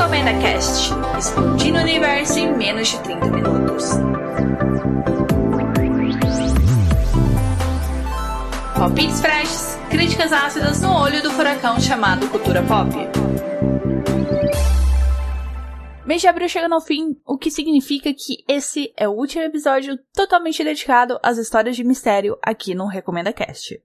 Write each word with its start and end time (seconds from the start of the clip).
Recomenda 0.00 0.32
Cast, 0.40 0.94
explodindo 1.18 1.78
o 1.78 1.82
universo 1.82 2.38
em 2.38 2.56
menos 2.56 2.88
de 2.88 3.02
30 3.02 3.26
minutos. 3.26 3.84
Palpites 8.74 9.20
freshes, 9.20 9.78
críticas 9.90 10.32
ácidas 10.32 10.80
no 10.80 10.90
olho 10.90 11.22
do 11.22 11.30
furacão 11.30 11.78
chamado 11.78 12.26
cultura 12.30 12.62
pop. 12.62 12.88
Mês 16.06 16.22
de 16.22 16.28
abril 16.28 16.48
chegando 16.48 16.76
ao 16.76 16.80
fim, 16.80 17.20
o 17.26 17.36
que 17.36 17.50
significa 17.50 18.10
que 18.14 18.42
esse 18.48 18.94
é 18.96 19.06
o 19.06 19.12
último 19.12 19.42
episódio 19.42 19.98
totalmente 20.14 20.64
dedicado 20.64 21.20
às 21.22 21.36
histórias 21.36 21.76
de 21.76 21.84
mistério 21.84 22.38
aqui 22.42 22.74
no 22.74 22.86
Recomenda 22.86 23.34
Cast. 23.34 23.78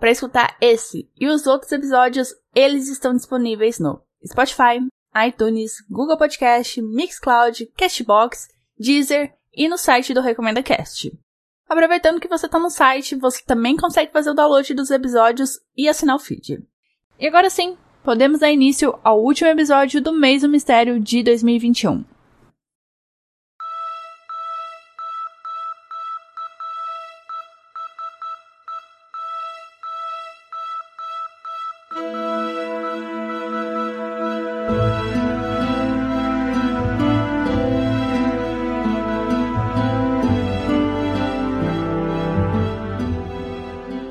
Para 0.00 0.10
escutar 0.10 0.56
esse 0.58 1.06
e 1.20 1.28
os 1.28 1.46
outros 1.46 1.70
episódios, 1.70 2.34
eles 2.54 2.88
estão 2.88 3.12
disponíveis 3.12 3.78
no 3.78 4.00
Spotify, 4.26 4.80
iTunes, 5.28 5.74
Google 5.90 6.16
Podcast, 6.16 6.80
Mixcloud, 6.80 7.66
Castbox, 7.76 8.48
Deezer 8.78 9.36
e 9.56 9.68
no 9.68 9.78
site 9.78 10.12
do 10.12 10.20
Recomenda 10.20 10.62
Cast. 10.62 11.10
Aproveitando 11.68 12.20
que 12.20 12.28
você 12.28 12.46
está 12.46 12.58
no 12.58 12.70
site, 12.70 13.16
você 13.16 13.42
também 13.44 13.76
consegue 13.76 14.12
fazer 14.12 14.30
o 14.30 14.34
download 14.34 14.72
dos 14.74 14.90
episódios 14.90 15.58
e 15.76 15.88
assinar 15.88 16.14
o 16.14 16.20
feed. 16.20 16.62
E 17.18 17.26
agora 17.26 17.48
sim, 17.48 17.76
podemos 18.04 18.40
dar 18.40 18.52
início 18.52 18.96
ao 19.02 19.20
último 19.20 19.48
episódio 19.50 20.00
do 20.00 20.12
Mês 20.12 20.42
do 20.42 20.48
Mistério 20.48 21.00
de 21.00 21.22
2021. 21.22 22.04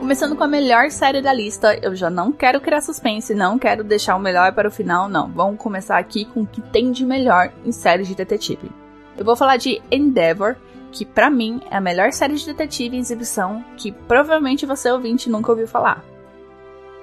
Começando 0.06 0.36
com 0.36 0.44
a 0.44 0.48
melhor 0.48 0.92
série 0.92 1.20
da 1.20 1.34
lista, 1.34 1.80
eu 1.82 1.96
já 1.96 2.12
não 2.12 2.32
quero 2.32 2.62
criar 2.62 2.80
suspense, 2.80 3.34
não 3.34 3.58
quero 3.58 3.84
deixar 3.84 4.16
o 4.16 4.20
melhor 4.20 4.54
para 4.54 4.68
o 4.68 4.72
final, 4.72 5.10
não. 5.10 5.32
Vamos 5.32 5.58
começar 5.58 5.98
aqui 5.98 6.26
com 6.26 6.42
o 6.42 6.46
que 6.46 6.62
tem 6.62 6.92
de 6.92 7.04
melhor 7.04 7.52
em 7.66 7.72
séries 7.72 8.08
de 8.08 8.14
detetive. 8.14 8.70
Eu 9.18 9.26
vou 9.26 9.36
falar 9.36 9.58
de 9.58 9.82
Endeavor, 9.92 10.58
que 10.92 11.04
para 11.04 11.28
mim 11.28 11.60
é 11.72 11.78
a 11.78 11.82
melhor 11.82 12.14
série 12.14 12.36
de 12.36 12.46
detetive 12.46 12.96
em 12.96 13.00
exibição 13.00 13.66
que 13.78 13.92
provavelmente 13.92 14.64
você 14.64 14.92
ouvinte 14.92 15.28
nunca 15.28 15.52
ouviu 15.52 15.68
falar. 15.68 16.06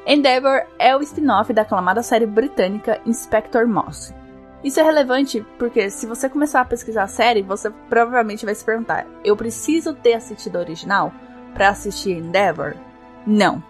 Endeavor 0.06 0.62
é 0.78 0.97
o 0.97 1.03
spin-off 1.03 1.53
da 1.53 1.62
aclamada 1.62 2.04
série 2.04 2.25
britânica 2.25 3.00
Inspector 3.04 3.66
Moss. 3.66 4.15
Isso 4.62 4.78
é 4.78 4.82
relevante 4.84 5.44
porque 5.59 5.91
se 5.91 6.06
você 6.06 6.28
começar 6.28 6.60
a 6.60 6.65
pesquisar 6.65 7.03
a 7.03 7.09
série, 7.09 7.43
você 7.43 7.69
provavelmente 7.88 8.44
vai 8.44 8.54
se 8.54 8.65
perguntar: 8.65 9.09
eu 9.25 9.37
preciso 9.37 9.93
ter 9.93 10.15
assistido 10.15 10.54
a 10.54 10.60
original 10.60 11.12
para 11.53 11.69
assistir 11.69 12.12
Endeavor? 12.12 12.77
Não. 13.27 13.62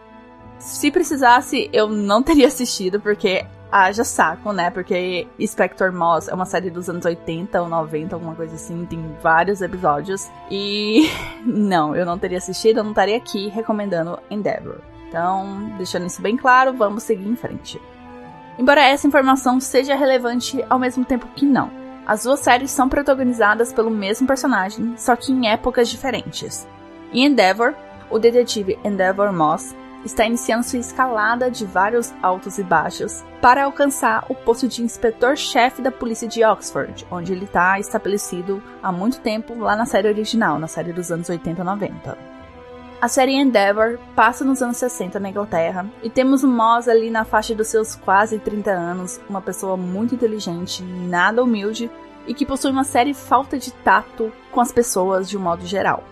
Se 0.59 0.91
precisasse, 0.91 1.69
eu 1.73 1.89
não 1.89 2.23
teria 2.25 2.47
assistido, 2.47 3.01
porque 3.01 3.45
haja 3.71 4.05
saco, 4.05 4.53
né? 4.53 4.71
Porque 4.71 5.27
Spector 5.45 5.93
Moss 5.93 6.29
é 6.29 6.35
uma 6.35 6.45
série 6.45 6.71
dos 6.71 6.89
anos 6.91 7.05
80 7.07 7.63
ou 7.63 7.69
90, 7.69 8.15
alguma 8.15 8.35
coisa 8.35 8.55
assim, 8.55 8.85
tem 8.85 9.17
vários 9.23 9.63
episódios. 9.63 10.31
E 10.51 11.11
não, 11.45 11.97
eu 11.97 12.05
não 12.05 12.19
teria 12.19 12.39
assistido, 12.39 12.79
eu 12.79 12.85
não 12.85 12.91
estaria 12.91 13.17
aqui 13.17 13.49
recomendando 13.49 14.19
Endeavor. 14.31 14.79
Então, 15.09 15.73
deixando 15.77 16.07
isso 16.07 16.23
bem 16.23 16.37
claro, 16.37 16.73
vamos 16.73 17.03
seguir 17.03 17.29
em 17.29 17.37
frente. 17.37 17.81
Embora 18.59 18.83
essa 18.83 19.07
informação 19.07 19.59
seja 19.61 19.95
relevante 19.95 20.65
ao 20.69 20.79
mesmo 20.79 21.05
tempo 21.05 21.27
que 21.35 21.45
não. 21.45 21.71
As 22.07 22.25
duas 22.25 22.41
séries 22.41 22.71
são 22.71 22.89
protagonizadas 22.89 23.73
pelo 23.73 23.91
mesmo 23.91 24.27
personagem, 24.27 24.95
só 24.97 25.15
que 25.15 25.33
em 25.33 25.49
épocas 25.49 25.89
diferentes. 25.89 26.67
Em 27.13 27.27
Endeavor, 27.27 27.75
o 28.13 28.19
detetive 28.19 28.79
Endeavor 28.85 29.33
Moss 29.33 29.75
está 30.05 30.27
iniciando 30.27 30.65
sua 30.65 30.79
escalada 30.79 31.51
de 31.51 31.65
vários 31.65 32.13
altos 32.23 32.59
e 32.59 32.63
baixos 32.63 33.25
para 33.41 33.65
alcançar 33.65 34.27
o 34.29 34.35
posto 34.35 34.69
de 34.69 34.83
inspetor-chefe 34.83 35.81
da 35.81 35.91
polícia 35.91 36.29
de 36.29 36.45
Oxford, 36.45 37.07
onde 37.11 37.33
ele 37.33 37.45
está 37.45 37.79
estabelecido 37.81 38.63
há 38.83 38.93
muito 38.93 39.21
tempo 39.21 39.59
lá 39.59 39.75
na 39.75 39.87
série 39.87 40.09
original, 40.09 40.59
na 40.59 40.67
série 40.67 40.93
dos 40.93 41.11
anos 41.11 41.29
80 41.29 41.63
e 41.63 41.65
90. 41.65 42.19
A 43.01 43.09
série 43.09 43.33
Endeavor 43.33 43.99
passa 44.15 44.45
nos 44.45 44.61
anos 44.61 44.77
60 44.77 45.19
na 45.19 45.31
Inglaterra 45.31 45.87
e 46.03 46.11
temos 46.11 46.45
o 46.45 46.49
Moss 46.49 46.89
ali 46.89 47.11
na 47.11 47.25
faixa 47.25 47.55
dos 47.55 47.69
seus 47.69 47.97
quase 47.97 48.39
30 48.39 48.71
anos, 48.71 49.21
uma 49.29 49.41
pessoa 49.41 49.77
muito 49.77 50.15
inteligente, 50.15 50.83
nada 50.83 51.43
humilde 51.43 51.91
e 52.27 52.35
que 52.35 52.47
possui 52.47 52.71
uma 52.71 52.85
séria 52.85 53.15
falta 53.15 53.59
de 53.59 53.73
tato 53.73 54.31
com 54.53 54.61
as 54.61 54.71
pessoas 54.71 55.29
de 55.29 55.37
um 55.37 55.41
modo 55.41 55.67
geral. 55.67 56.05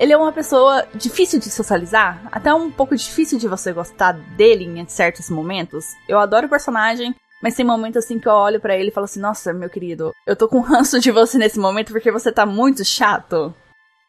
Ele 0.00 0.12
é 0.12 0.16
uma 0.16 0.32
pessoa 0.32 0.86
difícil 0.94 1.40
de 1.40 1.50
socializar, 1.50 2.22
até 2.30 2.54
um 2.54 2.70
pouco 2.70 2.94
difícil 2.94 3.36
de 3.36 3.48
você 3.48 3.72
gostar 3.72 4.12
dele 4.12 4.64
em 4.64 4.86
certos 4.86 5.28
momentos. 5.28 5.86
Eu 6.08 6.20
adoro 6.20 6.46
o 6.46 6.50
personagem, 6.50 7.14
mas 7.42 7.56
tem 7.56 7.66
momentos 7.66 8.04
assim 8.04 8.18
que 8.18 8.28
eu 8.28 8.32
olho 8.32 8.60
para 8.60 8.76
ele 8.76 8.90
e 8.90 8.92
falo 8.92 9.06
assim: 9.06 9.18
Nossa, 9.18 9.52
meu 9.52 9.68
querido, 9.68 10.12
eu 10.24 10.36
tô 10.36 10.46
com 10.46 10.60
ranço 10.62 11.00
de 11.00 11.10
você 11.10 11.36
nesse 11.36 11.58
momento 11.58 11.92
porque 11.92 12.12
você 12.12 12.30
tá 12.30 12.46
muito 12.46 12.84
chato. 12.84 13.52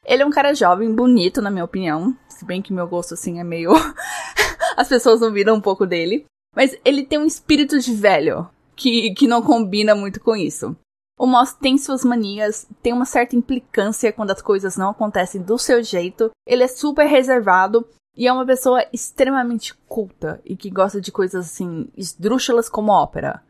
Ele 0.05 0.21
é 0.21 0.25
um 0.25 0.31
cara 0.31 0.53
jovem, 0.53 0.93
bonito, 0.93 1.41
na 1.41 1.49
minha 1.49 1.65
opinião. 1.65 2.15
Se 2.27 2.45
bem 2.45 2.61
que 2.61 2.71
meu 2.71 2.87
gosto 2.87 3.15
assim 3.15 3.39
é 3.39 3.43
meio. 3.43 3.71
As 4.77 4.87
pessoas 4.87 5.21
ouviram 5.21 5.55
um 5.55 5.61
pouco 5.61 5.85
dele. 5.85 6.25
Mas 6.55 6.75
ele 6.85 7.03
tem 7.03 7.19
um 7.19 7.25
espírito 7.25 7.79
de 7.79 7.93
velho 7.93 8.47
que, 8.75 9.13
que 9.13 9.27
não 9.27 9.41
combina 9.41 9.93
muito 9.93 10.19
com 10.19 10.35
isso. 10.35 10.75
O 11.19 11.27
Moss 11.27 11.51
tem 11.51 11.77
suas 11.77 12.05
manias, 12.05 12.65
tem 12.81 12.93
uma 12.93 13.03
certa 13.03 13.35
implicância 13.35 14.13
quando 14.13 14.31
as 14.31 14.41
coisas 14.41 14.77
não 14.77 14.91
acontecem 14.91 15.41
do 15.41 15.57
seu 15.57 15.83
jeito. 15.83 16.31
Ele 16.47 16.63
é 16.63 16.67
super 16.67 17.05
reservado 17.05 17.85
e 18.15 18.25
é 18.25 18.31
uma 18.31 18.45
pessoa 18.45 18.85
extremamente 18.93 19.73
culta 19.85 20.39
e 20.45 20.55
que 20.55 20.69
gosta 20.69 21.01
de 21.01 21.11
coisas 21.11 21.47
assim 21.47 21.89
esdrúxulas 21.97 22.69
como 22.69 22.93
ópera. 22.93 23.43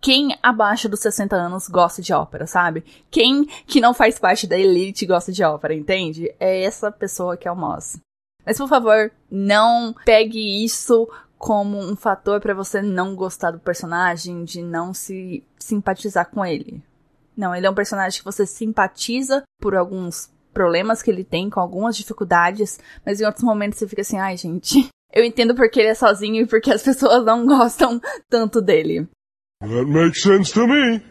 Quem 0.00 0.38
abaixo 0.40 0.88
dos 0.88 1.00
60 1.00 1.34
anos 1.34 1.66
gosta 1.66 2.00
de 2.00 2.12
ópera, 2.12 2.46
sabe? 2.46 2.84
Quem 3.10 3.44
que 3.66 3.80
não 3.80 3.92
faz 3.92 4.20
parte 4.20 4.46
da 4.46 4.56
elite 4.56 5.04
gosta 5.04 5.32
de 5.32 5.42
ópera, 5.42 5.74
entende? 5.74 6.32
É 6.38 6.62
essa 6.62 6.92
pessoa 6.92 7.36
que 7.36 7.48
é 7.48 7.50
o 7.50 7.56
Moss. 7.56 7.98
Mas 8.44 8.56
por 8.56 8.68
favor, 8.68 9.10
não 9.28 9.92
pegue 10.04 10.64
isso 10.64 11.08
como 11.36 11.76
um 11.76 11.96
fator 11.96 12.40
para 12.40 12.54
você 12.54 12.80
não 12.80 13.16
gostar 13.16 13.50
do 13.50 13.58
personagem, 13.58 14.44
de 14.44 14.62
não 14.62 14.94
se 14.94 15.42
simpatizar 15.58 16.30
com 16.30 16.46
ele. 16.46 16.80
Não, 17.36 17.54
ele 17.54 17.66
é 17.66 17.70
um 17.70 17.74
personagem 17.74 18.18
que 18.18 18.24
você 18.24 18.46
simpatiza 18.46 19.42
por 19.60 19.74
alguns 19.74 20.30
problemas 20.52 21.02
que 21.02 21.10
ele 21.10 21.22
tem, 21.22 21.50
com 21.50 21.60
algumas 21.60 21.96
dificuldades, 21.96 22.80
mas 23.04 23.20
em 23.20 23.26
outros 23.26 23.44
momentos 23.44 23.78
você 23.78 23.86
fica 23.86 24.00
assim, 24.00 24.18
ai 24.18 24.36
gente, 24.38 24.88
eu 25.12 25.22
entendo 25.22 25.54
porque 25.54 25.80
ele 25.80 25.90
é 25.90 25.94
sozinho 25.94 26.42
e 26.42 26.46
porque 26.46 26.72
as 26.72 26.82
pessoas 26.82 27.24
não 27.24 27.44
gostam 27.46 28.00
tanto 28.30 28.62
dele. 28.62 29.06
That 29.60 29.84
makes 29.84 30.22
sense 30.22 30.52
to 30.54 30.66
me. 30.66 31.02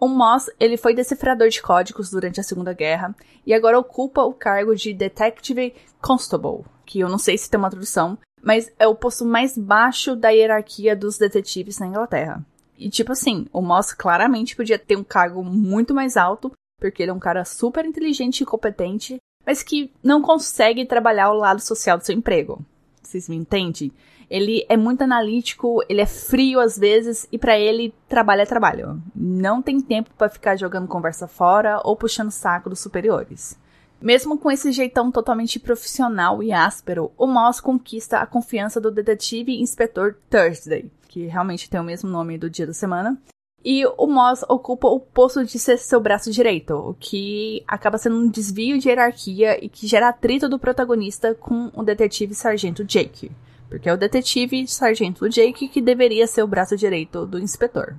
O 0.00 0.08
Moss, 0.08 0.50
ele 0.58 0.76
foi 0.76 0.94
decifrador 0.94 1.48
de 1.48 1.62
códigos 1.62 2.10
durante 2.10 2.40
a 2.40 2.42
Segunda 2.42 2.72
Guerra 2.72 3.14
e 3.46 3.54
agora 3.54 3.78
ocupa 3.78 4.22
o 4.22 4.34
cargo 4.34 4.74
de 4.74 4.92
Detective 4.92 5.76
Constable, 6.00 6.64
que 6.84 6.98
eu 6.98 7.08
não 7.08 7.18
sei 7.18 7.38
se 7.38 7.48
tem 7.48 7.56
uma 7.56 7.70
tradução, 7.70 8.18
mas 8.42 8.72
é 8.80 8.88
o 8.88 8.96
posto 8.96 9.24
mais 9.24 9.56
baixo 9.56 10.16
da 10.16 10.30
hierarquia 10.30 10.96
dos 10.96 11.18
detetives 11.18 11.78
na 11.78 11.86
Inglaterra. 11.86 12.44
E 12.78 12.90
tipo 12.90 13.12
assim, 13.12 13.46
o 13.52 13.60
Moss 13.60 13.92
claramente 13.92 14.56
podia 14.56 14.78
ter 14.78 14.96
um 14.96 15.04
cargo 15.04 15.42
muito 15.42 15.94
mais 15.94 16.16
alto, 16.16 16.52
porque 16.78 17.02
ele 17.02 17.10
é 17.10 17.14
um 17.14 17.18
cara 17.18 17.44
super 17.44 17.84
inteligente 17.84 18.40
e 18.40 18.46
competente, 18.46 19.18
mas 19.46 19.62
que 19.62 19.92
não 20.02 20.22
consegue 20.22 20.84
trabalhar 20.84 21.30
o 21.30 21.38
lado 21.38 21.60
social 21.60 21.98
do 21.98 22.04
seu 22.04 22.14
emprego. 22.14 22.64
Vocês 23.02 23.28
me 23.28 23.36
entendem? 23.36 23.92
Ele 24.30 24.64
é 24.66 24.78
muito 24.78 25.02
analítico, 25.02 25.82
ele 25.88 26.00
é 26.00 26.06
frio 26.06 26.58
às 26.58 26.78
vezes 26.78 27.28
e 27.30 27.36
para 27.36 27.58
ele 27.58 27.92
trabalho 28.08 28.40
é 28.40 28.46
trabalho. 28.46 29.02
Não 29.14 29.60
tem 29.60 29.78
tempo 29.78 30.10
para 30.16 30.30
ficar 30.30 30.56
jogando 30.56 30.88
conversa 30.88 31.28
fora 31.28 31.80
ou 31.84 31.94
puxando 31.94 32.30
saco 32.30 32.70
dos 32.70 32.80
superiores. 32.80 33.58
Mesmo 34.00 34.38
com 34.38 34.50
esse 34.50 34.72
jeitão 34.72 35.12
totalmente 35.12 35.60
profissional 35.60 36.42
e 36.42 36.50
áspero, 36.50 37.12
o 37.16 37.26
Moss 37.26 37.60
conquista 37.60 38.18
a 38.18 38.26
confiança 38.26 38.80
do 38.80 38.90
detetive 38.90 39.60
inspetor 39.60 40.16
Thursday, 40.28 40.90
que 41.12 41.26
realmente 41.26 41.68
tem 41.68 41.78
o 41.78 41.84
mesmo 41.84 42.08
nome 42.08 42.38
do 42.38 42.48
dia 42.48 42.66
da 42.66 42.72
semana, 42.72 43.20
e 43.62 43.84
o 43.98 44.06
Moss 44.06 44.42
ocupa 44.48 44.88
o 44.88 44.98
posto 44.98 45.44
de 45.44 45.58
ser 45.58 45.76
seu 45.76 46.00
braço 46.00 46.32
direito, 46.32 46.74
o 46.74 46.94
que 46.94 47.62
acaba 47.68 47.98
sendo 47.98 48.16
um 48.16 48.28
desvio 48.28 48.78
de 48.78 48.88
hierarquia 48.88 49.62
e 49.62 49.68
que 49.68 49.86
gera 49.86 50.08
atrito 50.08 50.48
do 50.48 50.58
protagonista 50.58 51.34
com 51.34 51.70
o 51.74 51.82
detetive 51.82 52.34
sargento 52.34 52.82
Jake. 52.82 53.30
Porque 53.68 53.88
é 53.88 53.92
o 53.92 53.96
detetive 53.96 54.66
sargento 54.66 55.28
Jake 55.28 55.68
que 55.68 55.80
deveria 55.82 56.26
ser 56.26 56.42
o 56.42 56.46
braço 56.46 56.76
direito 56.76 57.26
do 57.26 57.38
inspetor. 57.38 57.96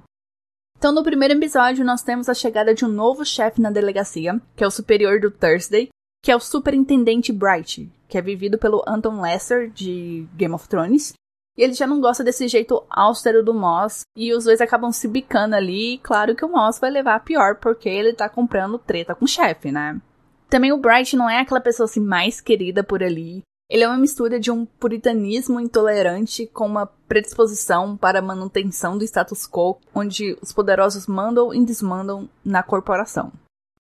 Então, 0.77 0.91
no 0.91 1.03
primeiro 1.03 1.35
episódio, 1.35 1.85
nós 1.85 2.01
temos 2.01 2.27
a 2.27 2.33
chegada 2.33 2.73
de 2.73 2.83
um 2.83 2.89
novo 2.89 3.23
chefe 3.23 3.61
na 3.61 3.71
delegacia, 3.71 4.41
que 4.55 4.63
é 4.63 4.67
o 4.67 4.71
superior 4.71 5.19
do 5.21 5.31
Thursday, 5.31 5.87
que 6.21 6.31
é 6.31 6.35
o 6.35 6.41
superintendente 6.41 7.31
Bright, 7.31 7.89
que 8.09 8.17
é 8.17 8.21
vivido 8.21 8.57
pelo 8.57 8.83
Anton 8.87 9.21
Lesser 9.21 9.69
de 9.69 10.27
Game 10.35 10.53
of 10.53 10.67
Thrones, 10.67 11.13
e 11.57 11.63
ele 11.63 11.73
já 11.73 11.85
não 11.85 12.01
gosta 12.01 12.23
desse 12.23 12.47
jeito 12.47 12.83
austero 12.89 13.43
do 13.43 13.53
Moss. 13.53 14.01
E 14.15 14.33
os 14.33 14.45
dois 14.45 14.59
acabam 14.59 14.91
se 14.91 15.07
bicando 15.07 15.55
ali. 15.55 15.95
E 15.95 15.97
claro 15.99 16.35
que 16.35 16.43
o 16.43 16.49
Moss 16.49 16.79
vai 16.79 16.89
levar 16.89 17.15
a 17.15 17.19
pior, 17.19 17.55
porque 17.55 17.87
ele 17.87 18.13
tá 18.13 18.27
comprando 18.27 18.79
treta 18.79 19.13
com 19.13 19.25
o 19.25 19.27
chefe, 19.27 19.71
né? 19.71 19.99
Também 20.49 20.71
o 20.71 20.77
Bright 20.77 21.15
não 21.15 21.29
é 21.29 21.39
aquela 21.39 21.61
pessoa 21.61 21.85
assim 21.85 21.99
mais 21.99 22.41
querida 22.41 22.83
por 22.83 23.03
ali. 23.03 23.41
Ele 23.69 23.83
é 23.83 23.87
uma 23.87 23.97
mistura 23.97 24.39
de 24.39 24.51
um 24.51 24.65
puritanismo 24.65 25.59
intolerante 25.59 26.45
com 26.45 26.65
uma 26.65 26.85
predisposição 26.85 27.97
para 27.97 28.19
a 28.19 28.21
manutenção 28.21 28.97
do 28.97 29.03
status 29.03 29.47
quo, 29.47 29.79
onde 29.95 30.37
os 30.41 30.51
poderosos 30.51 31.07
mandam 31.07 31.53
e 31.53 31.63
desmandam 31.65 32.29
na 32.43 32.61
corporação. 32.61 33.31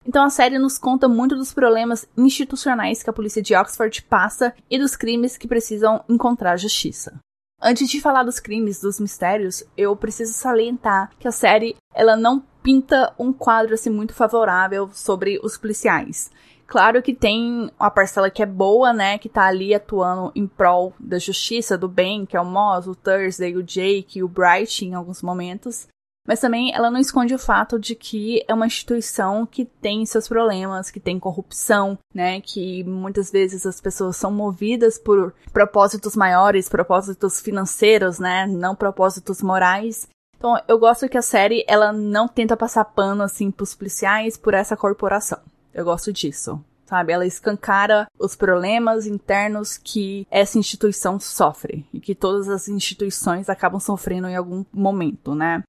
Então 0.06 0.24
a 0.24 0.30
série 0.30 0.60
nos 0.60 0.78
conta 0.78 1.08
muito 1.08 1.36
dos 1.36 1.54
problemas 1.54 2.08
institucionais 2.18 3.02
que 3.02 3.10
a 3.10 3.14
polícia 3.14 3.42
de 3.42 3.56
Oxford 3.56 4.04
passa 4.04 4.54
e 4.70 4.78
dos 4.78 4.96
crimes 4.96 5.38
que 5.38 5.48
precisam 5.48 6.04
encontrar 6.10 6.58
justiça. 6.58 7.20
Antes 7.64 7.90
de 7.90 8.02
falar 8.02 8.24
dos 8.24 8.40
crimes, 8.40 8.82
dos 8.82 9.00
mistérios, 9.00 9.64
eu 9.78 9.96
preciso 9.96 10.34
salientar 10.34 11.12
que 11.20 11.28
a 11.28 11.32
série 11.32 11.76
ela 11.94 12.16
não 12.16 12.44
pinta 12.64 13.14
um 13.20 13.32
quadro 13.32 13.76
assim 13.76 13.92
muito 13.92 14.16
favorável 14.16 14.90
sobre 14.92 15.40
os 15.44 15.58
policiais. 15.58 16.32
Claro 16.66 17.04
que 17.04 17.14
tem 17.14 17.70
uma 17.80 17.92
parcela 17.92 18.32
que 18.32 18.42
é 18.42 18.48
boa, 18.48 18.94
né, 18.94 19.20
que 19.20 19.30
tá 19.30 19.46
ali 19.46 19.76
atuando 19.76 20.32
em 20.34 20.48
prol 20.48 20.94
da 21.00 21.20
justiça, 21.20 21.78
do 21.78 21.88
bem, 21.88 22.26
que 22.26 22.36
é 22.36 22.42
o 22.42 22.46
Moss, 22.46 22.88
o 22.88 22.96
Thursday, 22.96 23.56
o 23.56 23.62
Jake, 23.62 24.24
o 24.24 24.28
Bright 24.28 24.84
em 24.84 24.96
alguns 24.96 25.22
momentos. 25.22 25.88
Mas 26.28 26.40
também 26.40 26.74
ela 26.74 26.92
não 26.92 27.00
esconde 27.00 27.34
o 27.34 27.40
fato 27.40 27.80
de 27.80 27.96
que 27.96 28.44
é 28.48 28.54
uma 28.54 28.68
instituição 28.68 29.46
que 29.46 29.66
tem 29.66 30.06
seus 30.06 30.28
problemas, 30.28 30.92
que 30.92 31.00
tem 31.00 31.20
corrupção, 31.20 31.98
né? 32.14 32.40
Que 32.42 32.84
muitas 32.84 33.32
vezes 33.32 33.66
as 33.66 33.82
pessoas 33.82 34.18
são 34.18 34.32
movidas 34.32 35.00
por 35.00 35.34
propósitos 35.52 36.16
maiores, 36.16 36.70
propósitos 36.70 37.42
financeiros, 37.42 38.20
né? 38.20 38.46
Não 38.46 38.76
propósitos 38.76 39.42
morais. 39.42 40.08
Então, 40.38 40.60
eu 40.68 40.80
gosto 40.80 41.10
que 41.10 41.18
a 41.18 41.22
série 41.22 41.64
ela 41.68 41.92
não 41.92 42.28
tenta 42.28 42.58
passar 42.58 42.86
pano 42.86 43.24
assim 43.24 43.52
pros 43.52 43.76
policiais 43.76 44.38
por 44.38 44.54
essa 44.54 44.78
corporação. 44.78 45.40
Eu 45.74 45.86
gosto 45.86 46.12
disso. 46.12 46.64
Sabe, 46.86 47.14
ela 47.14 47.26
escancara 47.26 48.06
os 48.20 48.36
problemas 48.36 49.08
internos 49.08 49.78
que 49.78 50.28
essa 50.30 50.60
instituição 50.60 51.20
sofre 51.22 51.86
e 51.94 52.02
que 52.02 52.14
todas 52.14 52.50
as 52.50 52.68
instituições 52.68 53.50
acabam 53.50 53.80
sofrendo 53.80 54.28
em 54.28 54.36
algum 54.36 54.66
momento, 54.74 55.34
né? 55.34 55.64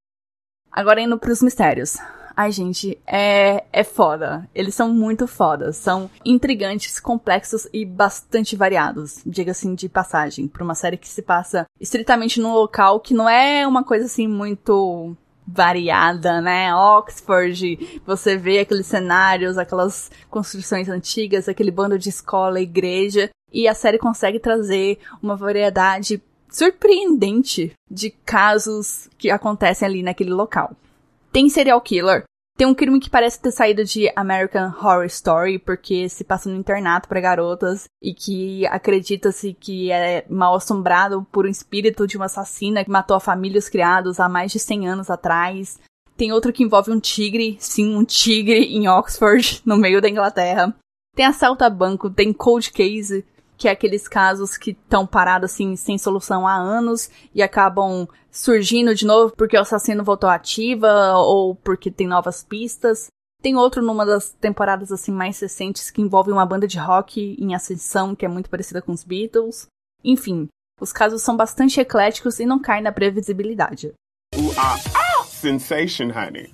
Agora 0.73 1.01
indo 1.01 1.19
pros 1.19 1.43
mistérios. 1.43 1.99
Ai, 2.35 2.51
gente, 2.51 2.99
é, 3.07 3.65
é 3.73 3.85
foda. 3.85 4.49
Eles 4.55 4.75
são 4.75 4.89
muito 4.89 5.27
fodas. 5.27 5.77
São 5.77 6.11
intrigantes, 6.25 6.99
complexos 6.99 7.69
e 7.73 7.85
bastante 7.85 8.57
variados, 8.57 9.21
diga 9.27 9.51
assim 9.51 9.75
de 9.75 9.89
passagem, 9.89 10.49
pra 10.49 10.65
uma 10.65 10.75
série 10.75 10.97
que 10.97 11.09
se 11.09 11.23
passa 11.23 11.67
estritamente 11.79 12.41
num 12.41 12.55
local 12.55 13.01
que 13.01 13.13
não 13.13 13.29
é 13.29 13.67
uma 13.67 13.85
coisa 13.85 14.07
assim 14.07 14.27
muito 14.27 15.15
variada, 15.47 16.41
né? 16.41 16.75
Oxford, 16.75 18.01
você 18.07 18.37
vê 18.37 18.61
aqueles 18.61 18.87
cenários, 18.87 19.59
aquelas 19.59 20.11
construções 20.31 20.89
antigas, 20.89 21.49
aquele 21.49 21.71
bando 21.71 21.99
de 21.99 22.09
escola, 22.09 22.61
igreja, 22.61 23.29
e 23.53 23.69
a 23.69 23.75
série 23.75 23.99
consegue 23.99 24.39
trazer 24.39 24.99
uma 25.23 25.37
variedade 25.37 26.23
surpreendente 26.53 27.73
de 27.91 28.11
casos 28.11 29.09
que 29.19 29.31
acontecem 29.31 29.87
ali 29.87 30.03
naquele 30.03 30.31
local. 30.31 30.77
Tem 31.33 31.49
serial 31.49 31.81
killer. 31.81 32.25
Tem 32.57 32.67
um 32.67 32.75
crime 32.75 33.01
que 33.01 33.09
parece 33.09 33.41
ter 33.41 33.51
saído 33.51 33.83
de 33.83 34.13
American 34.15 34.67
Horror 34.79 35.07
Story, 35.07 35.59
porque 35.59 36.09
se 36.11 36.23
passa 36.23 36.51
no 36.51 36.57
internato 36.57 37.09
para 37.09 37.21
garotas 37.21 37.85
e 38.01 38.13
que 38.13 38.67
acredita-se 38.67 39.55
que 39.55 39.91
é 39.91 40.27
mal 40.29 40.55
assombrado 40.55 41.27
por 41.33 41.47
um 41.47 41.49
espírito 41.49 42.07
de 42.07 42.19
uma 42.19 42.27
assassina 42.27 42.85
que 42.85 42.91
matou 42.91 43.17
a 43.17 43.21
família 43.21 43.57
e 43.57 43.59
os 43.59 43.71
criados 43.71 44.21
há 44.21 44.29
mais 44.29 44.53
de 44.53 44.59
100 44.59 44.87
anos 44.87 45.11
atrás. 45.11 45.81
Tem 46.15 46.31
outro 46.31 46.53
que 46.53 46.63
envolve 46.63 46.93
um 46.93 47.01
tigre, 47.01 47.57
sim, 47.59 47.97
um 47.97 48.05
tigre 48.05 48.77
em 48.77 48.87
Oxford, 48.87 49.63
no 49.65 49.79
meio 49.79 50.03
da 50.03 50.11
Inglaterra. 50.11 50.77
Tem 51.17 51.25
assalto 51.25 51.65
a 51.65 51.71
banco, 51.71 52.11
tem 52.11 52.33
cold 52.33 52.71
case, 52.71 53.25
que 53.63 53.69
é 53.69 53.71
aqueles 53.71 54.09
casos 54.09 54.57
que 54.57 54.73
estão 54.73 55.07
parados 55.07 55.53
assim 55.53 55.77
sem 55.77 55.97
solução 55.97 56.49
há 56.49 56.53
anos 56.53 57.09
e 57.33 57.41
acabam 57.41 58.09
surgindo 58.29 58.93
de 58.93 59.07
novo 59.07 59.33
porque 59.37 59.57
o 59.57 59.61
assassino 59.61 60.03
voltou 60.03 60.29
ativa 60.29 61.13
ou 61.19 61.55
porque 61.55 61.89
tem 61.89 62.09
novas 62.09 62.43
pistas. 62.43 63.07
Tem 63.41 63.55
outro 63.55 63.81
numa 63.81 64.05
das 64.05 64.33
temporadas 64.33 64.91
assim 64.91 65.13
mais 65.13 65.39
recentes 65.39 65.93
que 65.93 66.03
envolve 66.03 66.33
uma 66.33 66.45
banda 66.45 66.67
de 66.67 66.77
rock 66.77 67.37
em 67.39 67.55
ascensão 67.55 68.17
que 68.17 68.27
é 68.27 68.29
muito 68.29 68.51
parecida 68.51 68.83
com 68.83 68.91
os 68.91 69.05
Beatles. 69.05 69.69
Enfim, 70.03 70.49
os 70.81 70.93
casos 70.93 71.23
são 71.23 71.37
bastante 71.37 71.79
ecléticos 71.79 72.41
e 72.41 72.47
não 72.47 72.59
caem 72.59 72.83
na 72.83 72.91
previsibilidade. 72.91 73.93
Uh, 74.35 74.49
uh, 74.49 75.25
sensation, 75.25 76.11
honey. 76.11 76.51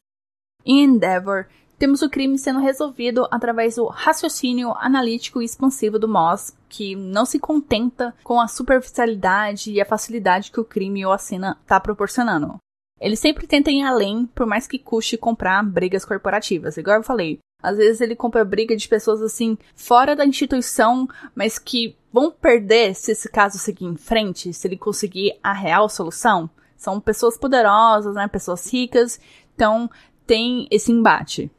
Em 0.62 0.84
Endeavor, 0.84 1.46
temos 1.78 2.02
o 2.02 2.10
crime 2.10 2.36
sendo 2.36 2.58
resolvido 2.58 3.26
através 3.30 3.76
do 3.76 3.86
raciocínio 3.86 4.74
analítico 4.78 5.40
e 5.40 5.44
expansivo 5.44 5.98
do 5.98 6.08
Moss, 6.08 6.56
que 6.68 6.96
não 6.96 7.24
se 7.24 7.38
contenta 7.38 8.14
com 8.24 8.40
a 8.40 8.48
superficialidade 8.48 9.72
e 9.72 9.80
a 9.80 9.86
facilidade 9.86 10.50
que 10.50 10.60
o 10.60 10.64
crime 10.64 11.06
ou 11.06 11.12
a 11.12 11.18
cena 11.18 11.56
está 11.62 11.78
proporcionando. 11.78 12.56
Ele 13.00 13.14
sempre 13.14 13.46
tenta 13.46 13.70
ir 13.70 13.82
além, 13.82 14.26
por 14.34 14.44
mais 14.44 14.66
que 14.66 14.78
custe 14.78 15.16
comprar 15.16 15.62
brigas 15.62 16.04
corporativas. 16.04 16.76
Igual 16.76 16.96
eu 16.96 17.02
falei, 17.04 17.38
às 17.62 17.76
vezes 17.76 18.00
ele 18.00 18.16
compra 18.16 18.44
briga 18.44 18.76
de 18.76 18.88
pessoas 18.88 19.22
assim, 19.22 19.56
fora 19.76 20.16
da 20.16 20.26
instituição, 20.26 21.08
mas 21.34 21.58
que 21.58 21.96
vão 22.12 22.30
perder 22.30 22.94
se 22.94 23.12
esse 23.12 23.28
caso 23.28 23.58
seguir 23.58 23.84
em 23.84 23.96
frente, 23.96 24.52
se 24.52 24.66
ele 24.66 24.76
conseguir 24.76 25.38
a 25.42 25.52
real 25.52 25.88
solução. 25.88 26.50
São 26.76 27.00
pessoas 27.00 27.38
poderosas, 27.38 28.14
né? 28.14 28.26
Pessoas 28.28 28.72
ricas. 28.72 29.20
Então 29.54 29.90
tem 30.26 30.68
esse 30.70 30.92
embate. 30.92 31.50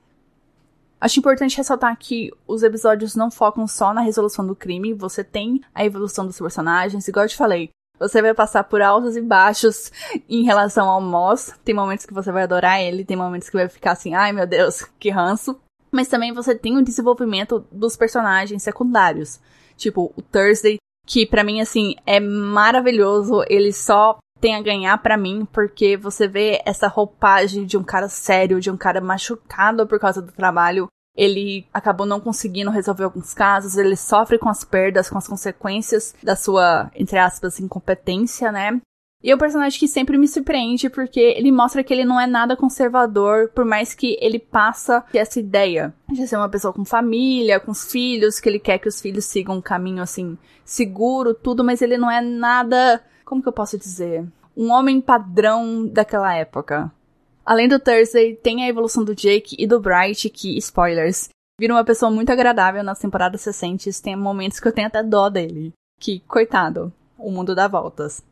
Acho 1.01 1.19
importante 1.19 1.57
ressaltar 1.57 1.97
que 1.97 2.31
os 2.45 2.61
episódios 2.61 3.15
não 3.15 3.31
focam 3.31 3.65
só 3.67 3.93
na 3.93 4.01
resolução 4.01 4.45
do 4.45 4.55
crime, 4.55 4.93
você 4.93 5.23
tem 5.23 5.61
a 5.73 5.85
evolução 5.85 6.25
dos 6.25 6.37
personagens, 6.37 7.07
igual 7.07 7.25
eu 7.25 7.29
te 7.29 7.37
falei. 7.37 7.69
Você 7.97 8.21
vai 8.21 8.33
passar 8.33 8.63
por 8.63 8.81
altos 8.81 9.15
e 9.15 9.21
baixos 9.21 9.91
em 10.27 10.43
relação 10.43 10.87
ao 10.87 11.01
Moss. 11.01 11.53
Tem 11.65 11.75
momentos 11.75 12.05
que 12.05 12.13
você 12.13 12.31
vai 12.31 12.43
adorar 12.43 12.81
ele, 12.81 13.03
tem 13.03 13.17
momentos 13.17 13.49
que 13.49 13.57
vai 13.57 13.67
ficar 13.67 13.91
assim, 13.91 14.13
ai 14.13 14.31
meu 14.31 14.47
Deus, 14.47 14.83
que 14.99 15.09
ranço. 15.09 15.59
Mas 15.91 16.07
também 16.07 16.33
você 16.33 16.55
tem 16.55 16.77
o 16.77 16.83
desenvolvimento 16.83 17.65
dos 17.71 17.97
personagens 17.97 18.63
secundários. 18.63 19.39
Tipo, 19.75 20.13
o 20.15 20.21
Thursday, 20.21 20.77
que 21.05 21.25
para 21.25 21.43
mim, 21.43 21.59
assim, 21.61 21.95
é 22.05 22.19
maravilhoso. 22.19 23.43
Ele 23.49 23.73
só 23.73 24.17
tem 24.39 24.55
a 24.55 24.61
ganhar 24.61 24.97
para 24.97 25.17
mim, 25.17 25.47
porque 25.51 25.97
você 25.97 26.27
vê 26.27 26.61
essa 26.65 26.87
roupagem 26.87 27.65
de 27.65 27.77
um 27.77 27.83
cara 27.83 28.07
sério, 28.07 28.59
de 28.59 28.71
um 28.71 28.77
cara 28.77 29.01
machucado 29.01 29.85
por 29.87 29.99
causa 29.99 30.21
do 30.21 30.31
trabalho. 30.31 30.87
Ele 31.15 31.65
acabou 31.73 32.05
não 32.05 32.19
conseguindo 32.19 32.71
resolver 32.71 33.03
alguns 33.03 33.33
casos, 33.33 33.77
ele 33.77 33.95
sofre 33.95 34.37
com 34.37 34.47
as 34.47 34.63
perdas, 34.63 35.09
com 35.09 35.17
as 35.17 35.27
consequências 35.27 36.15
da 36.23 36.35
sua, 36.35 36.89
entre 36.95 37.17
aspas, 37.17 37.59
incompetência, 37.59 38.51
né? 38.51 38.79
E 39.21 39.29
é 39.29 39.35
um 39.35 39.39
personagem 39.39 39.77
que 39.77 39.87
sempre 39.87 40.17
me 40.17 40.29
surpreende 40.29 40.89
porque 40.89 41.19
ele 41.19 41.51
mostra 41.51 41.83
que 41.83 41.93
ele 41.93 42.05
não 42.05 42.17
é 42.17 42.25
nada 42.25 42.55
conservador, 42.55 43.49
por 43.49 43.65
mais 43.65 43.93
que 43.93 44.17
ele 44.21 44.39
passa 44.39 45.03
essa 45.13 45.41
ideia 45.41 45.93
de 46.07 46.25
ser 46.25 46.37
uma 46.37 46.47
pessoa 46.47 46.73
com 46.73 46.85
família, 46.85 47.59
com 47.59 47.71
os 47.71 47.91
filhos, 47.91 48.39
que 48.39 48.47
ele 48.47 48.59
quer 48.59 48.77
que 48.77 48.87
os 48.87 49.01
filhos 49.01 49.25
sigam 49.25 49.57
um 49.57 49.61
caminho 49.61 50.01
assim 50.01 50.37
seguro, 50.63 51.33
tudo, 51.33 51.65
mas 51.65 51.81
ele 51.81 51.97
não 51.97 52.09
é 52.09 52.21
nada 52.21 53.03
como 53.29 53.43
que 53.43 53.47
eu 53.47 53.53
posso 53.53 53.77
dizer? 53.77 54.25
Um 54.57 54.71
homem 54.71 54.99
padrão 54.99 55.87
daquela 55.87 56.33
época. 56.35 56.91
Além 57.45 57.67
do 57.67 57.79
Thursday, 57.79 58.35
tem 58.35 58.63
a 58.63 58.67
evolução 58.67 59.03
do 59.03 59.13
Jake 59.13 59.55
e 59.59 59.67
do 59.67 59.79
Bright, 59.79 60.27
que, 60.31 60.57
spoilers, 60.57 61.29
vira 61.59 61.73
uma 61.75 61.83
pessoa 61.83 62.09
muito 62.09 62.31
agradável 62.31 62.83
nas 62.83 62.97
temporadas 62.97 63.45
recentes. 63.45 64.01
Tem 64.01 64.15
momentos 64.15 64.59
que 64.59 64.67
eu 64.67 64.71
tenho 64.71 64.87
até 64.87 65.03
dó 65.03 65.29
dele. 65.29 65.71
Que, 65.99 66.21
coitado, 66.21 66.91
o 67.19 67.31
mundo 67.31 67.53
dá 67.53 67.67
voltas. 67.67 68.23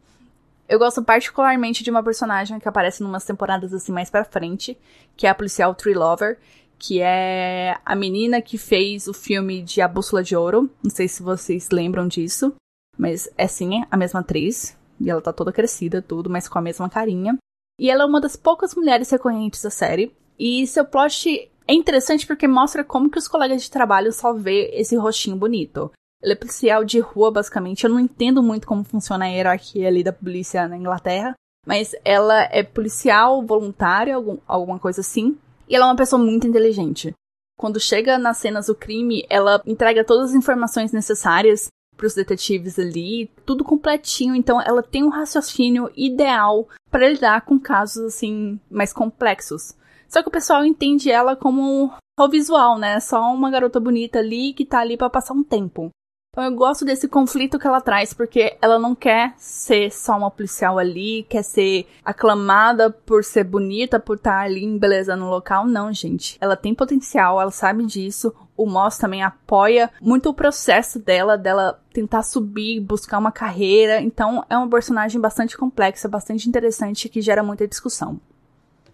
Eu 0.67 0.79
gosto 0.79 1.03
particularmente 1.03 1.83
de 1.83 1.91
uma 1.91 2.03
personagem 2.03 2.59
que 2.59 2.67
aparece 2.67 3.03
em 3.03 3.05
umas 3.05 3.23
temporadas 3.23 3.73
assim 3.73 3.91
mais 3.91 4.09
pra 4.09 4.25
frente, 4.25 4.75
que 5.15 5.27
é 5.27 5.29
a 5.29 5.35
policial 5.35 5.75
Tree 5.75 5.93
Lover, 5.93 6.39
que 6.79 7.01
é 7.01 7.77
a 7.85 7.95
menina 7.95 8.41
que 8.41 8.57
fez 8.57 9.07
o 9.07 9.13
filme 9.13 9.61
de 9.61 9.79
A 9.79 9.87
Bússola 9.87 10.23
de 10.23 10.35
Ouro. 10.35 10.69
Não 10.83 10.89
sei 10.89 11.07
se 11.07 11.23
vocês 11.23 11.69
lembram 11.71 12.07
disso, 12.07 12.53
mas 12.97 13.29
é 13.37 13.47
sim 13.47 13.83
a 13.89 13.95
mesma 13.95 14.19
atriz. 14.19 14.76
E 14.99 15.09
ela 15.09 15.21
tá 15.21 15.31
toda 15.31 15.51
crescida, 15.51 16.01
tudo, 16.01 16.29
mas 16.29 16.47
com 16.47 16.57
a 16.57 16.61
mesma 16.61 16.89
carinha. 16.89 17.37
E 17.79 17.89
ela 17.89 18.03
é 18.03 18.05
uma 18.05 18.21
das 18.21 18.35
poucas 18.35 18.73
mulheres 18.73 19.09
recorrentes 19.09 19.61
da 19.61 19.69
série. 19.69 20.11
E 20.39 20.65
seu 20.67 20.85
plot 20.85 21.49
é 21.67 21.73
interessante 21.73 22.25
porque 22.25 22.47
mostra 22.47 22.83
como 22.83 23.09
que 23.09 23.19
os 23.19 23.27
colegas 23.27 23.61
de 23.61 23.71
trabalho 23.71 24.11
só 24.11 24.33
vê 24.33 24.71
esse 24.73 24.95
rostinho 24.95 25.35
bonito. 25.35 25.91
Ele 26.21 26.33
é 26.33 26.35
policial 26.35 26.83
de 26.83 26.99
rua, 26.99 27.29
basicamente. 27.29 27.83
Eu 27.83 27.91
não 27.91 27.99
entendo 27.99 28.41
muito 28.41 28.65
como 28.65 28.83
funciona 28.83 29.25
a 29.25 29.27
hierarquia 29.27 29.87
ali 29.87 30.03
da 30.03 30.11
polícia 30.11 30.67
na 30.67 30.77
Inglaterra. 30.77 31.35
Mas 31.65 31.93
ela 32.03 32.43
é 32.51 32.63
policial 32.63 33.45
voluntária, 33.45 34.15
algum, 34.15 34.37
alguma 34.47 34.79
coisa 34.79 35.01
assim. 35.01 35.37
E 35.67 35.75
ela 35.75 35.85
é 35.85 35.89
uma 35.89 35.95
pessoa 35.95 36.21
muito 36.21 36.47
inteligente. 36.47 37.13
Quando 37.59 37.79
chega 37.79 38.17
nas 38.17 38.37
cenas 38.37 38.67
do 38.67 38.75
crime, 38.75 39.25
ela 39.29 39.61
entrega 39.65 40.03
todas 40.03 40.29
as 40.29 40.35
informações 40.35 40.91
necessárias 40.91 41.67
para 41.97 42.07
os 42.07 42.13
detetives 42.13 42.77
ali, 42.77 43.29
tudo 43.45 43.63
completinho. 43.63 44.35
Então, 44.35 44.61
ela 44.61 44.83
tem 44.83 45.03
um 45.03 45.09
raciocínio 45.09 45.91
ideal 45.97 46.67
para 46.89 47.09
lidar 47.09 47.41
com 47.41 47.59
casos 47.59 48.05
assim 48.15 48.59
mais 48.69 48.93
complexos. 48.93 49.75
Só 50.07 50.21
que 50.21 50.29
o 50.29 50.31
pessoal 50.31 50.63
entende 50.63 51.11
ela 51.11 51.35
como 51.35 51.91
o 52.19 52.29
visual, 52.29 52.77
né? 52.77 52.99
Só 52.99 53.33
uma 53.33 53.51
garota 53.51 53.79
bonita 53.79 54.19
ali 54.19 54.53
que 54.53 54.65
tá 54.65 54.79
ali 54.79 54.95
para 54.95 55.09
passar 55.09 55.33
um 55.33 55.43
tempo. 55.43 55.89
Então 56.37 56.45
eu 56.45 56.55
gosto 56.55 56.85
desse 56.85 57.07
conflito 57.07 57.57
que 57.57 57.65
ela 57.65 57.81
traz, 57.81 58.13
porque 58.13 58.55
ela 58.61 58.77
não 58.77 58.93
quer 58.93 59.33
ser 59.37 59.91
só 59.91 60.15
uma 60.15 60.29
policial 60.29 60.77
ali, 60.77 61.25
quer 61.27 61.41
ser 61.41 61.87
aclamada 62.05 62.91
por 62.91 63.23
ser 63.23 63.43
bonita, 63.43 63.99
por 63.99 64.17
estar 64.17 64.33
tá 64.33 64.39
ali 64.41 64.63
embelezando 64.63 65.25
o 65.25 65.29
local. 65.31 65.65
Não, 65.65 65.91
gente. 65.91 66.37
Ela 66.39 66.55
tem 66.55 66.75
potencial, 66.75 67.41
ela 67.41 67.49
sabe 67.49 67.83
disso. 67.87 68.31
O 68.55 68.67
Moss 68.67 68.99
também 68.99 69.23
apoia 69.23 69.89
muito 69.99 70.29
o 70.29 70.33
processo 70.33 70.99
dela, 70.99 71.39
dela 71.39 71.81
tentar 71.91 72.21
subir, 72.21 72.81
buscar 72.81 73.17
uma 73.17 73.31
carreira. 73.31 73.99
Então 73.99 74.45
é 74.47 74.55
uma 74.55 74.69
personagem 74.69 75.19
bastante 75.19 75.57
complexa, 75.57 76.07
bastante 76.07 76.47
interessante 76.47 77.09
que 77.09 77.19
gera 77.19 77.41
muita 77.41 77.67
discussão. 77.67 78.21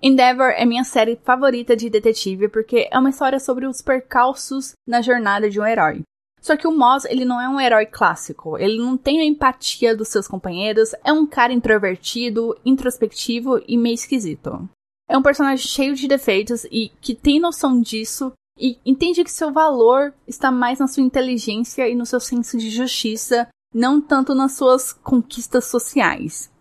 Endeavor 0.01 0.53
é 0.55 0.63
minha 0.63 0.85
série 0.85 1.19
favorita 1.21 1.75
de 1.75 1.89
detetive 1.89 2.47
porque 2.47 2.87
é 2.89 2.97
uma 2.97 3.09
história 3.09 3.37
sobre 3.37 3.65
os 3.65 3.81
percalços 3.81 4.75
na 4.87 5.01
jornada 5.01 5.49
de 5.49 5.59
um 5.59 5.65
herói. 5.65 6.05
Só 6.43 6.57
que 6.57 6.67
o 6.67 6.77
Moss, 6.77 7.05
ele 7.05 7.23
não 7.23 7.39
é 7.39 7.47
um 7.47 7.59
herói 7.59 7.85
clássico. 7.85 8.57
Ele 8.57 8.77
não 8.77 8.97
tem 8.97 9.21
a 9.21 9.25
empatia 9.25 9.95
dos 9.95 10.09
seus 10.09 10.27
companheiros. 10.27 10.91
É 11.01 11.13
um 11.13 11.25
cara 11.25 11.53
introvertido, 11.53 12.59
introspectivo 12.65 13.63
e 13.65 13.77
meio 13.77 13.93
esquisito. 13.93 14.69
É 15.07 15.17
um 15.17 15.23
personagem 15.23 15.65
cheio 15.65 15.95
de 15.95 16.05
defeitos 16.05 16.65
e 16.65 16.91
que 16.99 17.15
tem 17.15 17.39
noção 17.39 17.79
disso 17.79 18.33
e 18.59 18.77
entende 18.85 19.23
que 19.23 19.31
seu 19.31 19.53
valor 19.53 20.13
está 20.27 20.51
mais 20.51 20.79
na 20.79 20.87
sua 20.87 21.01
inteligência 21.01 21.87
e 21.87 21.95
no 21.95 22.05
seu 22.05 22.19
senso 22.19 22.57
de 22.57 22.69
justiça, 22.69 23.47
não 23.73 24.01
tanto 24.01 24.35
nas 24.35 24.51
suas 24.51 24.91
conquistas 24.91 25.65
sociais. 25.65 26.51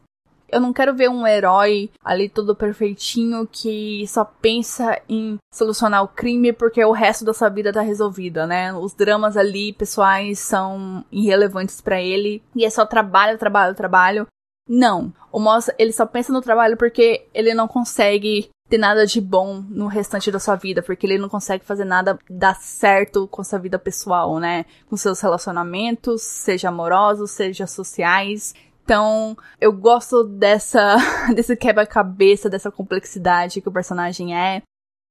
Eu 0.52 0.60
não 0.60 0.72
quero 0.72 0.94
ver 0.94 1.08
um 1.08 1.26
herói 1.26 1.90
ali 2.04 2.28
todo 2.28 2.54
perfeitinho 2.54 3.48
que 3.50 4.06
só 4.06 4.22
pensa 4.22 5.00
em 5.08 5.38
solucionar 5.52 6.04
o 6.04 6.08
crime 6.08 6.52
porque 6.52 6.84
o 6.84 6.92
resto 6.92 7.24
da 7.24 7.32
sua 7.32 7.48
vida 7.48 7.72
tá 7.72 7.80
resolvida, 7.80 8.46
né? 8.46 8.72
Os 8.74 8.92
dramas 8.92 9.36
ali 9.36 9.72
pessoais 9.72 10.38
são 10.38 11.02
irrelevantes 11.10 11.80
para 11.80 12.00
ele 12.00 12.42
e 12.54 12.66
é 12.66 12.70
só 12.70 12.84
trabalho, 12.84 13.38
trabalho, 13.38 13.74
trabalho. 13.74 14.26
Não. 14.68 15.12
O 15.32 15.40
Moss, 15.40 15.70
ele 15.78 15.92
só 15.92 16.06
pensa 16.06 16.32
no 16.32 16.42
trabalho 16.42 16.76
porque 16.76 17.26
ele 17.34 17.54
não 17.54 17.66
consegue 17.66 18.48
ter 18.68 18.78
nada 18.78 19.06
de 19.06 19.20
bom 19.20 19.62
no 19.68 19.86
restante 19.86 20.30
da 20.30 20.38
sua 20.38 20.56
vida, 20.56 20.82
porque 20.82 21.06
ele 21.06 21.18
não 21.18 21.28
consegue 21.28 21.62
fazer 21.62 21.84
nada 21.84 22.18
dar 22.30 22.54
certo 22.54 23.28
com 23.28 23.44
sua 23.44 23.58
vida 23.58 23.78
pessoal, 23.78 24.38
né? 24.38 24.64
Com 24.88 24.96
seus 24.96 25.20
relacionamentos, 25.20 26.22
seja 26.22 26.70
amorosos, 26.70 27.32
seja 27.32 27.66
sociais. 27.66 28.54
Então, 28.84 29.36
eu 29.60 29.72
gosto 29.72 30.24
dessa 30.24 30.96
desse 31.34 31.56
quebra-cabeça, 31.56 32.50
dessa 32.50 32.70
complexidade 32.70 33.60
que 33.60 33.68
o 33.68 33.72
personagem 33.72 34.36
é. 34.36 34.62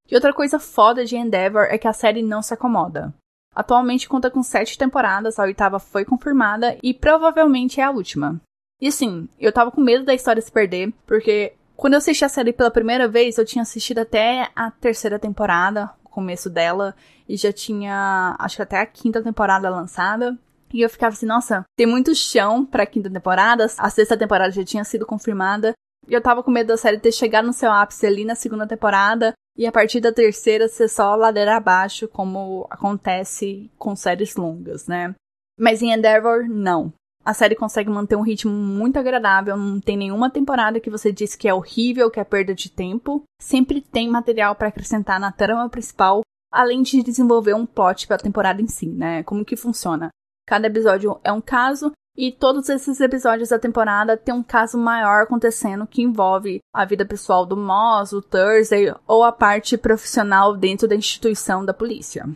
E 0.09 0.15
outra 0.15 0.33
coisa 0.33 0.59
foda 0.59 1.05
de 1.05 1.15
Endeavor 1.15 1.67
é 1.69 1.77
que 1.77 1.87
a 1.87 1.93
série 1.93 2.21
não 2.21 2.41
se 2.41 2.53
acomoda. 2.53 3.13
Atualmente 3.55 4.07
conta 4.07 4.29
com 4.29 4.41
sete 4.41 4.77
temporadas, 4.77 5.37
a 5.37 5.43
oitava 5.43 5.79
foi 5.79 6.05
confirmada 6.05 6.77
e 6.81 6.93
provavelmente 6.93 7.81
é 7.81 7.83
a 7.83 7.91
última. 7.91 8.39
E 8.79 8.87
assim, 8.87 9.27
eu 9.39 9.51
tava 9.51 9.71
com 9.71 9.81
medo 9.81 10.05
da 10.05 10.13
história 10.13 10.41
se 10.41 10.51
perder, 10.51 10.93
porque 11.05 11.53
quando 11.75 11.93
eu 11.93 11.97
assisti 11.97 12.23
a 12.23 12.29
série 12.29 12.53
pela 12.53 12.71
primeira 12.71 13.07
vez, 13.07 13.37
eu 13.37 13.45
tinha 13.45 13.61
assistido 13.61 13.99
até 13.99 14.49
a 14.55 14.71
terceira 14.71 15.19
temporada, 15.19 15.91
o 16.03 16.09
começo 16.09 16.49
dela, 16.49 16.95
e 17.27 17.35
já 17.35 17.51
tinha, 17.51 18.35
acho 18.39 18.55
que 18.55 18.61
até 18.61 18.79
a 18.79 18.85
quinta 18.85 19.21
temporada 19.21 19.69
lançada. 19.69 20.37
E 20.73 20.81
eu 20.81 20.89
ficava 20.89 21.13
assim, 21.13 21.25
nossa, 21.25 21.65
tem 21.75 21.85
muito 21.85 22.13
chão 22.15 22.65
pra 22.65 22.85
quinta 22.85 23.09
temporada. 23.09 23.65
A 23.77 23.89
sexta 23.89 24.17
temporada 24.17 24.51
já 24.51 24.63
tinha 24.63 24.83
sido 24.83 25.05
confirmada. 25.05 25.73
E 26.07 26.13
eu 26.13 26.21
tava 26.21 26.41
com 26.41 26.51
medo 26.51 26.67
da 26.67 26.77
série 26.77 26.99
ter 26.99 27.11
chegado 27.11 27.45
no 27.45 27.53
seu 27.53 27.71
ápice 27.71 28.05
ali 28.05 28.25
na 28.25 28.35
segunda 28.35 28.65
temporada. 28.65 29.33
E 29.57 29.67
a 29.67 29.71
partir 29.71 29.99
da 29.99 30.11
terceira 30.11 30.67
ser 30.67 30.87
só 30.87 31.15
ladeira 31.15 31.57
abaixo, 31.57 32.07
como 32.07 32.65
acontece 32.69 33.69
com 33.77 33.95
séries 33.95 34.35
longas, 34.35 34.87
né? 34.87 35.13
Mas 35.59 35.81
em 35.81 35.91
Endeavor, 35.91 36.47
não. 36.47 36.93
A 37.23 37.33
série 37.35 37.55
consegue 37.55 37.89
manter 37.89 38.15
um 38.15 38.23
ritmo 38.23 38.51
muito 38.51 38.97
agradável, 38.97 39.55
não 39.55 39.79
tem 39.79 39.95
nenhuma 39.95 40.31
temporada 40.31 40.79
que 40.79 40.89
você 40.89 41.11
diz 41.11 41.35
que 41.35 41.47
é 41.47 41.53
horrível, 41.53 42.09
que 42.09 42.19
é 42.19 42.23
perda 42.23 42.55
de 42.55 42.71
tempo. 42.71 43.23
Sempre 43.39 43.79
tem 43.79 44.09
material 44.09 44.55
para 44.55 44.69
acrescentar 44.69 45.19
na 45.19 45.31
trama 45.31 45.69
principal, 45.69 46.21
além 46.51 46.81
de 46.81 47.03
desenvolver 47.03 47.53
um 47.53 47.65
plot 47.65 48.07
para 48.07 48.15
a 48.15 48.19
temporada 48.19 48.59
em 48.61 48.67
si, 48.67 48.87
né? 48.87 49.21
Como 49.23 49.45
que 49.45 49.55
funciona? 49.55 50.09
Cada 50.51 50.67
episódio 50.67 51.17
é 51.23 51.31
um 51.31 51.39
caso 51.39 51.93
e 52.13 52.29
todos 52.29 52.67
esses 52.67 52.99
episódios 52.99 53.47
da 53.47 53.57
temporada 53.57 54.17
tem 54.17 54.35
um 54.35 54.43
caso 54.43 54.77
maior 54.77 55.23
acontecendo 55.23 55.87
que 55.87 56.01
envolve 56.01 56.59
a 56.75 56.83
vida 56.83 57.05
pessoal 57.05 57.45
do 57.45 57.55
Moss, 57.55 58.11
o 58.11 58.21
Thursday 58.21 58.93
ou 59.07 59.23
a 59.23 59.31
parte 59.31 59.77
profissional 59.77 60.57
dentro 60.57 60.89
da 60.89 60.95
instituição 60.97 61.63
da 61.63 61.73
polícia. 61.73 62.27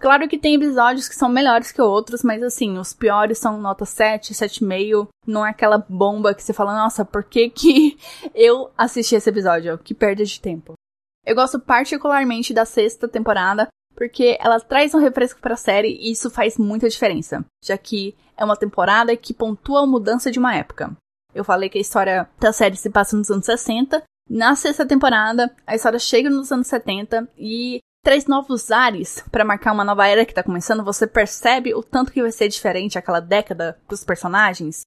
Claro 0.00 0.26
que 0.26 0.36
tem 0.36 0.56
episódios 0.56 1.08
que 1.08 1.14
são 1.14 1.28
melhores 1.28 1.70
que 1.70 1.80
outros, 1.80 2.24
mas 2.24 2.42
assim, 2.42 2.76
os 2.76 2.92
piores 2.92 3.38
são 3.38 3.60
nota 3.60 3.84
7, 3.84 4.34
7,5. 4.34 5.06
Não 5.24 5.46
é 5.46 5.50
aquela 5.50 5.78
bomba 5.78 6.34
que 6.34 6.42
você 6.42 6.52
fala, 6.52 6.74
nossa, 6.74 7.04
por 7.04 7.22
que 7.22 7.50
que 7.50 7.96
eu 8.34 8.72
assisti 8.76 9.14
esse 9.14 9.30
episódio? 9.30 9.78
Que 9.78 9.94
perda 9.94 10.24
de 10.24 10.40
tempo. 10.40 10.74
Eu 11.24 11.36
gosto 11.36 11.60
particularmente 11.60 12.52
da 12.52 12.64
sexta 12.64 13.06
temporada, 13.06 13.68
porque 13.94 14.36
ela 14.40 14.60
traz 14.60 14.94
um 14.94 14.98
refresco 14.98 15.40
para 15.40 15.54
a 15.54 15.58
série 15.58 15.96
e 16.00 16.10
isso 16.12 16.30
faz 16.30 16.58
muita 16.58 16.88
diferença, 16.88 17.44
já 17.62 17.76
que 17.78 18.14
é 18.36 18.44
uma 18.44 18.56
temporada 18.56 19.16
que 19.16 19.32
pontua 19.32 19.82
a 19.82 19.86
mudança 19.86 20.30
de 20.30 20.38
uma 20.38 20.54
época. 20.54 20.96
Eu 21.34 21.44
falei 21.44 21.68
que 21.68 21.78
a 21.78 21.80
história 21.80 22.28
da 22.38 22.52
série 22.52 22.76
se 22.76 22.90
passa 22.90 23.16
nos 23.16 23.30
anos 23.30 23.44
60. 23.44 24.02
Na 24.28 24.54
sexta 24.54 24.86
temporada, 24.86 25.54
a 25.66 25.74
história 25.74 25.98
chega 25.98 26.30
nos 26.30 26.50
anos 26.52 26.68
70 26.68 27.28
e 27.36 27.80
traz 28.04 28.26
novos 28.26 28.70
ares 28.70 29.24
para 29.32 29.44
marcar 29.44 29.72
uma 29.72 29.84
nova 29.84 30.06
era 30.06 30.24
que 30.24 30.32
está 30.32 30.42
começando. 30.42 30.84
Você 30.84 31.06
percebe 31.06 31.74
o 31.74 31.82
tanto 31.82 32.12
que 32.12 32.22
vai 32.22 32.30
ser 32.30 32.48
diferente 32.48 32.98
aquela 32.98 33.20
década 33.20 33.78
dos 33.88 34.04
personagens. 34.04 34.82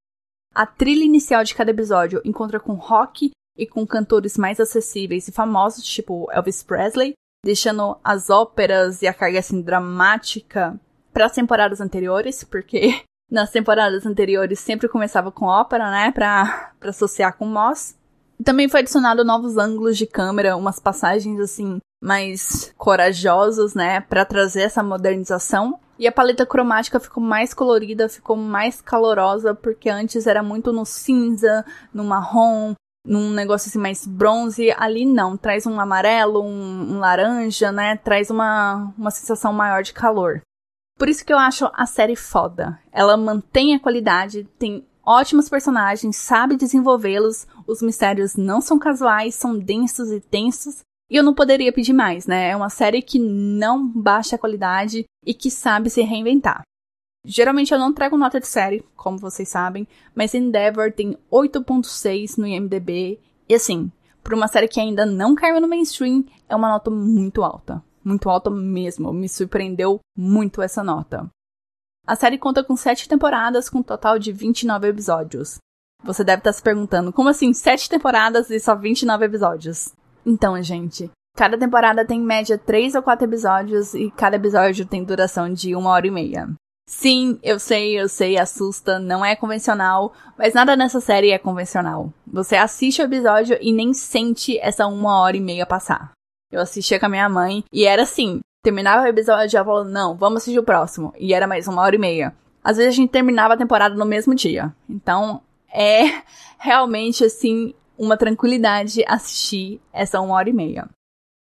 A 0.53 0.65
trilha 0.65 1.03
inicial 1.03 1.43
de 1.43 1.53
cada 1.53 1.71
episódio 1.71 2.21
encontra 2.23 2.59
com 2.59 2.73
rock 2.73 3.31
e 3.57 3.67
com 3.67 3.85
cantores 3.85 4.37
mais 4.37 4.59
acessíveis 4.59 5.27
e 5.27 5.31
famosos, 5.31 5.83
tipo 5.83 6.31
Elvis 6.31 6.63
Presley, 6.63 7.13
deixando 7.47 7.95
as 8.03 8.29
óperas 8.29 9.01
e 9.01 9.07
a 9.07 9.13
carga 9.13 9.39
assim 9.39 9.61
dramática 9.61 10.77
para 11.13 11.27
as 11.27 11.31
temporadas 11.31 11.79
anteriores, 11.79 12.43
porque 12.43 13.01
nas 13.31 13.51
temporadas 13.51 14.05
anteriores 14.05 14.59
sempre 14.59 14.89
começava 14.89 15.31
com 15.31 15.45
ópera, 15.45 15.89
né, 15.89 16.11
para 16.11 16.73
associar 16.81 17.37
com 17.37 17.45
Moss. 17.45 17.95
Também 18.43 18.67
foi 18.67 18.81
adicionado 18.81 19.23
novos 19.23 19.55
ângulos 19.55 19.97
de 19.97 20.05
câmera, 20.05 20.57
umas 20.57 20.77
passagens 20.77 21.39
assim 21.39 21.79
mais 22.03 22.73
corajosas, 22.77 23.73
né, 23.73 24.01
para 24.01 24.25
trazer 24.25 24.63
essa 24.63 24.83
modernização. 24.83 25.79
E 25.97 26.05
a 26.05 26.11
paleta 26.11 26.45
cromática 26.45 26.99
ficou 26.99 27.23
mais 27.23 27.53
colorida, 27.53 28.09
ficou 28.09 28.35
mais 28.35 28.81
calorosa, 28.81 29.55
porque 29.55 29.89
antes 29.89 30.27
era 30.27 30.43
muito 30.43 30.73
no 30.73 30.85
cinza, 30.85 31.65
no 31.93 32.03
marrom, 32.03 32.75
num 33.07 33.31
negócio 33.31 33.69
assim 33.69 33.79
mais 33.79 34.05
bronze, 34.05 34.69
ali 34.77 35.05
não, 35.05 35.37
traz 35.37 35.65
um 35.65 35.79
amarelo, 35.79 36.43
um, 36.43 36.95
um, 36.95 36.99
laranja, 36.99 37.71
né? 37.71 37.95
Traz 37.95 38.29
uma, 38.29 38.93
uma 38.97 39.09
sensação 39.09 39.53
maior 39.53 39.81
de 39.81 39.93
calor. 39.93 40.41
Por 40.99 41.07
isso 41.07 41.25
que 41.25 41.31
eu 41.31 41.37
acho 41.37 41.69
a 41.73 41.85
série 41.85 42.15
foda. 42.15 42.77
Ela 42.91 43.15
mantém 43.15 43.73
a 43.73 43.79
qualidade, 43.79 44.43
tem 44.59 44.85
ótimos 45.05 45.47
personagens, 45.47 46.17
sabe 46.17 46.57
desenvolvê-los, 46.57 47.47
os 47.65 47.81
mistérios 47.81 48.35
não 48.35 48.59
são 48.59 48.77
casuais, 48.77 49.35
são 49.35 49.57
densos 49.57 50.11
e 50.11 50.19
tensos. 50.19 50.81
E 51.09 51.15
eu 51.15 51.23
não 51.23 51.33
poderia 51.33 51.71
pedir 51.71 51.93
mais, 51.93 52.27
né? 52.27 52.49
É 52.49 52.55
uma 52.55 52.69
série 52.69 53.01
que 53.01 53.17
não 53.17 53.87
baixa 53.87 54.35
a 54.35 54.39
qualidade 54.39 55.05
e 55.25 55.33
que 55.33 55.49
sabe 55.49 55.89
se 55.89 56.01
reinventar. 56.01 56.61
Geralmente 57.25 57.73
eu 57.73 57.79
não 57.79 57.93
trago 57.93 58.17
nota 58.17 58.39
de 58.39 58.47
série, 58.47 58.83
como 58.95 59.17
vocês 59.17 59.49
sabem, 59.49 59.87
mas 60.15 60.33
Endeavor 60.33 60.91
tem 60.91 61.17
8.6 61.31 62.37
no 62.37 62.47
IMDb, 62.47 63.19
e 63.49 63.55
assim, 63.55 63.91
para 64.23 64.35
uma 64.35 64.47
série 64.47 64.67
que 64.67 64.79
ainda 64.79 65.05
não 65.05 65.35
caiu 65.35 65.61
no 65.61 65.67
mainstream, 65.67 66.25
é 66.49 66.55
uma 66.55 66.69
nota 66.69 66.91
muito 66.91 67.43
alta. 67.43 67.83
Muito 68.03 68.29
alta 68.29 68.49
mesmo, 68.49 69.11
me 69.11 69.27
surpreendeu 69.27 69.99
muito 70.15 70.61
essa 70.61 70.83
nota. 70.83 71.29
A 72.05 72.15
série 72.15 72.37
conta 72.37 72.63
com 72.63 72.75
7 72.75 73.09
temporadas, 73.09 73.69
com 73.69 73.79
um 73.79 73.83
total 73.83 74.17
de 74.17 74.31
29 74.31 74.87
episódios. 74.87 75.57
Você 76.03 76.23
deve 76.23 76.39
estar 76.39 76.53
se 76.53 76.61
perguntando, 76.61 77.11
como 77.11 77.27
assim 77.29 77.53
7 77.53 77.89
temporadas 77.89 78.49
e 78.49 78.59
só 78.59 78.75
29 78.75 79.25
episódios? 79.25 79.93
Então, 80.25 80.61
gente, 80.61 81.11
cada 81.35 81.57
temporada 81.57 82.05
tem 82.05 82.19
em 82.19 82.25
média 82.25 82.57
3 82.57 82.95
ou 82.95 83.03
4 83.03 83.25
episódios 83.25 83.93
e 83.93 84.11
cada 84.11 84.35
episódio 84.35 84.85
tem 84.85 85.03
duração 85.03 85.51
de 85.51 85.75
uma 85.75 85.89
hora 85.89 86.07
e 86.07 86.11
meia. 86.11 86.49
Sim, 86.89 87.37
eu 87.43 87.59
sei, 87.59 87.99
eu 87.99 88.07
sei, 88.07 88.37
assusta, 88.37 88.97
não 88.97 89.23
é 89.23 89.35
convencional, 89.35 90.13
mas 90.37 90.53
nada 90.53 90.73
nessa 90.73 91.01
série 91.01 91.31
é 91.31 91.37
convencional. 91.37 92.13
Você 92.25 92.55
assiste 92.55 93.01
o 93.01 93.05
episódio 93.05 93.57
e 93.59 93.73
nem 93.73 93.93
sente 93.93 94.57
essa 94.59 94.87
uma 94.87 95.19
hora 95.19 95.35
e 95.35 95.41
meia 95.41 95.65
passar. 95.65 96.11
Eu 96.49 96.61
assistia 96.61 96.97
com 96.97 97.05
a 97.05 97.09
minha 97.09 97.27
mãe 97.27 97.65
e 97.73 97.83
era 97.85 98.03
assim, 98.03 98.39
terminava 98.63 99.03
o 99.03 99.07
episódio 99.07 99.53
e 99.53 99.57
ela 99.57 99.65
falou, 99.65 99.83
não, 99.83 100.15
vamos 100.15 100.41
assistir 100.41 100.59
o 100.59 100.63
próximo. 100.63 101.13
E 101.19 101.33
era 101.33 101.45
mais 101.45 101.67
uma 101.67 101.81
hora 101.81 101.95
e 101.95 101.99
meia. 101.99 102.33
Às 102.63 102.77
vezes 102.77 102.93
a 102.93 102.95
gente 102.95 103.11
terminava 103.11 103.55
a 103.55 103.57
temporada 103.57 103.93
no 103.93 104.05
mesmo 104.05 104.33
dia. 104.33 104.73
Então, 104.89 105.41
é 105.69 106.21
realmente, 106.57 107.25
assim, 107.25 107.73
uma 107.97 108.15
tranquilidade 108.15 109.03
assistir 109.05 109.81
essa 109.91 110.21
uma 110.21 110.35
hora 110.35 110.49
e 110.49 110.53
meia. 110.53 110.87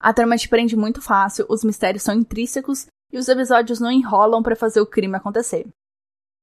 A 0.01 0.13
trama 0.13 0.37
te 0.37 0.49
prende 0.49 0.77
muito 0.77 1.03
fácil, 1.03 1.47
os 1.49 1.65
mistérios 1.65 2.05
são 2.05 2.15
intrínsecos 2.15 2.87
e 3.13 3.19
os 3.19 3.29
episódios 3.29 3.79
não 3.79 3.91
enrolam 3.91 4.43
para 4.43 4.57
fazer 4.57 4.81
o 4.81 4.87
crime 4.87 5.17
acontecer. 5.17 5.67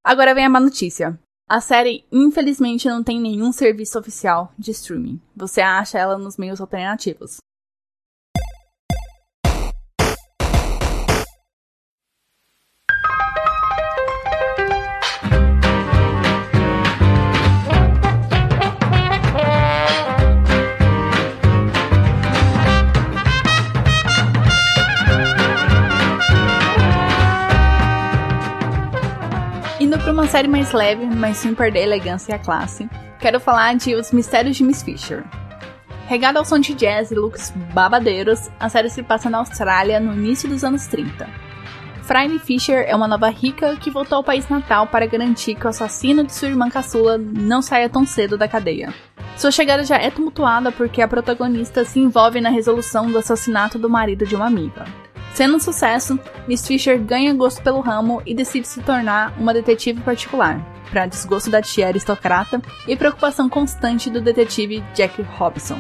Agora 0.04 0.36
vem 0.36 0.46
a 0.46 0.50
má 0.50 0.60
notícia. 0.60 1.20
A 1.50 1.60
série, 1.60 2.06
infelizmente, 2.12 2.88
não 2.88 3.04
tem 3.04 3.20
nenhum 3.20 3.52
serviço 3.52 3.98
oficial 3.98 4.54
de 4.58 4.70
streaming. 4.72 5.20
Você 5.36 5.62
acha 5.62 5.98
ela 5.98 6.18
nos 6.18 6.38
meios 6.38 6.62
alternativos. 6.62 7.38
Uma 30.12 30.28
série 30.28 30.48
mais 30.48 30.72
leve, 30.72 31.06
mas 31.06 31.38
sem 31.38 31.54
perder 31.54 31.80
a 31.80 31.84
elegância 31.84 32.32
e 32.32 32.36
a 32.36 32.40
classe, 32.40 32.90
quero 33.20 33.40
falar 33.40 33.76
de 33.76 33.96
Os 33.96 34.12
Mistérios 34.12 34.58
de 34.58 34.64
Miss 34.64 34.82
Fisher. 34.82 35.24
Regada 36.08 36.40
ao 36.40 36.46
som 36.46 36.58
de 36.58 36.74
jazz 36.74 37.12
e 37.12 37.16
looks 37.16 37.54
babadeiros, 37.74 38.50
a 38.60 38.68
série 38.70 38.90
se 38.90 39.04
passa 39.04 39.30
na 39.30 39.38
Austrália 39.38 40.00
no 40.00 40.14
início 40.14 40.50
dos 40.50 40.64
anos 40.64 40.88
30. 40.88 41.28
Franny 42.02 42.40
Fisher 42.40 42.86
é 42.88 42.96
uma 42.96 43.08
nova 43.08 43.30
rica 43.30 43.76
que 43.76 43.92
voltou 43.92 44.18
ao 44.18 44.24
país 44.24 44.50
natal 44.50 44.88
para 44.88 45.06
garantir 45.06 45.54
que 45.54 45.68
o 45.68 45.70
assassino 45.70 46.24
de 46.24 46.34
sua 46.34 46.48
irmã 46.48 46.68
caçula 46.68 47.20
não 47.20 47.62
saia 47.62 47.88
tão 47.88 48.04
cedo 48.04 48.36
da 48.36 48.48
cadeia. 48.48 48.92
Sua 49.38 49.52
chegada 49.52 49.84
já 49.84 49.98
é 49.98 50.10
tumultuada 50.10 50.72
porque 50.72 51.04
a 51.04 51.08
protagonista 51.08 51.86
se 51.86 52.00
envolve 52.00 52.42
na 52.42 52.50
resolução 52.50 53.12
do 53.12 53.18
assassinato 53.20 53.78
do 53.78 53.88
marido 53.88 54.26
de 54.26 54.36
uma 54.36 54.48
amiga. 54.48 54.86
Sendo 55.34 55.56
um 55.56 55.60
sucesso, 55.60 56.20
Miss 56.48 56.68
Fisher 56.68 57.00
ganha 57.00 57.34
gosto 57.34 57.62
pelo 57.62 57.80
ramo 57.80 58.22
e 58.26 58.34
decide 58.36 58.68
se 58.68 58.82
tornar 58.82 59.34
uma 59.38 59.54
detetive 59.54 60.02
particular, 60.02 60.60
para 60.90 61.06
desgosto 61.06 61.50
da 61.50 61.62
tia 61.62 61.88
aristocrata 61.88 62.62
e 62.88 62.96
preocupação 62.96 63.48
constante 63.48 64.10
do 64.10 64.22
detetive 64.22 64.84
Jack 64.94 65.22
Robson. 65.38 65.80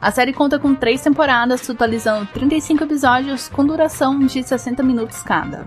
A 0.00 0.10
série 0.10 0.32
conta 0.32 0.58
com 0.58 0.74
três 0.74 1.02
temporadas, 1.02 1.66
totalizando 1.66 2.26
35 2.26 2.84
episódios 2.84 3.48
com 3.48 3.64
duração 3.64 4.18
de 4.20 4.42
60 4.42 4.82
minutos 4.82 5.22
cada. 5.22 5.66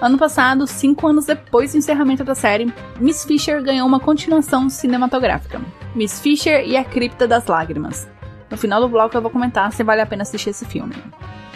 Ano 0.00 0.18
passado, 0.18 0.66
cinco 0.66 1.06
anos 1.06 1.26
depois 1.26 1.72
do 1.72 1.78
encerramento 1.78 2.22
da 2.22 2.34
série, 2.34 2.72
Miss 3.00 3.24
Fisher 3.24 3.62
ganhou 3.62 3.86
uma 3.86 4.00
continuação 4.00 4.68
cinematográfica, 4.68 5.60
Miss 5.94 6.20
Fisher 6.20 6.66
e 6.66 6.76
a 6.76 6.84
Cripta 6.84 7.26
das 7.26 7.46
Lágrimas. 7.46 8.08
No 8.52 8.58
final 8.58 8.82
do 8.82 8.88
bloco 8.88 9.16
eu 9.16 9.22
vou 9.22 9.30
comentar 9.30 9.72
se 9.72 9.82
vale 9.82 10.02
a 10.02 10.06
pena 10.06 10.24
assistir 10.24 10.50
esse 10.50 10.66
filme. 10.66 10.94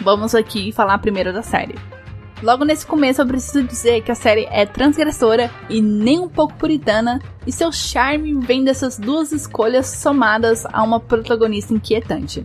Vamos 0.01 0.33
aqui 0.33 0.71
falar 0.71 0.97
primeiro 0.97 1.31
da 1.31 1.43
série. 1.43 1.75
Logo 2.41 2.65
nesse 2.65 2.87
começo, 2.87 3.21
eu 3.21 3.27
preciso 3.27 3.61
dizer 3.61 4.01
que 4.01 4.11
a 4.11 4.15
série 4.15 4.47
é 4.49 4.65
transgressora 4.65 5.51
e 5.69 5.79
nem 5.79 6.17
um 6.19 6.27
pouco 6.27 6.55
puritana, 6.55 7.21
e 7.45 7.51
seu 7.51 7.71
charme 7.71 8.33
vem 8.43 8.63
dessas 8.63 8.97
duas 8.97 9.31
escolhas 9.31 9.85
somadas 9.85 10.65
a 10.65 10.81
uma 10.81 10.99
protagonista 10.99 11.71
inquietante. 11.71 12.43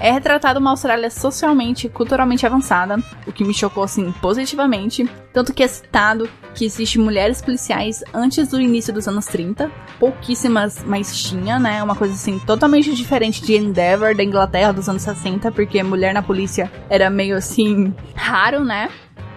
É 0.00 0.10
retratada 0.10 0.58
uma 0.58 0.70
Austrália 0.70 1.10
socialmente 1.10 1.86
e 1.86 1.90
culturalmente 1.90 2.46
avançada, 2.46 2.96
o 3.26 3.32
que 3.32 3.44
me 3.44 3.52
chocou 3.52 3.84
assim 3.84 4.10
positivamente, 4.12 5.06
tanto 5.30 5.52
que 5.52 5.62
é 5.62 5.68
citado 5.68 6.26
que 6.54 6.64
existem 6.64 7.02
mulheres 7.02 7.42
policiais 7.42 8.02
antes 8.14 8.48
do 8.48 8.58
início 8.58 8.94
dos 8.94 9.06
anos 9.06 9.26
30, 9.26 9.70
pouquíssimas, 9.98 10.82
mas 10.84 11.14
tinha, 11.22 11.58
né? 11.58 11.82
Uma 11.82 11.94
coisa 11.94 12.14
assim 12.14 12.38
totalmente 12.38 12.94
diferente 12.94 13.42
de 13.42 13.54
Endeavour 13.54 14.16
da 14.16 14.24
Inglaterra 14.24 14.72
dos 14.72 14.88
anos 14.88 15.02
60, 15.02 15.52
porque 15.52 15.82
mulher 15.82 16.14
na 16.14 16.22
polícia 16.22 16.72
era 16.88 17.10
meio 17.10 17.36
assim 17.36 17.94
raro, 18.14 18.64
né? 18.64 18.88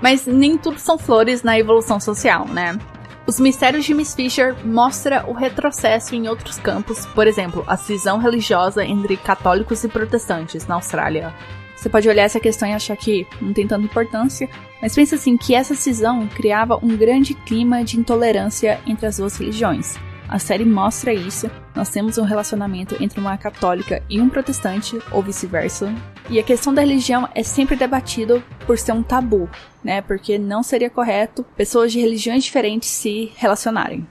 Mas 0.02 0.26
nem 0.26 0.58
tudo 0.58 0.80
são 0.80 0.97
flores 0.97 1.43
na 1.43 1.60
evolução 1.60 1.99
social, 1.99 2.47
né? 2.47 2.78
Os 3.25 3.39
Mistérios 3.39 3.86
de 3.86 3.93
Miss 3.93 4.13
Fisher 4.13 4.53
mostra 4.65 5.23
o 5.25 5.31
retrocesso 5.31 6.13
em 6.13 6.27
outros 6.27 6.57
campos, 6.57 7.05
por 7.05 7.25
exemplo, 7.25 7.63
a 7.65 7.77
cisão 7.77 8.17
religiosa 8.17 8.83
entre 8.83 9.15
católicos 9.15 9.81
e 9.86 9.88
protestantes 9.88 10.67
na 10.67 10.75
Austrália. 10.75 11.33
Você 11.73 11.88
pode 11.88 12.09
olhar 12.09 12.23
essa 12.23 12.39
questão 12.39 12.67
e 12.67 12.73
achar 12.73 12.97
que 12.97 13.25
não 13.41 13.53
tem 13.53 13.65
tanta 13.65 13.86
importância, 13.86 14.49
mas 14.81 14.93
pense 14.93 15.15
assim 15.15 15.38
que 15.38 15.55
essa 15.55 15.73
cisão 15.73 16.27
criava 16.27 16.77
um 16.83 16.97
grande 16.97 17.33
clima 17.33 17.81
de 17.81 17.97
intolerância 17.97 18.81
entre 18.86 19.05
as 19.05 19.15
duas 19.15 19.38
religiões. 19.38 19.97
A 20.34 20.39
série 20.39 20.65
mostra 20.65 21.13
isso. 21.13 21.46
Nós 21.76 21.89
temos 21.89 22.17
um 22.17 22.24
relacionamento 22.24 22.98
entre 23.00 23.19
uma 23.19 23.38
católica 23.38 24.04
e 24.10 24.19
um 24.19 24.28
protestante, 24.28 24.98
ou 25.12 25.22
vice-versa. 25.22 25.93
E 26.28 26.39
a 26.39 26.43
questão 26.43 26.74
da 26.74 26.82
religião 26.82 27.30
é 27.36 27.43
sempre 27.43 27.76
debatido 27.76 28.43
por 28.65 28.76
ser 28.80 28.93
um 28.93 29.04
tabu, 29.04 29.48
né? 29.84 30.02
Porque 30.02 30.39
não 30.39 30.63
seria 30.63 30.89
correto 30.89 31.43
pessoas 31.56 31.91
de 31.91 32.00
religiões 32.00 32.43
diferentes 32.43 32.89
se 32.89 33.32
relacionarem. 33.36 34.08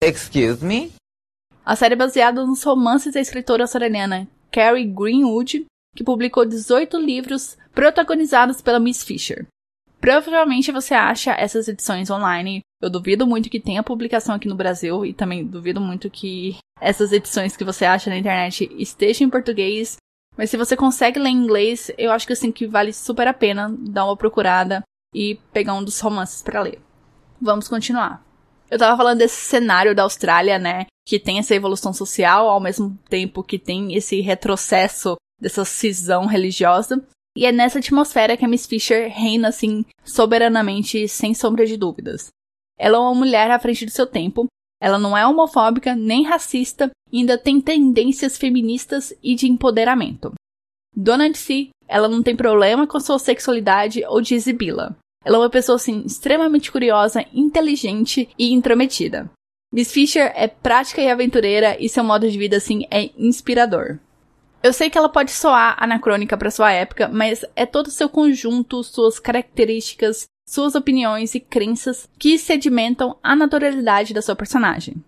Excuse 0.00 0.64
me? 0.64 0.92
A 1.64 1.74
série 1.74 1.94
é 1.94 1.96
baseada 1.96 2.46
nos 2.46 2.62
romances 2.62 3.14
da 3.14 3.20
escritora 3.20 3.64
australiana 3.64 4.28
Carrie 4.52 4.86
Greenwood, 4.86 5.66
que 5.96 6.04
publicou 6.04 6.46
18 6.46 6.96
livros 6.96 7.58
protagonizados 7.74 8.62
pela 8.62 8.78
Miss 8.78 9.02
Fisher. 9.02 9.48
Provavelmente 10.00 10.70
você 10.70 10.94
acha 10.94 11.32
essas 11.32 11.66
edições 11.66 12.08
online. 12.08 12.60
Eu 12.80 12.90
duvido 12.90 13.26
muito 13.26 13.48
que 13.48 13.60
tenha 13.60 13.82
publicação 13.82 14.34
aqui 14.34 14.48
no 14.48 14.54
Brasil 14.54 15.04
e 15.04 15.14
também 15.14 15.44
duvido 15.44 15.80
muito 15.80 16.10
que 16.10 16.56
essas 16.80 17.12
edições 17.12 17.56
que 17.56 17.64
você 17.64 17.84
acha 17.84 18.10
na 18.10 18.18
internet 18.18 18.70
estejam 18.78 19.26
em 19.26 19.30
português. 19.30 19.96
Mas 20.36 20.50
se 20.50 20.56
você 20.56 20.76
consegue 20.76 21.18
ler 21.18 21.30
em 21.30 21.36
inglês, 21.36 21.90
eu 21.96 22.12
acho 22.12 22.26
que 22.26 22.34
assim 22.34 22.52
que 22.52 22.66
vale 22.66 22.92
super 22.92 23.26
a 23.26 23.32
pena 23.32 23.74
dar 23.78 24.04
uma 24.04 24.16
procurada 24.16 24.82
e 25.14 25.36
pegar 25.52 25.74
um 25.74 25.82
dos 25.82 25.98
romances 26.00 26.42
para 26.42 26.60
ler. 26.60 26.78
Vamos 27.40 27.68
continuar. 27.68 28.24
Eu 28.70 28.78
tava 28.78 28.96
falando 28.96 29.18
desse 29.18 29.36
cenário 29.36 29.94
da 29.94 30.02
Austrália, 30.02 30.58
né, 30.58 30.86
que 31.06 31.18
tem 31.18 31.38
essa 31.38 31.54
evolução 31.54 31.92
social 31.92 32.48
ao 32.48 32.60
mesmo 32.60 32.98
tempo 33.08 33.42
que 33.42 33.58
tem 33.58 33.94
esse 33.94 34.20
retrocesso 34.20 35.16
dessa 35.40 35.64
cisão 35.64 36.26
religiosa. 36.26 37.02
E 37.36 37.46
é 37.46 37.52
nessa 37.52 37.78
atmosfera 37.78 38.36
que 38.36 38.44
a 38.44 38.48
Miss 38.48 38.66
Fisher 38.66 39.10
reina 39.10 39.48
assim 39.48 39.84
soberanamente, 40.04 41.06
sem 41.08 41.32
sombra 41.32 41.64
de 41.64 41.76
dúvidas. 41.76 42.28
Ela 42.78 42.98
é 42.98 43.00
uma 43.00 43.14
mulher 43.14 43.50
à 43.50 43.58
frente 43.58 43.84
do 43.84 43.90
seu 43.90 44.06
tempo, 44.06 44.46
ela 44.80 44.98
não 44.98 45.16
é 45.16 45.26
homofóbica 45.26 45.94
nem 45.94 46.24
racista 46.24 46.90
e 47.10 47.18
ainda 47.18 47.38
tem 47.38 47.60
tendências 47.60 48.36
feministas 48.36 49.14
e 49.22 49.34
de 49.34 49.46
empoderamento. 49.46 50.34
Dona 50.94 51.30
de 51.30 51.38
si, 51.38 51.70
ela 51.88 52.08
não 52.08 52.22
tem 52.22 52.36
problema 52.36 52.86
com 52.86 53.00
sua 53.00 53.18
sexualidade 53.18 54.04
ou 54.06 54.20
de 54.20 54.34
exibi-la. 54.34 54.94
Ela 55.24 55.36
é 55.36 55.40
uma 55.40 55.50
pessoa 55.50 55.76
assim 55.76 56.02
extremamente 56.04 56.70
curiosa, 56.70 57.24
inteligente 57.32 58.28
e 58.38 58.52
intrometida. 58.52 59.30
Miss 59.72 59.92
Fisher 59.92 60.32
é 60.34 60.46
prática 60.46 61.00
e 61.02 61.10
aventureira 61.10 61.76
e 61.82 61.88
seu 61.88 62.04
modo 62.04 62.30
de 62.30 62.38
vida 62.38 62.56
assim 62.56 62.86
é 62.90 63.10
inspirador. 63.16 63.98
Eu 64.62 64.72
sei 64.72 64.88
que 64.88 64.96
ela 64.96 65.08
pode 65.08 65.32
soar 65.32 65.76
anacrônica 65.82 66.36
para 66.36 66.50
sua 66.50 66.72
época, 66.72 67.08
mas 67.08 67.44
é 67.54 67.66
todo 67.66 67.88
o 67.88 67.90
seu 67.90 68.08
conjunto, 68.08 68.82
suas 68.82 69.18
características, 69.18 70.26
suas 70.48 70.74
opiniões 70.74 71.34
e 71.34 71.40
crenças 71.40 72.08
que 72.18 72.38
sedimentam 72.38 73.16
a 73.22 73.34
naturalidade 73.34 74.14
da 74.14 74.22
sua 74.22 74.36
personagem. 74.36 75.02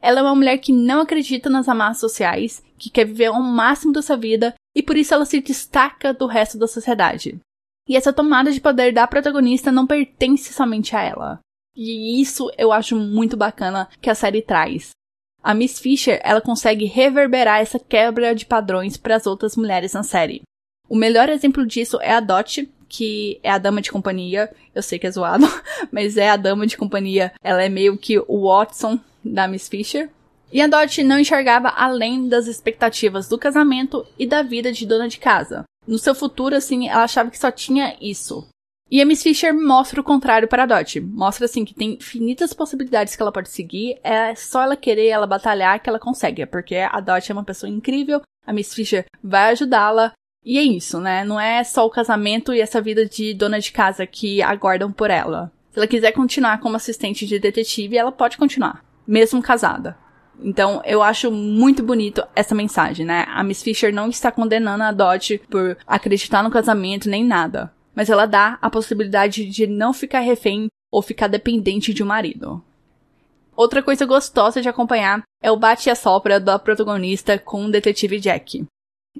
Ela 0.00 0.20
é 0.20 0.22
uma 0.22 0.34
mulher 0.34 0.58
que 0.58 0.72
não 0.72 1.00
acredita 1.00 1.48
nas 1.48 1.68
amarras 1.68 1.98
sociais, 1.98 2.62
que 2.78 2.90
quer 2.90 3.06
viver 3.06 3.26
ao 3.26 3.42
máximo 3.42 3.92
da 3.92 4.02
sua 4.02 4.16
vida 4.16 4.54
e 4.76 4.82
por 4.82 4.96
isso 4.96 5.14
ela 5.14 5.24
se 5.24 5.40
destaca 5.40 6.12
do 6.12 6.26
resto 6.26 6.58
da 6.58 6.68
sociedade. 6.68 7.40
E 7.88 7.96
essa 7.96 8.12
tomada 8.12 8.52
de 8.52 8.60
poder 8.60 8.92
da 8.92 9.06
protagonista 9.06 9.72
não 9.72 9.86
pertence 9.86 10.52
somente 10.52 10.94
a 10.94 11.02
ela. 11.02 11.40
E 11.76 12.20
isso 12.20 12.50
eu 12.56 12.72
acho 12.72 12.96
muito 12.96 13.36
bacana 13.36 13.88
que 14.00 14.08
a 14.08 14.14
série 14.14 14.42
traz. 14.42 14.90
A 15.42 15.52
Miss 15.52 15.78
Fisher, 15.78 16.20
ela 16.22 16.40
consegue 16.40 16.86
reverberar 16.86 17.60
essa 17.60 17.78
quebra 17.78 18.34
de 18.34 18.46
padrões 18.46 18.96
para 18.96 19.16
as 19.16 19.26
outras 19.26 19.56
mulheres 19.56 19.92
na 19.92 20.02
série. 20.02 20.42
O 20.88 20.96
melhor 20.96 21.28
exemplo 21.28 21.66
disso 21.66 21.98
é 22.00 22.12
a 22.12 22.20
Dot, 22.20 22.70
que 22.96 23.40
é 23.42 23.50
a 23.50 23.58
dama 23.58 23.82
de 23.82 23.90
companhia. 23.90 24.50
Eu 24.72 24.82
sei 24.82 24.98
que 24.98 25.06
é 25.06 25.10
zoado, 25.10 25.46
mas 25.90 26.16
é 26.16 26.30
a 26.30 26.36
dama 26.36 26.66
de 26.66 26.76
companhia. 26.76 27.32
Ela 27.42 27.64
é 27.64 27.68
meio 27.68 27.98
que 27.98 28.18
o 28.18 28.48
Watson 28.48 29.00
da 29.24 29.48
Miss 29.48 29.68
Fisher. 29.68 30.08
E 30.52 30.60
a 30.60 30.68
Dot 30.68 31.02
não 31.02 31.18
enxergava 31.18 31.68
além 31.70 32.28
das 32.28 32.46
expectativas 32.46 33.28
do 33.28 33.36
casamento 33.36 34.06
e 34.16 34.26
da 34.26 34.42
vida 34.42 34.70
de 34.70 34.86
dona 34.86 35.08
de 35.08 35.18
casa. 35.18 35.64
No 35.86 35.98
seu 35.98 36.14
futuro, 36.14 36.54
assim, 36.54 36.88
ela 36.88 37.02
achava 37.02 37.30
que 37.30 37.38
só 37.38 37.50
tinha 37.50 37.96
isso. 38.00 38.46
E 38.88 39.02
a 39.02 39.04
Miss 39.04 39.22
Fisher 39.22 39.52
mostra 39.52 40.00
o 40.00 40.04
contrário 40.04 40.46
para 40.46 40.62
a 40.62 40.66
Dot. 40.66 41.00
Mostra, 41.00 41.46
assim, 41.46 41.64
que 41.64 41.74
tem 41.74 41.94
infinitas 41.94 42.52
possibilidades 42.52 43.16
que 43.16 43.22
ela 43.22 43.32
pode 43.32 43.48
seguir. 43.48 43.98
É 44.04 44.34
só 44.36 44.62
ela 44.62 44.76
querer, 44.76 45.08
ela 45.08 45.26
batalhar 45.26 45.80
que 45.80 45.88
ela 45.88 45.98
consegue. 45.98 46.46
Porque 46.46 46.76
a 46.76 47.00
Dot 47.00 47.28
é 47.28 47.34
uma 47.34 47.42
pessoa 47.42 47.68
incrível. 47.68 48.20
A 48.46 48.52
Miss 48.52 48.72
Fisher 48.72 49.06
vai 49.22 49.50
ajudá-la. 49.50 50.12
E 50.44 50.58
é 50.58 50.62
isso, 50.62 51.00
né? 51.00 51.24
Não 51.24 51.40
é 51.40 51.64
só 51.64 51.86
o 51.86 51.90
casamento 51.90 52.52
e 52.52 52.60
essa 52.60 52.80
vida 52.80 53.06
de 53.06 53.32
dona 53.32 53.58
de 53.58 53.72
casa 53.72 54.06
que 54.06 54.42
aguardam 54.42 54.92
por 54.92 55.10
ela. 55.10 55.50
Se 55.70 55.78
ela 55.78 55.86
quiser 55.86 56.12
continuar 56.12 56.60
como 56.60 56.76
assistente 56.76 57.26
de 57.26 57.38
detetive, 57.38 57.96
ela 57.96 58.12
pode 58.12 58.36
continuar, 58.36 58.84
mesmo 59.06 59.42
casada. 59.42 59.96
Então, 60.40 60.82
eu 60.84 61.02
acho 61.02 61.30
muito 61.30 61.82
bonito 61.82 62.22
essa 62.34 62.54
mensagem, 62.54 63.06
né? 63.06 63.24
A 63.28 63.42
Miss 63.42 63.62
Fisher 63.62 63.92
não 63.92 64.08
está 64.08 64.30
condenando 64.30 64.82
a 64.82 64.92
Dot 64.92 65.38
por 65.48 65.76
acreditar 65.86 66.42
no 66.42 66.50
casamento 66.50 67.08
nem 67.08 67.24
nada, 67.24 67.72
mas 67.94 68.10
ela 68.10 68.26
dá 68.26 68.58
a 68.60 68.68
possibilidade 68.68 69.46
de 69.46 69.66
não 69.66 69.92
ficar 69.92 70.20
refém 70.20 70.66
ou 70.92 71.00
ficar 71.00 71.28
dependente 71.28 71.94
de 71.94 72.02
um 72.02 72.06
marido. 72.06 72.62
Outra 73.56 73.82
coisa 73.82 74.04
gostosa 74.04 74.60
de 74.60 74.68
acompanhar 74.68 75.22
é 75.40 75.50
o 75.50 75.56
bate 75.56 75.88
e 75.88 75.90
a 75.90 75.94
sopra 75.94 76.40
da 76.40 76.58
protagonista 76.58 77.38
com 77.38 77.66
o 77.66 77.70
detetive 77.70 78.18
Jack. 78.18 78.66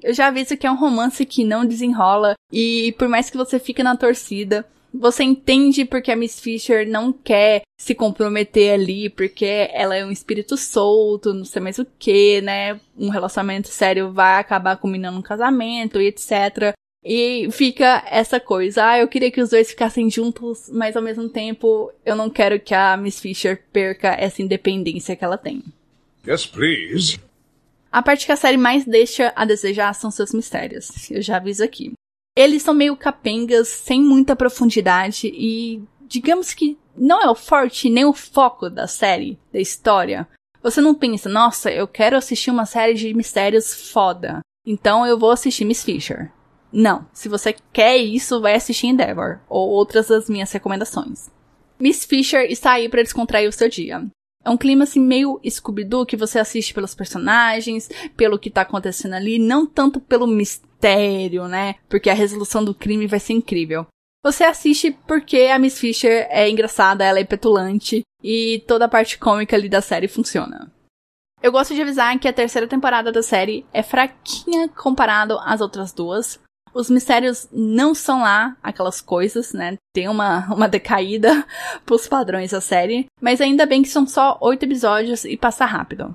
Eu 0.01 0.13
já 0.13 0.27
aviso 0.27 0.57
que 0.57 0.67
é 0.67 0.71
um 0.71 0.77
romance 0.77 1.25
que 1.25 1.43
não 1.43 1.65
desenrola 1.65 2.35
e 2.51 2.93
por 2.97 3.07
mais 3.07 3.29
que 3.29 3.37
você 3.37 3.59
fique 3.59 3.81
na 3.81 3.95
torcida, 3.95 4.65
você 4.93 5.23
entende 5.23 5.85
porque 5.85 6.11
a 6.11 6.15
Miss 6.15 6.39
Fisher 6.39 6.87
não 6.87 7.11
quer 7.11 7.61
se 7.77 7.93
comprometer 7.93 8.73
ali, 8.73 9.09
porque 9.09 9.69
ela 9.73 9.95
é 9.95 10.05
um 10.05 10.11
espírito 10.11 10.55
solto, 10.57 11.33
não 11.33 11.45
sei 11.45 11.61
mais 11.61 11.77
o 11.77 11.85
que, 11.99 12.41
né? 12.41 12.79
Um 12.97 13.09
relacionamento 13.09 13.67
sério 13.67 14.11
vai 14.11 14.39
acabar 14.39 14.77
combinando 14.77 15.17
um 15.17 15.21
casamento 15.21 15.99
e 15.99 16.07
etc. 16.07 16.73
E 17.03 17.47
fica 17.51 18.03
essa 18.09 18.39
coisa, 18.39 18.83
ah, 18.83 18.99
eu 18.99 19.07
queria 19.07 19.29
que 19.29 19.41
os 19.41 19.51
dois 19.51 19.69
ficassem 19.69 20.09
juntos, 20.09 20.69
mas 20.71 20.95
ao 20.95 21.03
mesmo 21.03 21.29
tempo 21.29 21.91
eu 22.03 22.15
não 22.15 22.29
quero 22.29 22.59
que 22.59 22.73
a 22.73 22.97
Miss 22.97 23.19
Fisher 23.19 23.61
perca 23.71 24.15
essa 24.17 24.41
independência 24.41 25.15
que 25.15 25.23
ela 25.23 25.37
tem. 25.37 25.61
Yes, 26.27 26.47
please. 26.47 27.19
A 27.95 28.01
parte 28.01 28.25
que 28.25 28.31
a 28.33 28.35
série 28.35 28.57
mais 28.57 28.83
deixa 28.83 29.31
a 29.37 29.45
desejar 29.45 29.95
são 29.95 30.11
seus 30.11 30.33
mistérios. 30.33 31.09
Eu 31.09 31.21
já 31.21 31.37
aviso 31.37 31.63
aqui. 31.63 31.93
Eles 32.35 32.61
são 32.61 32.73
meio 32.73 32.97
capengas, 32.97 33.69
sem 33.69 34.01
muita 34.01 34.35
profundidade 34.35 35.31
e 35.33 35.81
digamos 36.01 36.53
que 36.53 36.77
não 36.93 37.21
é 37.21 37.29
o 37.29 37.33
forte 37.33 37.89
nem 37.89 38.03
o 38.03 38.11
foco 38.11 38.69
da 38.69 38.85
série, 38.85 39.39
da 39.49 39.61
história. 39.61 40.27
Você 40.61 40.81
não 40.81 40.93
pensa, 40.93 41.29
nossa, 41.29 41.71
eu 41.71 41.87
quero 41.87 42.17
assistir 42.17 42.51
uma 42.51 42.65
série 42.65 42.95
de 42.95 43.13
mistérios 43.13 43.89
foda. 43.89 44.41
Então 44.67 45.07
eu 45.07 45.17
vou 45.17 45.31
assistir 45.31 45.63
Miss 45.63 45.81
Fisher. 45.81 46.33
Não, 46.73 47.07
se 47.13 47.29
você 47.29 47.55
quer 47.71 47.95
isso, 47.95 48.41
vai 48.41 48.55
assistir 48.55 48.87
Endeavor 48.87 49.39
ou 49.47 49.69
outras 49.69 50.09
das 50.09 50.27
minhas 50.27 50.51
recomendações. 50.51 51.29
Miss 51.79 52.03
Fisher 52.03 52.45
está 52.51 52.73
aí 52.73 52.89
para 52.89 53.03
descontrair 53.03 53.47
o 53.47 53.53
seu 53.53 53.69
dia. 53.69 54.05
É 54.45 54.49
um 54.51 54.57
clima 54.57 54.83
assim 54.83 55.01
meio 55.01 55.41
Scooby-Doo 55.43 56.05
que 56.05 56.15
você 56.15 56.37
assiste 56.37 56.71
pelos 56.71 56.93
personagens, 56.93 57.89
pelo 58.15 58.37
que 58.37 58.51
tá 58.51 58.61
acontecendo 58.61 59.13
ali, 59.13 59.39
não 59.39 59.65
tanto 59.65 59.99
pelo 59.99 60.27
mistério, 60.27 61.47
né? 61.47 61.75
Porque 61.89 62.11
a 62.11 62.13
resolução 62.13 62.63
do 62.63 62.75
crime 62.75 63.07
vai 63.07 63.19
ser 63.19 63.33
incrível. 63.33 63.87
Você 64.23 64.43
assiste 64.43 64.91
porque 65.07 65.49
a 65.51 65.57
Miss 65.57 65.79
Fisher 65.79 66.27
é 66.29 66.47
engraçada, 66.47 67.03
ela 67.03 67.19
é 67.19 67.23
petulante 67.23 68.01
e 68.23 68.63
toda 68.67 68.85
a 68.85 68.89
parte 68.89 69.17
cômica 69.17 69.55
ali 69.55 69.67
da 69.67 69.81
série 69.81 70.07
funciona. 70.07 70.71
Eu 71.41 71.51
gosto 71.51 71.73
de 71.75 71.81
avisar 71.81 72.17
que 72.19 72.27
a 72.27 72.33
terceira 72.33 72.67
temporada 72.67 73.11
da 73.11 73.21
série 73.21 73.65
é 73.73 73.83
fraquinha 73.83 74.67
comparado 74.69 75.37
às 75.43 75.61
outras 75.61 75.91
duas, 75.91 76.39
os 76.75 76.89
mistérios 76.89 77.47
não 77.53 77.95
são 77.95 78.19
lá 78.19 78.57
aquelas 78.61 78.99
coisas, 78.99 79.53
né? 79.53 79.77
Tem 79.93 80.09
uma, 80.09 80.53
uma 80.53 80.67
decaída 80.67 81.47
pros 81.85 82.05
padrões 82.05 82.51
da 82.51 82.59
série. 82.59 83.05
Mas 83.21 83.39
ainda 83.39 83.65
bem 83.65 83.81
que 83.81 83.87
são 83.87 84.05
só 84.05 84.37
oito 84.41 84.63
episódios 84.63 85.23
e 85.23 85.37
passa 85.37 85.65
rápido. 85.65 86.13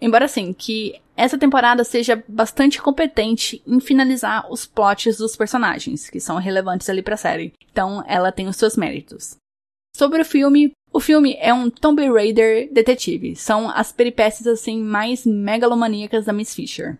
Embora 0.00 0.24
assim, 0.24 0.52
que 0.52 1.00
essa 1.16 1.38
temporada 1.38 1.84
seja 1.84 2.24
bastante 2.26 2.82
competente 2.82 3.62
em 3.64 3.78
finalizar 3.78 4.50
os 4.50 4.66
plots 4.66 5.16
dos 5.16 5.36
personagens, 5.36 6.10
que 6.10 6.18
são 6.18 6.38
relevantes 6.38 6.88
ali 6.88 7.02
pra 7.02 7.16
série. 7.16 7.52
Então, 7.70 8.02
ela 8.06 8.32
tem 8.32 8.48
os 8.48 8.56
seus 8.56 8.76
méritos. 8.76 9.36
Sobre 9.94 10.22
o 10.22 10.24
filme, 10.24 10.72
o 10.92 10.98
filme 10.98 11.36
é 11.38 11.54
um 11.54 11.70
Tomb 11.70 12.10
Raider 12.10 12.72
detetive. 12.72 13.36
São 13.36 13.70
as 13.70 13.92
peripécias 13.92 14.46
assim 14.48 14.82
mais 14.82 15.24
megalomaníacas 15.24 16.24
da 16.24 16.32
Miss 16.32 16.52
Fisher. 16.52 16.98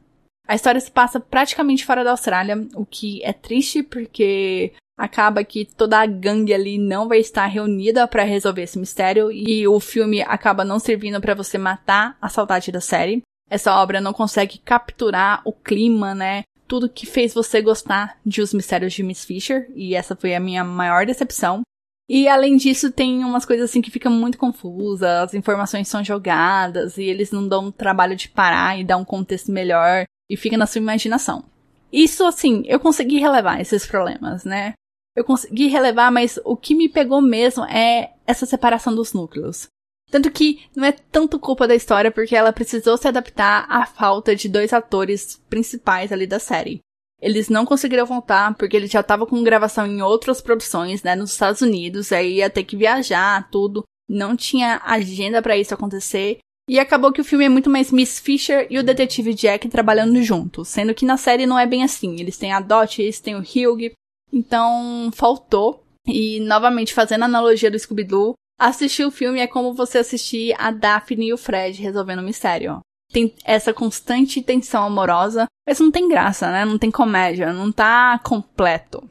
A 0.51 0.57
história 0.57 0.81
se 0.81 0.91
passa 0.91 1.21
praticamente 1.21 1.87
fora 1.87 2.03
da 2.03 2.11
Austrália, 2.11 2.67
o 2.75 2.85
que 2.85 3.23
é 3.23 3.33
triste 3.33 3.85
porque 3.85 4.73
acaba 4.99 5.45
que 5.45 5.65
toda 5.65 5.97
a 6.01 6.05
gangue 6.05 6.53
ali 6.53 6.77
não 6.77 7.07
vai 7.07 7.21
estar 7.21 7.47
reunida 7.47 8.09
para 8.09 8.25
resolver 8.25 8.63
esse 8.63 8.77
mistério 8.77 9.31
e 9.31 9.69
o 9.69 9.79
filme 9.79 10.23
acaba 10.23 10.65
não 10.65 10.81
servindo 10.81 11.21
para 11.21 11.37
você 11.37 11.57
matar 11.57 12.19
a 12.21 12.29
saudade 12.29 12.73
da 12.73 12.81
série. 12.81 13.23
Essa 13.49 13.81
obra 13.81 14.01
não 14.01 14.13
consegue 14.13 14.59
capturar 14.59 15.41
o 15.45 15.53
clima, 15.53 16.17
né? 16.17 16.43
Tudo 16.67 16.89
que 16.89 17.07
fez 17.07 17.33
você 17.33 17.63
gostar 17.63 18.19
de 18.27 18.43
Os 18.43 18.53
Mistérios 18.53 18.93
de 18.93 19.05
Miss 19.05 19.25
Fisher, 19.25 19.71
e 19.77 19.95
essa 19.95 20.17
foi 20.17 20.35
a 20.35 20.41
minha 20.41 20.65
maior 20.65 21.07
decepção. 21.07 21.63
E 22.09 22.27
além 22.27 22.57
disso, 22.57 22.91
tem 22.91 23.23
umas 23.23 23.45
coisas 23.45 23.71
assim 23.71 23.81
que 23.81 23.91
ficam 23.93 24.11
muito 24.11 24.37
confusas, 24.37 25.29
as 25.29 25.33
informações 25.33 25.87
são 25.87 26.03
jogadas 26.03 26.99
e 26.99 27.05
eles 27.05 27.31
não 27.31 27.47
dão 27.47 27.71
trabalho 27.71 28.17
de 28.17 28.29
parar 28.29 28.77
e 28.77 28.83
dar 28.83 28.97
um 28.97 29.05
contexto 29.05 29.53
melhor 29.53 30.07
e 30.31 30.37
fica 30.37 30.57
na 30.57 30.67
sua 30.67 30.81
imaginação. 30.81 31.45
Isso, 31.93 32.25
assim, 32.25 32.63
eu 32.67 32.79
consegui 32.79 33.19
relevar 33.19 33.61
esses 33.61 33.85
problemas, 33.85 34.45
né? 34.45 34.75
Eu 35.17 35.25
consegui 35.25 35.67
relevar, 35.67 36.13
mas 36.13 36.39
o 36.45 36.57
que 36.57 36.73
me 36.73 36.89
pegou 36.89 37.21
mesmo 37.21 37.65
é 37.65 38.13
essa 38.25 38.47
separação 38.47 38.95
dos 38.95 39.13
núcleos. 39.13 39.67
Tanto 40.09 40.31
que 40.31 40.65
não 40.75 40.85
é 40.85 40.93
tanto 40.93 41.39
culpa 41.39 41.67
da 41.67 41.75
história, 41.75 42.11
porque 42.11 42.37
ela 42.37 42.53
precisou 42.53 42.97
se 42.97 43.09
adaptar 43.09 43.67
à 43.69 43.85
falta 43.87 44.35
de 44.35 44.49
dois 44.49 44.73
atores 44.73 45.41
principais 45.49 46.13
ali 46.13 46.27
da 46.27 46.39
série. 46.39 46.81
Eles 47.21 47.49
não 47.49 47.67
conseguiram 47.67 48.07
voltar, 48.07 48.55
porque 48.55 48.77
ele 48.77 48.87
já 48.87 49.03
tava 49.03 49.27
com 49.27 49.43
gravação 49.43 49.87
em 49.87 50.01
outras 50.01 50.41
produções, 50.41 51.03
né, 51.03 51.15
nos 51.15 51.33
Estados 51.33 51.61
Unidos, 51.61 52.13
aí 52.13 52.37
ia 52.37 52.49
ter 52.49 52.65
que 52.65 52.77
viajar, 52.77 53.51
tudo. 53.51 53.85
Não 54.09 54.37
tinha 54.37 54.81
agenda 54.85 55.43
para 55.43 55.57
isso 55.57 55.75
acontecer. 55.75 56.39
E 56.71 56.79
acabou 56.79 57.11
que 57.11 57.21
o 57.21 57.25
filme 57.25 57.45
é 57.45 57.49
muito 57.49 57.69
mais 57.69 57.91
Miss 57.91 58.21
Fisher 58.21 58.69
e 58.71 58.79
o 58.79 58.85
detetive 58.85 59.35
Jack 59.35 59.69
trabalhando 59.69 60.23
juntos, 60.23 60.69
sendo 60.69 60.95
que 60.95 61.05
na 61.05 61.17
série 61.17 61.45
não 61.45 61.59
é 61.59 61.67
bem 61.67 61.83
assim. 61.83 62.21
Eles 62.21 62.39
têm 62.39 62.53
a 62.53 62.61
Dot, 62.61 63.03
eles 63.03 63.19
têm 63.19 63.35
o 63.35 63.41
Hugh, 63.41 63.91
então 64.33 65.11
faltou. 65.13 65.83
E 66.07 66.39
novamente 66.39 66.95
fazendo 66.95 67.23
a 67.23 67.25
analogia 67.25 67.73
do 67.73 67.77
Scooby-Doo, 67.77 68.35
assistir 68.57 69.05
o 69.05 69.11
filme 69.11 69.41
é 69.41 69.49
como 69.49 69.75
você 69.75 69.99
assistir 69.99 70.55
a 70.61 70.71
Daphne 70.71 71.27
e 71.27 71.33
o 71.33 71.37
Fred 71.37 71.83
resolvendo 71.83 72.21
o 72.21 72.23
mistério. 72.23 72.79
Tem 73.13 73.35
essa 73.45 73.75
constante 73.75 74.41
tensão 74.41 74.85
amorosa, 74.85 75.47
mas 75.67 75.81
não 75.81 75.91
tem 75.91 76.09
graça, 76.09 76.53
né? 76.53 76.65
Não 76.65 76.79
tem 76.79 76.89
comédia, 76.89 77.53
não 77.53 77.73
tá 77.73 78.17
completo. 78.23 79.03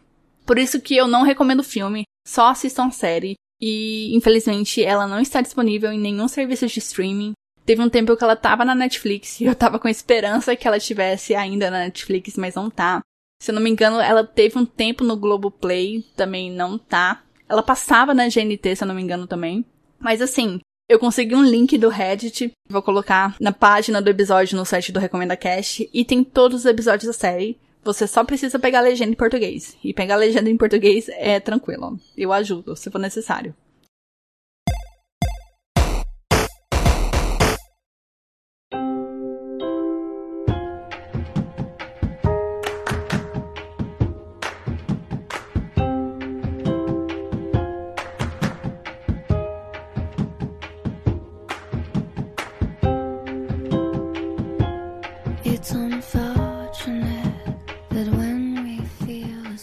Por 0.45 0.57
isso 0.57 0.79
que 0.79 0.95
eu 0.95 1.09
não 1.09 1.23
recomendo 1.23 1.59
o 1.59 1.65
filme, 1.65 2.03
só 2.25 2.47
assistam 2.51 2.85
a 2.85 2.91
série. 2.91 3.33
E 3.61 4.15
infelizmente 4.15 4.81
ela 4.81 5.05
não 5.05 5.19
está 5.19 5.41
disponível 5.41 5.91
em 5.91 5.99
nenhum 5.99 6.29
serviço 6.29 6.65
de 6.65 6.79
streaming. 6.79 7.33
Teve 7.69 7.84
um 7.84 7.89
tempo 7.89 8.17
que 8.17 8.23
ela 8.23 8.36
tava 8.36 8.65
na 8.65 8.73
Netflix 8.73 9.39
e 9.39 9.45
eu 9.45 9.53
tava 9.53 9.77
com 9.77 9.88
esperança 9.88 10.55
que 10.55 10.67
ela 10.67 10.79
tivesse 10.79 11.36
ainda 11.36 11.69
na 11.69 11.82
Netflix, 11.82 12.36
mas 12.36 12.55
não 12.55 12.67
tá. 12.67 12.99
Se 13.39 13.51
eu 13.51 13.53
não 13.53 13.62
me 13.62 13.69
engano, 13.69 13.99
ela 13.99 14.23
teve 14.23 14.58
um 14.58 14.65
tempo 14.65 15.03
no 15.03 15.15
Globoplay, 15.15 16.03
também 16.15 16.51
não 16.51 16.79
tá. 16.79 17.21
Ela 17.47 17.62
passava 17.62 18.12
na 18.12 18.27
GNT, 18.27 18.75
se 18.75 18.84
eu 18.84 18.88
não 18.88 18.95
me 18.95 19.03
engano, 19.03 19.27
também. 19.27 19.63
Mas 19.99 20.19
assim, 20.19 20.60
eu 20.89 20.97
consegui 20.97 21.36
um 21.36 21.43
link 21.43 21.77
do 21.77 21.89
Reddit, 21.89 22.51
vou 22.67 22.82
colocar 22.82 23.36
na 23.39 23.51
página 23.51 24.01
do 24.01 24.10
episódio 24.10 24.58
no 24.58 24.65
site 24.65 24.91
do 24.91 24.99
Recomenda 24.99 25.38
Cast, 25.38 25.88
e 25.93 26.03
tem 26.03 26.23
todos 26.23 26.62
os 26.62 26.65
episódios 26.65 27.05
da 27.05 27.13
série. 27.13 27.55
Você 27.84 28.08
só 28.08 28.23
precisa 28.23 28.58
pegar 28.58 28.79
a 28.79 28.82
legenda 28.82 29.12
em 29.12 29.15
português. 29.15 29.77
E 29.84 29.93
pegar 29.93 30.15
a 30.15 30.17
legenda 30.17 30.49
em 30.49 30.58
português 30.58 31.08
é 31.10 31.39
tranquilo. 31.39 31.99
Eu 32.17 32.34
ajudo, 32.34 32.75
se 32.75 32.89
for 32.89 32.97
necessário. 32.97 33.53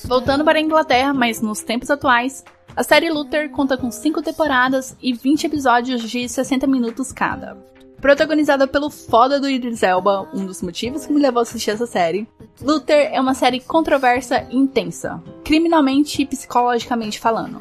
Voltando 0.07 0.45
para 0.45 0.59
a 0.59 0.63
Inglaterra, 0.63 1.13
mas 1.13 1.41
nos 1.41 1.61
tempos 1.63 1.91
atuais, 1.91 2.45
a 2.77 2.83
série 2.83 3.11
Luther 3.11 3.51
conta 3.51 3.77
com 3.77 3.91
5 3.91 4.23
temporadas 4.23 4.97
e 5.03 5.13
20 5.13 5.47
episódios 5.47 6.03
de 6.09 6.29
60 6.29 6.67
minutos 6.67 7.13
cada. 7.13 7.57
Protagonizada 8.01 8.69
pelo 8.69 8.91
foda 8.91 9.41
do 9.41 9.49
Idris 9.49 9.83
Elba, 9.83 10.29
um 10.33 10.45
dos 10.45 10.63
motivos 10.63 11.07
que 11.07 11.13
me 11.13 11.21
levou 11.21 11.41
a 11.41 11.43
assistir 11.43 11.71
essa 11.71 11.87
série, 11.87 12.29
Luther 12.61 13.11
é 13.13 13.21
uma 13.21 13.35
série 13.35 13.61
controversa 13.61 14.47
e 14.51 14.57
intensa, 14.57 15.23
criminalmente 15.43 16.23
e 16.23 16.27
psicologicamente 16.27 17.19
falando. 17.19 17.61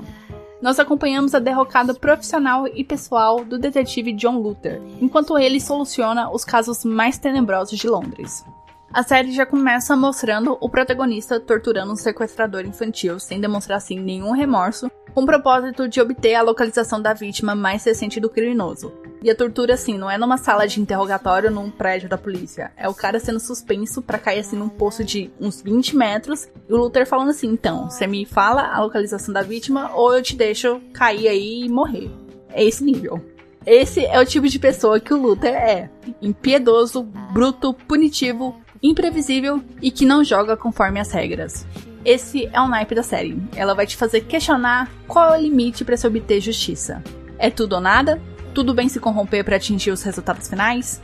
Nós 0.62 0.80
acompanhamos 0.80 1.36
a 1.36 1.40
derrocada 1.40 1.94
profissional 1.94 2.68
e 2.68 2.84
pessoal 2.84 3.44
do 3.44 3.60
detetive 3.60 4.14
John 4.14 4.40
Luther, 4.40 4.82
enquanto 5.02 5.38
ele 5.38 5.60
soluciona 5.60 6.32
os 6.32 6.46
casos 6.46 6.86
mais 6.86 7.18
tenebrosos 7.18 7.78
de 7.78 7.88
Londres. 7.88 8.46
A 8.94 9.04
série 9.04 9.34
já 9.34 9.46
começa 9.46 9.94
mostrando 9.96 10.58
o 10.62 10.70
protagonista 10.70 11.38
torturando 11.38 11.92
um 11.92 11.98
sequestrador 11.98 12.66
infantil 12.66 13.20
sem 13.20 13.42
demonstrar 13.42 13.78
assim 13.78 14.00
nenhum 14.00 14.32
remorso, 14.32 14.90
com 15.16 15.24
o 15.24 15.26
propósito 15.26 15.88
de 15.88 16.02
obter 16.02 16.36
a 16.36 16.42
localização 16.42 17.02
da 17.02 17.14
vítima 17.14 17.56
mais 17.56 17.86
recente 17.86 18.20
do 18.20 18.30
criminoso. 18.30 18.92
E 19.24 19.32
a 19.32 19.36
tortura 19.36 19.76
assim 19.76 19.98
não 19.98 20.12
é 20.12 20.18
numa 20.18 20.38
sala 20.38 20.68
de 20.68 20.82
interrogatório 20.82 21.50
num 21.50 21.72
prédio 21.72 22.10
da 22.10 22.18
polícia, 22.18 22.74
é 22.76 22.90
o 22.90 22.94
cara 22.94 23.18
sendo 23.18 23.40
suspenso 23.40 24.02
para 24.02 24.20
cair 24.20 24.42
assim 24.42 24.58
num 24.58 24.68
poço 24.68 25.06
de 25.06 25.32
uns 25.40 25.62
20 25.62 25.96
metros 25.96 26.50
e 26.68 26.74
o 26.74 26.76
Luther 26.76 27.08
falando 27.08 27.30
assim: 27.30 27.48
"Então, 27.48 27.90
você 27.90 28.06
me 28.06 28.26
fala 28.26 28.68
a 28.68 28.82
localização 28.82 29.34
da 29.34 29.42
vítima 29.42 29.90
ou 29.96 30.14
eu 30.14 30.22
te 30.22 30.36
deixo 30.36 30.82
cair 30.92 31.30
aí 31.30 31.64
e 31.64 31.70
morrer". 31.70 32.12
É 32.50 32.66
esse 32.66 32.84
nível. 32.84 33.24
Esse 33.66 34.06
é 34.06 34.20
o 34.20 34.26
tipo 34.26 34.48
de 34.50 34.60
pessoa 34.60 35.00
que 35.00 35.14
o 35.14 35.18
Luther 35.18 35.56
é. 35.56 35.90
Impiedoso, 36.22 37.02
bruto, 37.32 37.74
punitivo, 37.74 38.62
imprevisível 38.84 39.64
e 39.82 39.90
que 39.90 40.06
não 40.06 40.24
joga 40.24 40.58
conforme 40.58 41.00
as 41.00 41.12
regras. 41.12 41.66
Esse 42.06 42.48
é 42.54 42.62
o 42.62 42.68
naipe 42.68 42.94
da 42.94 43.02
série. 43.02 43.42
Ela 43.56 43.74
vai 43.74 43.88
te 43.88 43.98
fazer 43.98 44.22
questionar 44.22 44.92
qual 45.08 45.34
é 45.34 45.40
o 45.40 45.42
limite 45.42 45.84
para 45.84 45.98
se 45.98 46.06
obter 46.06 46.40
justiça. 46.40 47.04
É 47.40 47.50
tudo 47.50 47.74
ou 47.74 47.82
nada? 47.82 48.22
Tudo 48.54 48.76
bem 48.76 48.88
se 48.88 49.00
corromper 49.00 49.44
para 49.44 49.56
atingir 49.56 49.90
os 49.90 50.04
resultados 50.04 50.48
finais? 50.48 51.02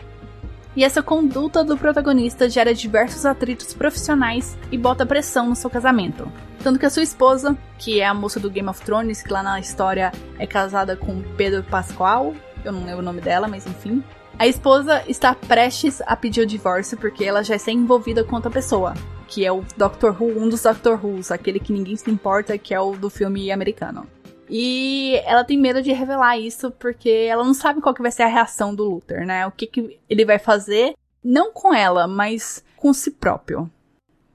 E 0.75 0.83
essa 0.83 1.01
conduta 1.01 1.63
do 1.63 1.75
protagonista 1.75 2.47
gera 2.47 2.73
diversos 2.73 3.25
atritos 3.25 3.73
profissionais 3.73 4.55
e 4.71 4.77
bota 4.77 5.03
pressão 5.03 5.49
no 5.49 5.55
seu 5.55 5.71
casamento. 5.71 6.31
Tanto 6.63 6.79
que 6.79 6.85
a 6.85 6.89
sua 6.89 7.01
esposa, 7.01 7.57
que 7.79 7.99
é 7.99 8.05
a 8.05 8.13
moça 8.13 8.39
do 8.39 8.49
Game 8.49 8.69
of 8.69 8.79
Thrones, 8.81 9.23
que 9.23 9.33
lá 9.33 9.41
na 9.41 9.59
história 9.59 10.11
é 10.37 10.45
casada 10.45 10.95
com 10.95 11.23
Pedro 11.35 11.63
Pascoal, 11.63 12.33
eu 12.63 12.71
não 12.71 12.85
lembro 12.85 12.99
o 12.99 13.05
nome 13.05 13.21
dela, 13.21 13.47
mas 13.47 13.65
enfim, 13.65 14.03
a 14.37 14.47
esposa 14.47 15.03
está 15.07 15.33
prestes 15.33 15.99
a 16.05 16.15
pedir 16.15 16.41
o 16.41 16.45
divórcio 16.45 16.95
porque 16.95 17.25
ela 17.25 17.43
já 17.43 17.55
está 17.55 17.71
envolvida 17.71 18.23
com 18.23 18.35
outra 18.35 18.51
pessoa, 18.51 18.93
que 19.31 19.45
é 19.45 19.51
o 19.51 19.63
Doctor 19.77 20.21
Who, 20.21 20.37
um 20.37 20.49
dos 20.49 20.61
Doctor 20.61 21.03
Who's, 21.03 21.31
aquele 21.31 21.57
que 21.57 21.71
ninguém 21.71 21.95
se 21.95 22.11
importa, 22.11 22.57
que 22.57 22.73
é 22.73 22.81
o 22.81 22.97
do 22.97 23.09
filme 23.09 23.49
americano. 23.49 24.05
E 24.49 25.15
ela 25.23 25.45
tem 25.45 25.57
medo 25.57 25.81
de 25.81 25.93
revelar 25.93 26.37
isso 26.37 26.69
porque 26.71 27.09
ela 27.29 27.41
não 27.41 27.53
sabe 27.53 27.79
qual 27.79 27.95
que 27.95 28.01
vai 28.01 28.11
ser 28.11 28.23
a 28.23 28.27
reação 28.27 28.75
do 28.75 28.83
Luther, 28.83 29.25
né? 29.25 29.47
O 29.47 29.51
que, 29.51 29.65
que 29.65 29.97
ele 30.09 30.25
vai 30.25 30.37
fazer, 30.37 30.93
não 31.23 31.53
com 31.53 31.73
ela, 31.73 32.07
mas 32.07 32.61
com 32.75 32.91
si 32.91 33.09
próprio. 33.09 33.71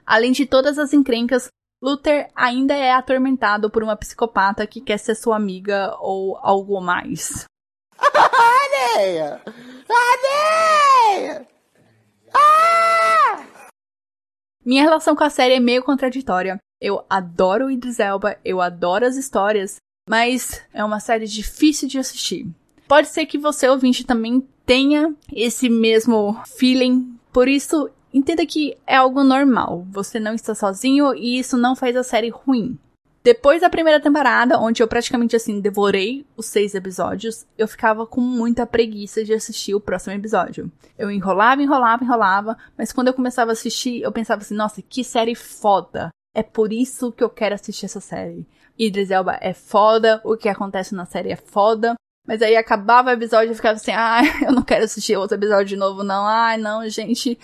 Além 0.07 0.33
de 0.33 0.47
todas 0.47 0.79
as 0.79 0.95
encrencas, 0.95 1.49
Luther 1.83 2.31
ainda 2.35 2.73
é 2.75 2.93
atormentado 2.93 3.69
por 3.69 3.83
uma 3.83 3.97
psicopata 3.97 4.67
que 4.67 4.81
quer 4.81 4.97
ser 4.97 5.15
sua 5.15 5.37
amiga 5.37 5.95
ou 6.01 6.39
algo 6.39 6.81
mais. 6.81 7.45
Areia! 8.97 9.43
Areia! 9.91 11.47
Ah! 12.33 13.06
Minha 14.67 14.83
relação 14.83 15.15
com 15.15 15.23
a 15.23 15.31
série 15.31 15.55
é 15.55 15.61
meio 15.61 15.85
contraditória. 15.85 16.59
Eu 16.81 17.05
adoro 17.09 17.67
o 17.67 17.71
Idris 17.71 18.01
Elba, 18.01 18.37
eu 18.45 18.61
adoro 18.61 19.07
as 19.07 19.15
histórias, 19.15 19.77
mas 20.11 20.61
é 20.75 20.85
uma 20.85 20.99
série 20.99 21.27
difícil 21.27 21.87
de 21.87 22.01
assistir. 22.01 22.49
Pode 22.89 23.07
ser 23.07 23.27
que 23.27 23.39
você, 23.39 23.69
ouvinte, 23.69 24.05
também 24.05 24.45
tenha 24.67 25.15
esse 25.33 25.69
mesmo 25.69 26.37
feeling, 26.59 27.17
por 27.33 27.47
isso 27.47 27.89
entenda 28.13 28.45
que 28.45 28.77
é 28.85 28.97
algo 28.97 29.23
normal. 29.23 29.87
Você 29.93 30.19
não 30.19 30.35
está 30.35 30.53
sozinho 30.53 31.15
e 31.15 31.39
isso 31.39 31.57
não 31.57 31.77
faz 31.77 31.97
a 31.97 32.03
série 32.03 32.31
ruim. 32.31 32.77
Depois 33.27 33.61
da 33.61 33.69
primeira 33.69 33.99
temporada, 33.99 34.57
onde 34.57 34.81
eu 34.81 34.87
praticamente 34.87 35.35
assim 35.35 35.59
devorei 35.59 36.25
os 36.37 36.47
seis 36.47 36.77
episódios, 36.77 37.45
eu 37.59 37.67
ficava 37.67 38.07
com 38.07 38.21
muita 38.21 38.65
preguiça 38.65 39.25
de 39.25 39.35
assistir 39.35 39.75
o 39.75 39.81
próximo 39.81 40.15
episódio. 40.15 40.71
Eu 40.97 41.11
enrolava, 41.11 41.61
enrolava, 41.61 42.05
enrolava, 42.05 42.57
mas 42.79 42.93
quando 42.93 43.09
eu 43.09 43.15
começava 43.15 43.51
a 43.51 43.55
assistir, 43.55 44.01
eu 44.01 44.13
pensava 44.13 44.43
assim: 44.43 44.55
nossa, 44.55 44.81
que 44.81 45.03
série 45.03 45.35
foda! 45.35 46.11
É 46.33 46.41
por 46.45 46.73
isso 46.73 47.11
que 47.11 47.25
eu 47.25 47.29
quero 47.29 47.57
assistir 47.57 47.87
essa 47.87 47.99
série. 47.99 48.47
Idris 48.79 49.11
Elba 49.11 49.37
é 49.41 49.53
foda, 49.53 50.21
o 50.23 50.37
que 50.37 50.49
acontece 50.49 50.95
na 50.95 51.05
série 51.05 51.33
é 51.33 51.37
foda. 51.37 51.97
Mas 52.25 52.41
aí 52.43 52.55
acabava 52.55 53.11
o 53.11 53.13
episódio 53.13 53.51
e 53.51 53.57
ficava 53.57 53.75
assim, 53.75 53.91
ah, 53.91 54.21
eu 54.47 54.53
não 54.53 54.63
quero 54.63 54.85
assistir 54.85 55.17
outro 55.17 55.37
episódio 55.37 55.67
de 55.67 55.77
novo, 55.77 56.05
não. 56.05 56.25
Ai, 56.25 56.59
não, 56.59 56.89
gente, 56.89 57.37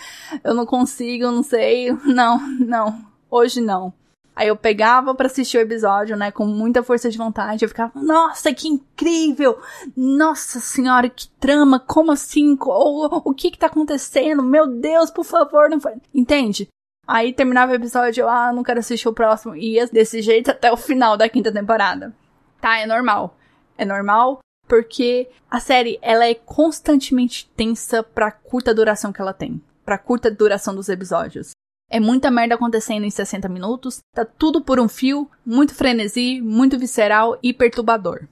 eu 0.45 0.55
não 0.55 0.65
consigo, 0.65 1.25
não 1.33 1.43
sei. 1.43 1.91
Não, 2.07 2.39
não, 2.61 3.05
hoje 3.29 3.61
não. 3.61 3.93
Aí 4.35 4.49
eu 4.49 4.57
pegava 4.57 5.15
para 5.15 5.27
assistir 5.27 5.59
o 5.59 5.61
episódio, 5.61 6.17
né, 6.17 6.31
com 6.31 6.47
muita 6.47 6.83
força 6.83 7.11
de 7.11 7.19
vontade. 7.19 7.65
Eu 7.65 7.69
ficava, 7.69 7.93
nossa, 8.01 8.53
que 8.53 8.67
incrível! 8.67 9.61
Nossa 9.95 10.59
senhora, 10.59 11.09
que 11.09 11.29
trama! 11.39 11.79
Como 11.79 12.11
assim? 12.13 12.57
O, 12.61 13.31
o 13.31 13.35
que 13.35 13.51
que 13.51 13.59
tá 13.59 13.67
acontecendo? 13.67 14.43
Meu 14.43 14.67
Deus, 14.67 15.11
por 15.11 15.25
favor, 15.25 15.69
não 15.69 15.81
foi. 15.81 15.95
Entende? 16.15 16.69
Aí 17.07 17.33
terminava 17.33 17.73
o 17.73 17.75
episódio, 17.75 18.23
eu, 18.23 18.29
ah, 18.29 18.53
não 18.53 18.63
quero 18.63 18.81
assistir 18.81 19.09
o 19.09 19.13
próximo. 19.13 19.55
E 19.55 19.75
ia 19.75 19.87
desse 19.87 20.23
jeito 20.23 20.51
até 20.51 20.73
o 20.73 20.77
final 20.77 21.17
da 21.17 21.29
quinta 21.29 21.53
temporada. 21.53 22.15
Tá, 22.61 22.79
é 22.79 22.87
normal. 22.87 23.37
É 23.77 23.85
normal 23.85 24.39
porque 24.69 25.29
a 25.51 25.61
série, 25.61 25.99
ela 26.01 26.25
é 26.25 26.35
constantemente 26.35 27.51
tensa 27.55 28.03
pra 28.03 28.31
curta 28.31 28.75
duração 28.75 29.13
que 29.13 29.21
ela 29.21 29.35
tem. 29.35 29.61
Pra 29.85 29.99
curta 29.99 30.31
duração 30.31 30.75
dos 30.75 30.89
episódios. 30.89 31.51
É 31.95 32.01
muita 32.01 32.31
merda 32.31 32.55
acontecendo 32.55 33.05
em 33.05 33.11
60 33.11 33.51
minutos, 33.51 34.01
tá 34.15 34.25
tudo 34.25 34.63
por 34.63 34.81
um 34.81 34.89
fio, 34.89 35.31
muito 35.45 35.75
frenesi, 35.75 36.41
muito 36.41 36.79
visceral 36.79 37.39
e 37.43 37.53
perturbador. 37.53 38.27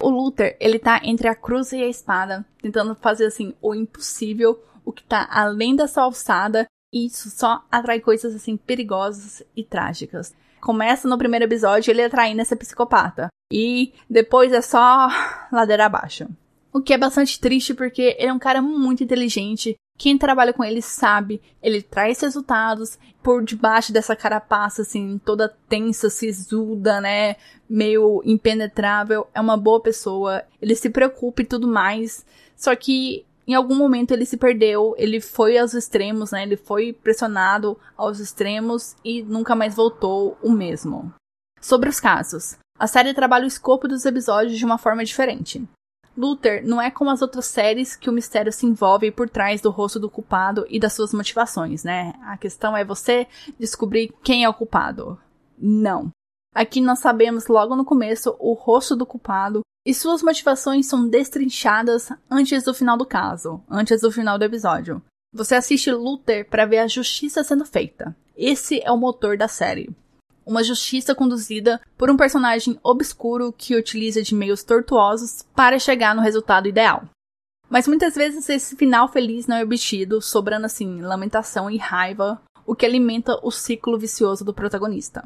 O 0.00 0.08
Luther, 0.08 0.56
ele 0.60 0.78
tá 0.78 1.00
entre 1.02 1.26
a 1.26 1.34
cruz 1.34 1.72
e 1.72 1.82
a 1.82 1.88
espada, 1.88 2.46
tentando 2.62 2.94
fazer 2.94 3.26
assim 3.26 3.52
o 3.60 3.74
impossível, 3.74 4.62
o 4.84 4.92
que 4.92 5.02
tá 5.02 5.26
além 5.28 5.74
dessa 5.74 6.02
alçada, 6.02 6.66
e 6.94 7.06
isso 7.06 7.30
só 7.30 7.64
atrai 7.68 7.98
coisas 7.98 8.32
assim 8.32 8.56
perigosas 8.56 9.42
e 9.56 9.64
trágicas. 9.64 10.32
Começa 10.60 11.08
no 11.08 11.18
primeiro 11.18 11.46
episódio 11.46 11.90
ele 11.90 12.04
atraindo 12.04 12.40
essa 12.40 12.54
psicopata, 12.54 13.26
e 13.52 13.92
depois 14.08 14.52
é 14.52 14.60
só 14.60 15.08
ladeira 15.50 15.86
abaixo. 15.86 16.28
O 16.72 16.80
que 16.80 16.94
é 16.94 16.98
bastante 16.98 17.40
triste 17.40 17.74
porque 17.74 18.14
ele 18.16 18.28
é 18.28 18.32
um 18.32 18.38
cara 18.38 18.62
muito 18.62 19.02
inteligente, 19.02 19.74
quem 20.00 20.16
trabalha 20.16 20.54
com 20.54 20.64
ele 20.64 20.80
sabe, 20.80 21.42
ele 21.62 21.82
traz 21.82 22.18
resultados 22.22 22.98
por 23.22 23.44
debaixo 23.44 23.92
dessa 23.92 24.16
carapaça, 24.16 24.80
assim, 24.80 25.20
toda 25.22 25.54
tensa, 25.68 26.08
sisuda, 26.08 27.02
né? 27.02 27.36
Meio 27.68 28.22
impenetrável. 28.24 29.28
É 29.34 29.38
uma 29.38 29.58
boa 29.58 29.78
pessoa, 29.78 30.42
ele 30.58 30.74
se 30.74 30.88
preocupa 30.88 31.42
e 31.42 31.44
tudo 31.44 31.68
mais. 31.68 32.24
Só 32.56 32.74
que 32.74 33.26
em 33.46 33.52
algum 33.52 33.74
momento 33.74 34.12
ele 34.12 34.24
se 34.24 34.38
perdeu, 34.38 34.94
ele 34.96 35.20
foi 35.20 35.58
aos 35.58 35.74
extremos, 35.74 36.30
né? 36.30 36.44
Ele 36.44 36.56
foi 36.56 36.94
pressionado 36.94 37.78
aos 37.94 38.20
extremos 38.20 38.96
e 39.04 39.22
nunca 39.22 39.54
mais 39.54 39.74
voltou 39.74 40.38
o 40.42 40.50
mesmo. 40.50 41.12
Sobre 41.60 41.90
os 41.90 42.00
casos. 42.00 42.56
A 42.78 42.86
série 42.86 43.12
trabalha 43.12 43.44
o 43.44 43.48
escopo 43.48 43.86
dos 43.86 44.06
episódios 44.06 44.56
de 44.56 44.64
uma 44.64 44.78
forma 44.78 45.04
diferente. 45.04 45.62
Luther 46.16 46.66
não 46.66 46.80
é 46.80 46.90
como 46.90 47.10
as 47.10 47.22
outras 47.22 47.46
séries 47.46 47.96
que 47.96 48.10
o 48.10 48.12
mistério 48.12 48.52
se 48.52 48.66
envolve 48.66 49.10
por 49.10 49.28
trás 49.28 49.60
do 49.60 49.70
rosto 49.70 49.98
do 49.98 50.10
culpado 50.10 50.66
e 50.68 50.78
das 50.78 50.92
suas 50.92 51.14
motivações, 51.14 51.84
né? 51.84 52.14
A 52.22 52.36
questão 52.36 52.76
é 52.76 52.84
você 52.84 53.26
descobrir 53.58 54.12
quem 54.22 54.44
é 54.44 54.48
o 54.48 54.54
culpado. 54.54 55.18
Não. 55.58 56.10
Aqui 56.54 56.80
nós 56.80 56.98
sabemos 56.98 57.46
logo 57.46 57.76
no 57.76 57.84
começo 57.84 58.34
o 58.38 58.52
rosto 58.54 58.96
do 58.96 59.06
culpado 59.06 59.60
e 59.86 59.94
suas 59.94 60.22
motivações 60.22 60.86
são 60.86 61.08
destrinchadas 61.08 62.12
antes 62.30 62.64
do 62.64 62.74
final 62.74 62.96
do 62.96 63.06
caso, 63.06 63.62
antes 63.70 64.00
do 64.00 64.10
final 64.10 64.38
do 64.38 64.44
episódio. 64.44 65.00
Você 65.32 65.54
assiste 65.54 65.92
Luther 65.92 66.48
para 66.48 66.66
ver 66.66 66.78
a 66.78 66.88
justiça 66.88 67.44
sendo 67.44 67.64
feita. 67.64 68.16
Esse 68.36 68.80
é 68.82 68.90
o 68.90 68.96
motor 68.96 69.36
da 69.36 69.46
série 69.46 69.94
uma 70.50 70.64
justiça 70.64 71.14
conduzida 71.14 71.80
por 71.96 72.10
um 72.10 72.16
personagem 72.16 72.76
obscuro 72.82 73.54
que 73.56 73.76
utiliza 73.76 74.20
de 74.20 74.34
meios 74.34 74.64
tortuosos 74.64 75.44
para 75.54 75.78
chegar 75.78 76.12
no 76.12 76.20
resultado 76.20 76.66
ideal. 76.66 77.04
Mas 77.68 77.86
muitas 77.86 78.16
vezes 78.16 78.48
esse 78.48 78.74
final 78.74 79.06
feliz 79.06 79.46
não 79.46 79.56
é 79.56 79.62
obtido, 79.62 80.20
sobrando 80.20 80.66
assim 80.66 81.00
lamentação 81.00 81.70
e 81.70 81.76
raiva, 81.76 82.42
o 82.66 82.74
que 82.74 82.84
alimenta 82.84 83.38
o 83.44 83.52
ciclo 83.52 83.96
vicioso 83.96 84.44
do 84.44 84.52
protagonista. 84.52 85.22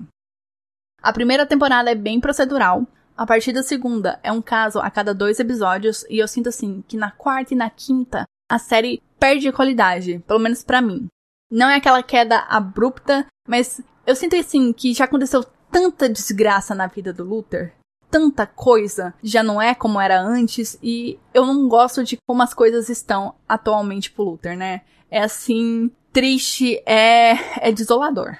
A 1.03 1.11
primeira 1.11 1.47
temporada 1.47 1.91
é 1.91 1.95
bem 1.95 2.21
procedural, 2.21 2.87
a 3.17 3.25
partir 3.25 3.53
da 3.53 3.63
segunda 3.63 4.21
é 4.23 4.31
um 4.31 4.43
caso 4.43 4.79
a 4.79 4.91
cada 4.91 5.15
dois 5.15 5.41
episódios 5.41 6.05
e 6.11 6.19
eu 6.19 6.29
sinto 6.29 6.51
assim 6.51 6.85
que 6.87 6.99
na 6.99 7.11
quarta 7.11 7.55
e 7.55 7.57
na 7.57 7.71
quinta 7.71 8.25
a 8.51 8.59
série 8.59 9.03
perde 9.19 9.51
qualidade, 9.53 10.19
pelo 10.27 10.41
menos 10.41 10.63
para 10.63 10.83
mim. 10.83 11.07
Não 11.51 11.71
é 11.71 11.77
aquela 11.77 12.03
queda 12.03 12.41
abrupta, 12.41 13.27
mas 13.49 13.81
Eu 14.07 14.15
sinto 14.15 14.37
assim 14.37 14.73
que 14.73 14.93
já 14.93 15.05
aconteceu 15.05 15.45
tanta 15.71 16.09
desgraça 16.09 16.75
na 16.75 16.87
vida 16.87 17.13
do 17.13 17.25
Luther, 17.25 17.75
tanta 18.11 18.47
coisa, 18.47 19.15
já 19.23 19.43
não 19.43 19.61
é 19.61 19.75
como 19.75 20.01
era 20.01 20.21
antes, 20.21 20.79
e 20.83 21.19
eu 21.33 21.47
não 21.47 21.69
gosto 21.69 22.05
de 22.05 22.17
como 22.27 22.43
as 22.43 22.55
coisas 22.55 22.89
estão 22.89 23.35
atualmente 23.49 24.11
pro 24.11 24.25
Luther, 24.25 24.57
né? 24.57 24.83
É 25.11 25.23
assim, 25.23 25.91
triste, 26.13 26.81
é, 26.87 27.69
é 27.69 27.73
desolador. 27.73 28.37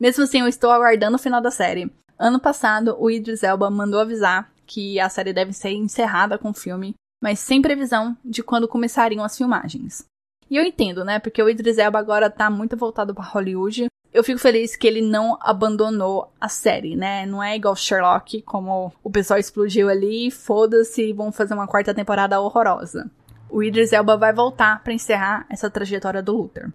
Mesmo 0.00 0.24
assim, 0.24 0.40
eu 0.40 0.48
estou 0.48 0.70
aguardando 0.70 1.16
o 1.16 1.20
final 1.20 1.42
da 1.42 1.50
série. 1.50 1.92
Ano 2.18 2.40
passado, 2.40 2.96
o 2.98 3.10
Idris 3.10 3.42
Elba 3.42 3.68
mandou 3.70 4.00
avisar 4.00 4.50
que 4.66 4.98
a 4.98 5.08
série 5.08 5.32
deve 5.32 5.52
ser 5.52 5.72
encerrada 5.72 6.38
com 6.38 6.50
o 6.50 6.54
filme, 6.54 6.94
mas 7.22 7.38
sem 7.38 7.60
previsão 7.60 8.16
de 8.24 8.42
quando 8.42 8.68
começariam 8.68 9.24
as 9.24 9.36
filmagens. 9.36 10.04
E 10.48 10.56
eu 10.56 10.64
entendo, 10.64 11.04
né? 11.04 11.18
Porque 11.18 11.42
o 11.42 11.48
Idris 11.50 11.76
Elba 11.76 11.98
agora 11.98 12.30
tá 12.30 12.48
muito 12.48 12.76
voltado 12.76 13.14
para 13.14 13.24
Hollywood. 13.24 13.88
Eu 14.12 14.24
fico 14.24 14.40
feliz 14.40 14.74
que 14.74 14.88
ele 14.88 15.00
não 15.00 15.38
abandonou 15.40 16.32
a 16.40 16.48
série, 16.48 16.96
né? 16.96 17.24
Não 17.26 17.40
é 17.40 17.54
igual 17.54 17.76
Sherlock, 17.76 18.42
como 18.42 18.92
o 19.04 19.10
pessoal 19.10 19.38
explodiu 19.38 19.88
ali, 19.88 20.30
foda-se, 20.30 21.12
vão 21.12 21.30
fazer 21.30 21.54
uma 21.54 21.68
quarta 21.68 21.94
temporada 21.94 22.40
horrorosa. 22.40 23.08
O 23.48 23.62
Idris 23.62 23.92
Elba 23.92 24.16
vai 24.16 24.32
voltar 24.32 24.82
para 24.82 24.92
encerrar 24.92 25.46
essa 25.48 25.70
trajetória 25.70 26.22
do 26.22 26.36
Luther. 26.36 26.70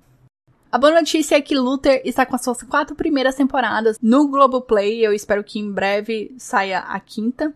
A 0.71 0.77
boa 0.77 0.93
notícia 0.93 1.35
é 1.35 1.41
que 1.41 1.55
Luther 1.55 2.01
está 2.03 2.25
com 2.25 2.35
as 2.35 2.43
suas 2.43 2.61
quatro 2.63 2.95
primeiras 2.95 3.35
temporadas 3.35 3.97
no 4.01 4.27
Globoplay. 4.27 5.05
Eu 5.05 5.13
espero 5.13 5.43
que 5.43 5.59
em 5.59 5.71
breve 5.71 6.33
saia 6.37 6.79
a 6.79 6.99
quinta. 6.99 7.53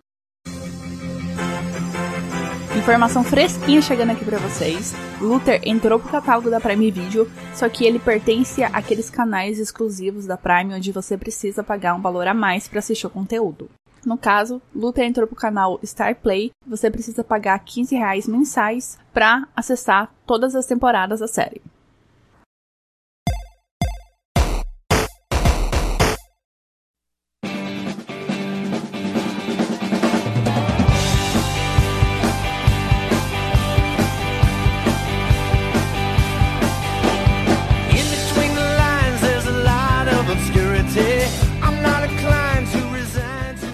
Informação 2.80 3.26
fresquinha 3.26 3.82
chegando 3.82 4.12
aqui 4.12 4.24
para 4.24 4.38
vocês. 4.38 4.94
Luther 5.20 5.60
entrou 5.66 6.00
pro 6.00 6.10
catálogo 6.10 6.50
da 6.50 6.62
Prime 6.62 6.90
Video, 6.90 7.30
só 7.54 7.68
que 7.68 7.86
ele 7.86 8.00
pertence 8.00 8.64
àqueles 8.64 9.10
canais 9.10 9.60
exclusivos 9.60 10.26
da 10.26 10.38
Prime 10.38 10.74
onde 10.74 10.94
você 10.94 11.18
precisa 11.18 11.62
pagar 11.62 11.94
um 11.94 12.02
valor 12.02 12.26
a 12.26 12.34
mais 12.34 12.70
para 12.70 12.80
assistir 12.80 13.06
o 13.06 13.10
conteúdo. 13.10 13.70
No 14.06 14.18
caso, 14.18 14.62
Luther 14.74 15.04
entrou 15.04 15.28
pro 15.28 15.36
canal 15.36 15.78
Star 15.84 16.16
Play, 16.16 16.52
você 16.66 16.90
precisa 16.90 17.22
pagar 17.22 17.60
15 17.60 17.94
reais 17.96 18.28
mensais 18.30 18.98
para 19.14 19.46
acessar 19.54 20.10
todas 20.26 20.56
as 20.56 20.66
temporadas 20.66 21.20
da 21.20 21.28
série. 21.28 21.62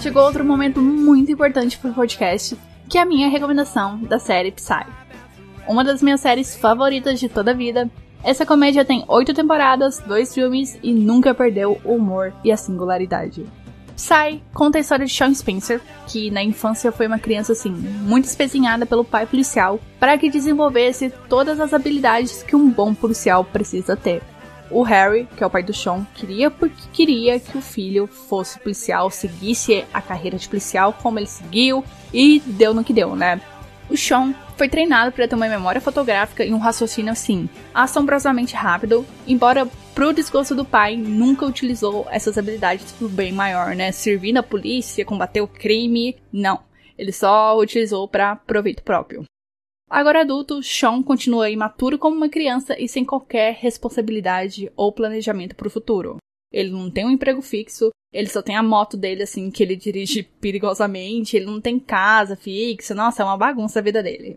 Chegou 0.06 0.22
outro 0.22 0.46
momento 0.46 0.80
muito 0.80 1.32
importante 1.32 1.80
pro 1.80 1.92
podcast, 1.92 2.56
que 2.88 2.96
é 2.96 3.02
a 3.02 3.06
minha 3.08 3.28
recomendação 3.28 3.98
da 4.04 4.20
série 4.20 4.52
Psy. 4.52 4.86
Uma 5.68 5.84
das 5.84 6.00
minhas 6.00 6.22
séries 6.22 6.56
favoritas 6.56 7.20
de 7.20 7.28
toda 7.28 7.50
a 7.50 7.54
vida. 7.56 7.90
Essa 8.24 8.46
comédia 8.46 8.86
tem 8.86 9.04
oito 9.08 9.34
temporadas, 9.34 9.98
dois 10.06 10.32
filmes 10.32 10.78
e 10.84 10.94
nunca 10.94 11.34
perdeu 11.34 11.82
o 11.84 11.96
humor 11.96 12.32
e 12.44 12.52
a 12.52 12.58
singularidade. 12.58 13.48
Psy 13.96 14.44
conta 14.54 14.78
a 14.78 14.82
história 14.82 15.08
de 15.08 15.12
Sean 15.12 15.34
Spencer, 15.34 15.82
que 16.06 16.30
na 16.30 16.44
infância 16.44 16.92
foi 16.92 17.08
uma 17.08 17.18
criança 17.18 17.54
assim, 17.54 17.72
muito 17.72 18.26
espezinhada 18.26 18.86
pelo 18.86 19.04
pai 19.04 19.26
policial 19.26 19.80
para 20.00 20.16
que 20.20 20.30
desenvolvesse 20.30 21.12
todas 21.28 21.60
as 21.60 21.74
habilidades 21.74 22.44
que 22.44 22.56
um 22.56 22.70
bom 22.70 22.94
policial 22.94 23.44
precisa 23.44 23.98
ter. 23.98 24.22
O 24.70 24.82
Harry, 24.82 25.28
que 25.38 25.44
é 25.44 25.48
o 25.48 25.50
pai 25.50 25.64
do 25.64 25.74
Sean, 25.74 26.06
queria 26.16 26.50
porque 26.50 26.82
queria 26.92 27.40
que 27.40 27.58
o 27.58 27.62
filho 27.62 28.08
fosse 28.08 28.60
policial, 28.60 29.10
seguisse 29.10 29.86
a 29.94 30.02
carreira 30.02 30.38
de 30.38 30.48
policial 30.48 30.94
como 30.94 31.20
ele 31.20 31.28
seguiu 31.28 31.84
e 32.14 32.40
deu 32.46 32.74
no 32.74 32.84
que 32.84 32.94
deu, 32.94 33.16
né? 33.16 33.40
O 33.90 33.96
Sean 33.96 34.34
foi 34.58 34.68
treinado 34.68 35.12
para 35.12 35.28
ter 35.28 35.36
uma 35.36 35.48
memória 35.48 35.80
fotográfica 35.80 36.44
e 36.44 36.52
um 36.52 36.58
raciocínio 36.58 37.12
assim, 37.12 37.48
assombrosamente 37.74 38.56
rápido, 38.56 39.06
embora 39.28 39.68
pro 39.94 40.14
desgosto 40.14 40.56
do 40.56 40.66
pai, 40.66 40.98
nunca 40.98 41.46
utilizou 41.46 42.08
essas 42.10 42.38
habilidades 42.38 42.92
pro 42.94 43.08
bem 43.08 43.32
maior, 43.32 43.76
né? 43.76 43.92
Servir 43.92 44.34
na 44.34 44.42
polícia, 44.42 45.06
combater 45.06 45.42
o 45.42 45.48
crime, 45.48 46.18
não. 46.34 46.60
Ele 46.98 47.12
só 47.12 47.58
utilizou 47.58 48.08
para 48.08 48.36
proveito 48.36 48.82
próprio. 48.82 49.24
Agora 49.90 50.22
adulto, 50.22 50.64
Sean 50.64 51.04
continua 51.04 51.50
imaturo 51.50 52.00
como 52.00 52.16
uma 52.16 52.30
criança 52.30 52.80
e 52.80 52.88
sem 52.88 53.06
qualquer 53.06 53.54
responsabilidade 53.54 54.72
ou 54.76 54.92
planejamento 54.92 55.56
para 55.56 55.68
o 55.68 55.72
futuro. 55.72 56.18
Ele 56.52 56.72
não 56.72 56.90
tem 56.90 57.06
um 57.06 57.12
emprego 57.12 57.42
fixo, 57.42 57.90
ele 58.12 58.30
só 58.30 58.42
tem 58.42 58.56
a 58.56 58.64
moto 58.64 58.98
dele, 58.98 59.24
assim, 59.24 59.52
que 59.52 59.62
ele 59.62 59.76
dirige 59.76 60.24
perigosamente, 60.42 61.36
ele 61.36 61.46
não 61.46 61.62
tem 61.62 61.80
casa 61.80 62.36
fixa, 62.36 62.96
nossa, 62.96 63.22
é 63.22 63.26
uma 63.26 63.38
bagunça 63.38 63.80
a 63.80 63.84
vida 63.84 64.02
dele. 64.02 64.36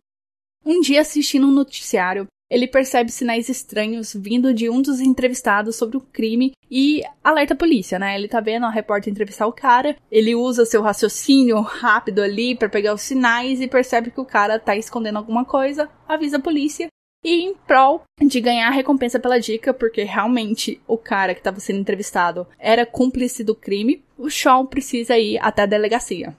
Um 0.65 0.81
dia, 0.81 1.01
assistindo 1.01 1.47
um 1.47 1.53
noticiário, 1.53 2.27
ele 2.51 2.67
percebe 2.67 3.11
sinais 3.11 3.49
estranhos 3.49 4.15
vindo 4.15 4.55
de 4.55 4.71
um 4.71 4.81
dos 4.81 5.01
entrevistados 5.01 5.77
sobre 5.77 5.97
o 5.97 6.01
crime 6.01 6.53
e 6.71 7.03
alerta 7.23 7.55
a 7.55 7.57
polícia, 7.57 7.99
né? 7.99 8.15
Ele 8.15 8.29
tá 8.29 8.41
vendo 8.41 8.67
a 8.67 8.71
repórter 8.71 9.11
entrevistar 9.11 9.47
o 9.47 9.53
cara, 9.53 9.97
ele 10.11 10.35
usa 10.35 10.65
seu 10.65 10.83
raciocínio 10.83 11.61
rápido 11.61 12.23
ali 12.23 12.55
para 12.55 12.69
pegar 12.69 12.95
os 12.95 13.03
sinais 13.03 13.61
e 13.61 13.69
percebe 13.69 14.11
que 14.11 14.21
o 14.21 14.25
cara 14.25 14.59
tá 14.59 14.77
escondendo 14.77 15.19
alguma 15.19 15.45
coisa, 15.45 15.89
avisa 16.09 16.39
a 16.39 16.41
polícia 16.41 16.89
e 17.25 17.43
em 17.43 17.55
prol 17.55 18.03
de 18.21 18.41
ganhar 18.41 18.69
a 18.69 18.73
recompensa 18.73 19.19
pela 19.19 19.41
dica, 19.41 19.75
porque 19.75 20.05
realmente 20.05 20.81
o 20.87 20.97
cara 20.97 21.35
que 21.35 21.41
estava 21.41 21.61
sendo 21.61 21.81
entrevistado 21.81 22.47
era 22.59 22.87
cúmplice 22.87 23.43
do 23.43 23.55
crime, 23.55 24.05
o 24.17 24.31
Shaw 24.31 24.67
precisa 24.67 25.19
ir 25.19 25.39
até 25.39 25.63
a 25.63 25.67
delegacia. 25.67 26.37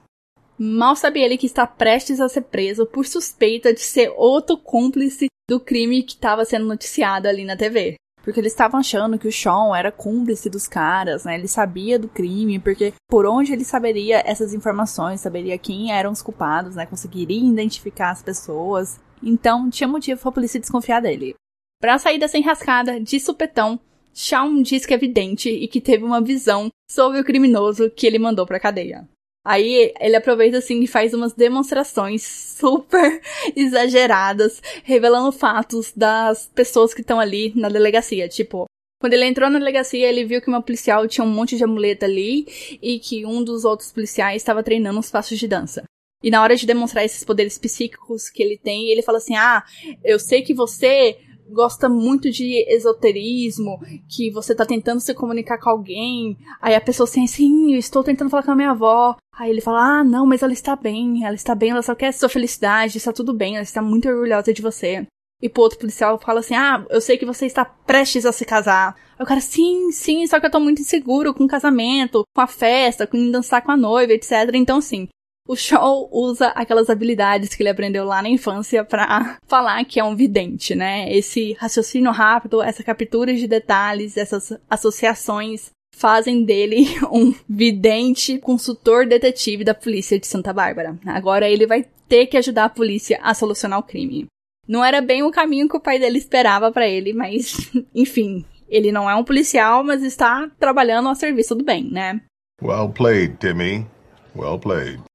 Mal 0.62 0.93
sabe 0.93 1.22
ele 1.22 1.38
que 1.38 1.45
está 1.45 1.65
prestes 1.65 2.19
a 2.19 2.28
ser 2.28 2.41
preso 2.41 2.86
por 2.86 3.06
suspeita 3.06 3.74
de 3.74 3.80
ser 3.80 4.12
outro 4.17 4.58
cúmplice 4.58 5.28
do 5.50 5.58
crime 5.58 6.04
que 6.04 6.15
estava 6.15 6.43
sendo 6.43 6.65
noticiado 6.65 7.30
ali 7.30 7.45
na 7.45 7.56
TV. 7.56 7.95
Porque 8.22 8.41
eles 8.41 8.52
estavam 8.52 8.78
achando 8.78 9.17
que 9.17 9.28
o 9.28 9.32
Sean 9.32 9.74
era 9.74 9.89
cúmplice 9.89 10.50
dos 10.50 10.67
caras, 10.67 11.24
né? 11.24 11.36
Ele 11.36 11.48
sabia 11.48 11.98
do 11.98 12.10
crime, 12.10 12.60
porque 12.60 12.93
por 13.10 13.26
onde 13.26 13.54
ele 13.54 13.63
saberia 13.63 14.22
essas 14.26 14.54
informações, 14.54 15.22
saberia 15.22 15.58
quem 15.58 15.93
eram 15.93 16.12
os 16.12 16.22
culpados, 16.22 16.76
né? 16.76 16.86
Conseguiria 16.86 17.39
identificar 17.39 18.12
as 18.12 18.22
pessoas. 18.22 19.00
Então, 19.24 19.69
tinha 19.69 19.88
motivo 19.88 20.19
para 20.19 20.30
a 20.30 20.34
polícia 20.34 20.60
desconfiar 20.60 21.00
dele. 21.00 21.36
Para 21.80 21.98
sair 21.98 22.19
dessa 22.19 22.38
enrascada, 22.38 23.00
de 23.00 23.17
supetão, 23.17 23.80
Sean 24.12 24.62
diz 24.62 24.86
que 24.86 24.93
é 24.93 24.98
vidente 24.98 25.50
e 25.50 25.69
que 25.69 25.80
teve 25.80 26.04
uma 26.04 26.19
visão 26.19 26.69
sobre 26.91 27.22
o 27.22 27.24
criminoso 27.24 27.89
que 27.89 28.06
ele 28.06 28.19
mandou 28.19 28.45
pra 28.45 28.60
cadeia. 28.60 29.08
Aí 29.45 29.93
ele 29.99 30.15
aproveita 30.15 30.58
assim 30.58 30.82
e 30.82 30.88
faz 30.88 31.13
umas 31.13 31.34
demonstrações 31.34 32.23
super 32.60 33.21
exageradas, 33.56 34.62
revelando 34.84 35.32
fatos 35.32 35.93
das 35.95 36.47
pessoas 36.54 36.93
que 36.93 37.02
estão 37.02 37.19
ali 37.19 37.54
na 37.56 37.69
delegacia. 37.69 38.28
Tipo, 38.28 38.65
quando 38.99 39.13
ele 39.13 39.25
entrou 39.25 39.49
na 39.49 39.60
delegacia, 39.60 40.08
ele 40.08 40.25
viu 40.25 40.41
que 40.41 40.49
uma 40.49 40.62
policial 40.62 41.08
tinha 41.08 41.23
um 41.23 41.30
monte 41.30 41.56
de 41.56 41.63
amuleta 41.63 42.06
ali 42.06 42.45
e 42.82 42.99
que 42.99 43.25
um 43.25 43.43
dos 43.43 43.63
outros 43.63 43.91
policiais 43.91 44.41
estava 44.41 44.62
treinando 44.62 44.99
uns 44.99 45.10
passos 45.10 45.39
de 45.39 45.47
dança. 45.47 45.84
E 46.21 46.30
na 46.30 46.43
hora 46.43 46.56
de 46.56 46.67
demonstrar 46.67 47.06
esses 47.06 47.23
poderes 47.23 47.58
psíquicos 47.58 48.30
que 48.30 48.43
ele 48.43 48.58
tem, 48.58 48.89
ele 48.89 49.02
fala 49.02 49.19
assim: 49.19 49.38
Ah, 49.38 49.63
eu 50.04 50.19
sei 50.19 50.41
que 50.41 50.54
você 50.54 51.17
gosta 51.51 51.89
muito 51.89 52.29
de 52.29 52.65
esoterismo, 52.67 53.79
que 54.07 54.31
você 54.31 54.55
tá 54.55 54.65
tentando 54.65 55.01
se 55.01 55.13
comunicar 55.13 55.57
com 55.59 55.69
alguém, 55.69 56.38
aí 56.62 56.75
a 56.75 56.81
pessoa 56.81 57.07
assim, 57.07 57.27
sim, 57.27 57.73
eu 57.73 57.79
estou 57.79 58.03
tentando 58.03 58.29
falar 58.29 58.43
com 58.43 58.51
a 58.51 58.55
minha 58.55 58.71
avó. 58.71 59.15
Aí 59.38 59.49
ele 59.49 59.62
fala, 59.62 59.99
ah, 59.99 60.03
não, 60.03 60.25
mas 60.25 60.43
ela 60.43 60.51
está 60.51 60.75
bem, 60.75 61.23
ela 61.23 61.35
está 61.35 61.55
bem, 61.55 61.69
ela 61.69 61.81
só 61.81 61.95
quer 61.95 62.12
sua 62.12 62.28
felicidade, 62.28 62.97
está 62.97 63.13
tudo 63.13 63.34
bem, 63.34 63.55
ela 63.55 63.63
está 63.63 63.82
muito 63.82 64.07
orgulhosa 64.09 64.53
de 64.53 64.61
você. 64.61 65.07
E 65.41 65.47
pro 65.47 65.63
outro 65.63 65.80
policial 65.80 66.19
fala 66.19 66.41
assim, 66.41 66.55
ah, 66.55 66.86
eu 66.89 66.99
sei 66.99 67.17
que 67.17 67.26
você 67.26 67.45
está 67.45 67.63
prestes 67.63 68.26
a 68.26 68.32
se 68.34 68.43
casar. 68.43 68.95
Aí 69.17 69.24
o 69.24 69.26
cara, 69.26 69.39
sim, 69.39 69.91
sim, 69.91 70.28
só 70.28 70.39
que 70.39 70.45
eu 70.45 70.51
tô 70.51 70.59
muito 70.59 70.82
inseguro 70.82 71.34
com 71.34 71.45
o 71.45 71.47
casamento, 71.47 72.24
com 72.36 72.41
a 72.41 72.47
festa, 72.47 73.07
com 73.07 73.32
dançar 73.32 73.61
com 73.61 73.71
a 73.71 73.78
noiva, 73.78 74.11
etc. 74.11 74.32
Então, 74.53 74.82
sim, 74.82 75.07
o 75.47 75.55
Shaw 75.55 76.09
usa 76.11 76.49
aquelas 76.49 76.89
habilidades 76.89 77.55
que 77.55 77.63
ele 77.63 77.69
aprendeu 77.69 78.05
lá 78.05 78.21
na 78.21 78.29
infância 78.29 78.83
para 78.83 79.37
falar 79.47 79.83
que 79.85 79.99
é 79.99 80.03
um 80.03 80.15
vidente, 80.15 80.75
né? 80.75 81.11
Esse 81.11 81.53
raciocínio 81.53 82.11
rápido, 82.11 82.61
essa 82.61 82.83
captura 82.83 83.33
de 83.33 83.47
detalhes, 83.47 84.15
essas 84.15 84.53
associações 84.69 85.71
fazem 85.95 86.43
dele 86.43 86.85
um 87.11 87.33
vidente 87.47 88.37
consultor 88.37 89.05
detetive 89.05 89.63
da 89.63 89.73
polícia 89.73 90.19
de 90.19 90.27
Santa 90.27 90.53
Bárbara. 90.53 90.97
Agora 91.05 91.49
ele 91.49 91.65
vai 91.65 91.85
ter 92.07 92.27
que 92.27 92.37
ajudar 92.37 92.65
a 92.65 92.69
polícia 92.69 93.19
a 93.21 93.33
solucionar 93.33 93.79
o 93.79 93.83
crime. 93.83 94.27
Não 94.67 94.85
era 94.85 95.01
bem 95.01 95.23
o 95.23 95.31
caminho 95.31 95.67
que 95.67 95.77
o 95.77 95.81
pai 95.81 95.97
dele 95.97 96.19
esperava 96.19 96.71
para 96.71 96.87
ele, 96.87 97.11
mas 97.11 97.71
enfim, 97.93 98.45
ele 98.69 98.91
não 98.91 99.09
é 99.09 99.15
um 99.15 99.23
policial, 99.23 99.83
mas 99.83 100.03
está 100.03 100.49
trabalhando 100.59 101.09
a 101.09 101.15
serviço 101.15 101.55
do 101.55 101.63
bem, 101.63 101.89
né? 101.89 102.21
Well 102.61 102.89
played, 102.89 103.37
Timmy. 103.37 103.87
Well 104.35 104.59
played. 104.59 105.09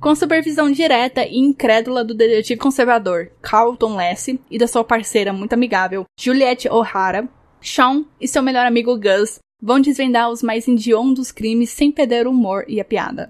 Com 0.00 0.14
supervisão 0.14 0.70
direta 0.70 1.26
e 1.26 1.36
incrédula 1.36 2.04
do 2.04 2.14
detetive 2.14 2.60
conservador 2.60 3.32
Carlton 3.42 3.96
Lassie 3.96 4.40
e 4.48 4.56
da 4.56 4.68
sua 4.68 4.84
parceira 4.84 5.32
muito 5.32 5.54
amigável 5.54 6.04
Juliette 6.18 6.68
O'Hara, 6.68 7.28
Sean 7.60 8.04
e 8.20 8.28
seu 8.28 8.40
melhor 8.40 8.64
amigo 8.64 8.96
Gus 8.96 9.40
vão 9.60 9.80
desvendar 9.80 10.30
os 10.30 10.40
mais 10.40 10.68
indiondos 10.68 11.32
crimes 11.32 11.70
sem 11.70 11.90
perder 11.90 12.28
o 12.28 12.30
humor 12.30 12.64
e 12.68 12.80
a 12.80 12.84
piada. 12.84 13.28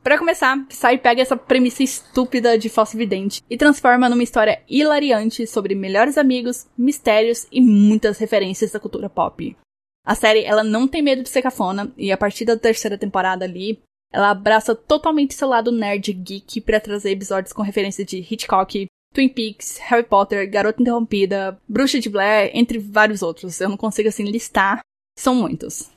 Para 0.00 0.16
começar, 0.16 0.56
Psy 0.68 0.96
pega 0.98 1.22
essa 1.22 1.36
premissa 1.36 1.82
estúpida 1.82 2.56
de 2.56 2.68
falso 2.68 2.96
vidente 2.96 3.42
e 3.50 3.56
transforma 3.56 4.08
numa 4.08 4.22
história 4.22 4.62
hilariante 4.70 5.44
sobre 5.44 5.74
melhores 5.74 6.16
amigos, 6.16 6.68
mistérios 6.78 7.48
e 7.50 7.60
muitas 7.60 8.16
referências 8.16 8.70
da 8.70 8.78
cultura 8.78 9.10
pop. 9.10 9.56
A 10.04 10.14
série, 10.14 10.44
ela 10.44 10.62
não 10.62 10.86
tem 10.86 11.02
medo 11.02 11.24
de 11.24 11.28
ser 11.28 11.42
cafona 11.42 11.92
e 11.96 12.12
a 12.12 12.16
partir 12.16 12.44
da 12.44 12.56
terceira 12.56 12.96
temporada 12.96 13.44
ali, 13.44 13.82
ela 14.16 14.30
abraça 14.30 14.74
totalmente 14.74 15.34
seu 15.34 15.46
lado 15.46 15.70
nerd 15.70 16.10
geek 16.10 16.62
para 16.62 16.80
trazer 16.80 17.10
episódios 17.10 17.52
com 17.52 17.60
referência 17.60 18.02
de 18.02 18.16
Hitchcock, 18.16 18.86
Twin 19.12 19.28
Peaks, 19.28 19.76
Harry 19.76 20.04
Potter, 20.04 20.50
Garota 20.50 20.80
Interrompida, 20.80 21.60
Bruxa 21.68 22.00
de 22.00 22.08
Blair, 22.08 22.50
entre 22.54 22.78
vários 22.78 23.20
outros. 23.20 23.60
Eu 23.60 23.68
não 23.68 23.76
consigo 23.76 24.08
assim 24.08 24.24
listar, 24.24 24.80
são 25.18 25.34
muitos. 25.34 25.90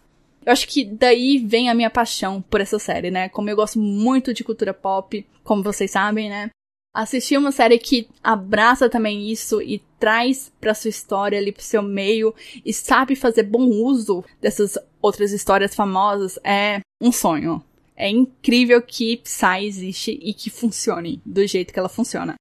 Eu 0.45 0.51
acho 0.51 0.67
que 0.67 0.83
daí 0.83 1.37
vem 1.37 1.69
a 1.69 1.73
minha 1.73 1.89
paixão 1.89 2.41
por 2.41 2.59
essa 2.59 2.77
série, 2.77 3.09
né? 3.09 3.29
Como 3.29 3.49
eu 3.49 3.55
gosto 3.55 3.79
muito 3.79 4.33
de 4.33 4.43
cultura 4.43 4.73
pop, 4.73 5.25
como 5.41 5.63
vocês 5.63 5.89
sabem, 5.89 6.29
né? 6.29 6.49
Assistir 6.93 7.37
uma 7.37 7.53
série 7.53 7.79
que 7.79 8.09
abraça 8.21 8.89
também 8.89 9.31
isso 9.31 9.61
e 9.61 9.81
traz 9.97 10.51
para 10.59 10.73
sua 10.73 10.89
história 10.89 11.39
ali 11.39 11.53
pro 11.53 11.63
seu 11.63 11.81
meio 11.81 12.35
e 12.65 12.73
sabe 12.73 13.15
fazer 13.15 13.43
bom 13.43 13.65
uso 13.65 14.25
dessas 14.41 14.77
outras 15.01 15.31
histórias 15.31 15.73
famosas 15.73 16.37
é 16.43 16.81
um 17.01 17.13
sonho. 17.13 17.63
É 17.99 18.09
incrível 18.09 18.81
que 18.81 19.17
Psy 19.17 19.65
existe 19.65 20.17
e 20.21 20.33
que 20.33 20.49
funcione 20.49 21.21
do 21.25 21.45
jeito 21.45 21.73
que 21.73 21.79
ela 21.79 21.89
funciona. 21.89 22.35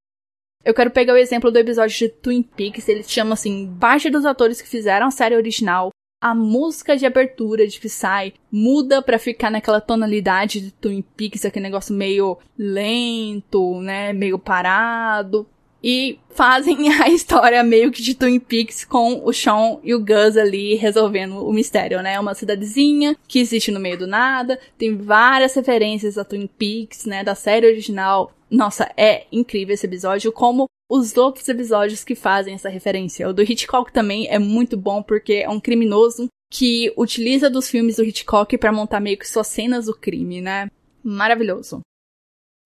Eu 0.64 0.72
quero 0.72 0.90
pegar 0.90 1.14
o 1.14 1.16
exemplo 1.16 1.50
do 1.50 1.58
episódio 1.58 1.98
de 1.98 2.08
Twin 2.08 2.42
Peaks, 2.42 2.88
ele 2.88 3.02
chama 3.02 3.34
assim, 3.34 3.76
parte 3.80 4.08
dos 4.08 4.24
atores 4.24 4.62
que 4.62 4.68
fizeram 4.68 5.08
a 5.08 5.10
série 5.10 5.34
original, 5.34 5.90
a 6.22 6.34
música 6.34 6.96
de 6.96 7.06
abertura 7.06 7.66
de 7.66 7.80
Psy 7.80 8.34
muda 8.52 9.02
para 9.02 9.18
ficar 9.18 9.50
naquela 9.50 9.80
tonalidade 9.80 10.60
de 10.60 10.70
Twin 10.72 11.02
Peaks, 11.02 11.44
aquele 11.44 11.64
negócio 11.64 11.94
meio 11.94 12.38
lento, 12.56 13.80
né, 13.80 14.12
meio 14.12 14.38
parado 14.38 15.46
e 15.82 16.18
fazem 16.30 16.88
a 17.02 17.08
história 17.08 17.62
meio 17.62 17.90
que 17.90 18.02
de 18.02 18.14
Twin 18.14 18.38
Peaks 18.38 18.84
com 18.84 19.22
o 19.24 19.32
Sean 19.32 19.78
e 19.82 19.94
o 19.94 20.00
Gus 20.00 20.36
ali 20.36 20.74
resolvendo 20.74 21.46
o 21.46 21.52
mistério, 21.52 22.02
né? 22.02 22.14
É 22.14 22.20
uma 22.20 22.34
cidadezinha 22.34 23.16
que 23.26 23.38
existe 23.38 23.70
no 23.70 23.80
meio 23.80 23.98
do 23.98 24.06
nada, 24.06 24.58
tem 24.76 24.96
várias 24.96 25.54
referências 25.54 26.18
a 26.18 26.24
Twin 26.24 26.46
Peaks, 26.46 27.06
né, 27.06 27.22
da 27.22 27.34
série 27.34 27.66
original. 27.66 28.32
Nossa, 28.50 28.90
é 28.96 29.26
incrível 29.30 29.74
esse 29.74 29.86
episódio, 29.86 30.32
como 30.32 30.66
os 30.90 31.16
outros 31.16 31.46
episódios 31.48 32.02
que 32.02 32.14
fazem 32.14 32.54
essa 32.54 32.68
referência. 32.68 33.28
O 33.28 33.32
do 33.32 33.42
Hitchcock 33.42 33.92
também 33.92 34.26
é 34.28 34.38
muito 34.38 34.76
bom 34.76 35.02
porque 35.02 35.34
é 35.34 35.50
um 35.50 35.60
criminoso 35.60 36.28
que 36.50 36.92
utiliza 36.96 37.50
dos 37.50 37.68
filmes 37.68 37.96
do 37.96 38.04
Hitchcock 38.04 38.56
para 38.56 38.72
montar 38.72 39.00
meio 39.00 39.18
que 39.18 39.28
suas 39.28 39.48
cenas 39.48 39.84
do 39.84 39.94
crime, 39.94 40.40
né? 40.40 40.70
Maravilhoso. 41.02 41.80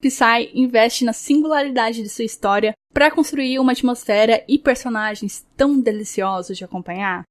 Psy 0.03 0.51
investe 0.53 1.05
na 1.05 1.13
singularidade 1.13 2.03
de 2.03 2.09
sua 2.09 2.25
história 2.25 2.75
para 2.93 3.11
construir 3.11 3.61
uma 3.61 3.71
atmosfera 3.71 4.45
e 4.49 4.59
personagens 4.59 5.47
tão 5.57 5.81
deliciosos 5.81 6.59
de 6.59 6.65
acompanhar. 6.65 7.23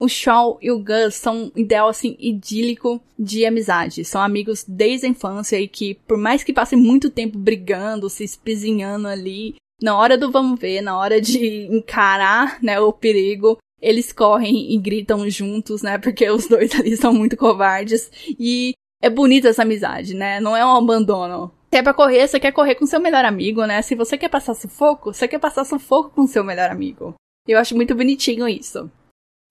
O 0.00 0.08
Shaw 0.08 0.56
e 0.62 0.70
o 0.70 0.78
Gus 0.78 1.16
são 1.16 1.52
um 1.54 1.60
ideal 1.60 1.88
assim 1.88 2.16
idílico 2.18 3.02
de 3.18 3.44
amizade. 3.44 4.04
São 4.04 4.22
amigos 4.22 4.64
desde 4.66 5.06
a 5.06 5.10
infância 5.10 5.60
e 5.60 5.68
que, 5.68 5.94
por 6.06 6.16
mais 6.16 6.42
que 6.42 6.54
passem 6.54 6.78
muito 6.78 7.10
tempo 7.10 7.36
brigando, 7.36 8.08
se 8.08 8.24
espizinhando 8.24 9.08
ali, 9.08 9.56
na 9.82 9.98
hora 9.98 10.16
do 10.16 10.30
vamos 10.30 10.58
ver, 10.58 10.80
na 10.80 10.96
hora 10.96 11.20
de 11.20 11.66
encarar, 11.74 12.62
né, 12.62 12.80
o 12.80 12.92
perigo, 12.92 13.58
eles 13.82 14.12
correm 14.12 14.72
e 14.72 14.78
gritam 14.78 15.28
juntos, 15.28 15.82
né? 15.82 15.98
Porque 15.98 16.30
os 16.30 16.46
dois 16.46 16.72
ali 16.78 16.96
são 16.96 17.12
muito 17.12 17.36
covardes. 17.36 18.10
E 18.38 18.72
é 19.02 19.10
bonita 19.10 19.48
essa 19.48 19.62
amizade, 19.62 20.14
né? 20.14 20.40
Não 20.40 20.56
é 20.56 20.64
um 20.64 20.76
abandono. 20.76 21.52
Se 21.70 21.76
é 21.76 21.82
pra 21.84 21.94
correr, 21.94 22.26
você 22.26 22.40
quer 22.40 22.50
correr 22.50 22.74
com 22.74 22.84
seu 22.84 22.98
melhor 22.98 23.24
amigo, 23.24 23.64
né? 23.64 23.80
Se 23.80 23.94
você 23.94 24.18
quer 24.18 24.28
passar 24.28 24.54
sufoco, 24.54 25.14
você 25.14 25.28
quer 25.28 25.38
passar 25.38 25.64
sufoco 25.64 26.10
com 26.10 26.26
seu 26.26 26.42
melhor 26.42 26.68
amigo. 26.68 27.14
Eu 27.46 27.58
acho 27.58 27.76
muito 27.76 27.94
bonitinho 27.94 28.48
isso. 28.48 28.90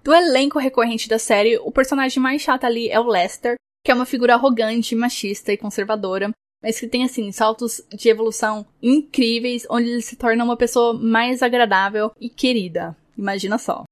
Do 0.03 0.13
elenco 0.13 0.59
recorrente 0.59 1.07
da 1.07 1.17
série, 1.17 1.57
o 1.57 1.71
personagem 1.71 2.21
mais 2.21 2.41
chato 2.41 2.65
ali 2.65 2.89
é 2.89 2.99
o 2.99 3.07
Lester, 3.07 3.55
que 3.85 3.91
é 3.91 3.95
uma 3.95 4.05
figura 4.05 4.33
arrogante, 4.33 4.95
machista 4.95 5.53
e 5.53 5.57
conservadora, 5.57 6.29
mas 6.61 6.77
que 6.77 6.87
tem, 6.89 7.05
assim, 7.05 7.31
saltos 7.31 7.81
de 7.89 8.09
evolução 8.09 8.67
incríveis, 8.83 9.65
onde 9.69 9.89
ele 9.89 10.01
se 10.01 10.17
torna 10.17 10.43
uma 10.43 10.57
pessoa 10.57 10.93
mais 10.93 11.41
agradável 11.41 12.11
e 12.19 12.29
querida. 12.29 12.97
Imagina 13.17 13.57
só. 13.57 13.83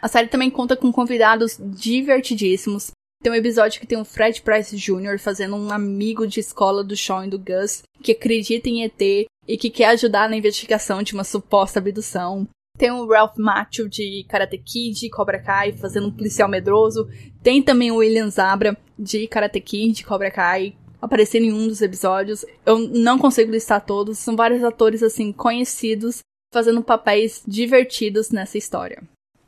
A 0.00 0.08
série 0.08 0.28
também 0.28 0.50
conta 0.50 0.76
com 0.76 0.90
convidados 0.90 1.58
divertidíssimos, 1.60 2.90
tem 3.26 3.32
um 3.32 3.34
episódio 3.34 3.80
que 3.80 3.88
tem 3.88 3.98
o 3.98 4.04
Fred 4.04 4.40
Price 4.40 4.76
Jr. 4.76 5.18
fazendo 5.18 5.56
um 5.56 5.72
amigo 5.72 6.28
de 6.28 6.38
escola 6.38 6.84
do 6.84 6.96
Sean 6.96 7.26
e 7.26 7.30
do 7.30 7.40
Gus 7.40 7.82
que 8.00 8.12
acredita 8.12 8.68
em 8.68 8.84
ET 8.84 9.00
e 9.48 9.58
que 9.58 9.68
quer 9.68 9.86
ajudar 9.86 10.30
na 10.30 10.36
investigação 10.36 11.02
de 11.02 11.12
uma 11.12 11.24
suposta 11.24 11.80
abdução. 11.80 12.46
Tem 12.78 12.92
o 12.92 13.04
Ralph 13.04 13.36
Macchio 13.36 13.88
de 13.88 14.24
Karate 14.28 14.58
Kid, 14.58 15.10
Cobra 15.10 15.40
Kai, 15.40 15.72
fazendo 15.72 16.06
um 16.06 16.12
policial 16.12 16.48
medroso. 16.48 17.08
Tem 17.42 17.60
também 17.60 17.90
o 17.90 17.96
William 17.96 18.30
Zabra 18.30 18.78
de 18.96 19.26
Karate 19.26 19.60
Kid, 19.60 20.04
Cobra 20.04 20.30
Kai, 20.30 20.76
aparecendo 21.02 21.46
em 21.46 21.52
um 21.52 21.66
dos 21.66 21.82
episódios. 21.82 22.44
Eu 22.64 22.78
não 22.78 23.18
consigo 23.18 23.50
listar 23.50 23.84
todos, 23.84 24.18
são 24.18 24.36
vários 24.36 24.62
atores 24.62 25.02
assim 25.02 25.32
conhecidos 25.32 26.20
fazendo 26.54 26.80
papéis 26.80 27.42
divertidos 27.44 28.30
nessa 28.30 28.56
história. 28.56 29.02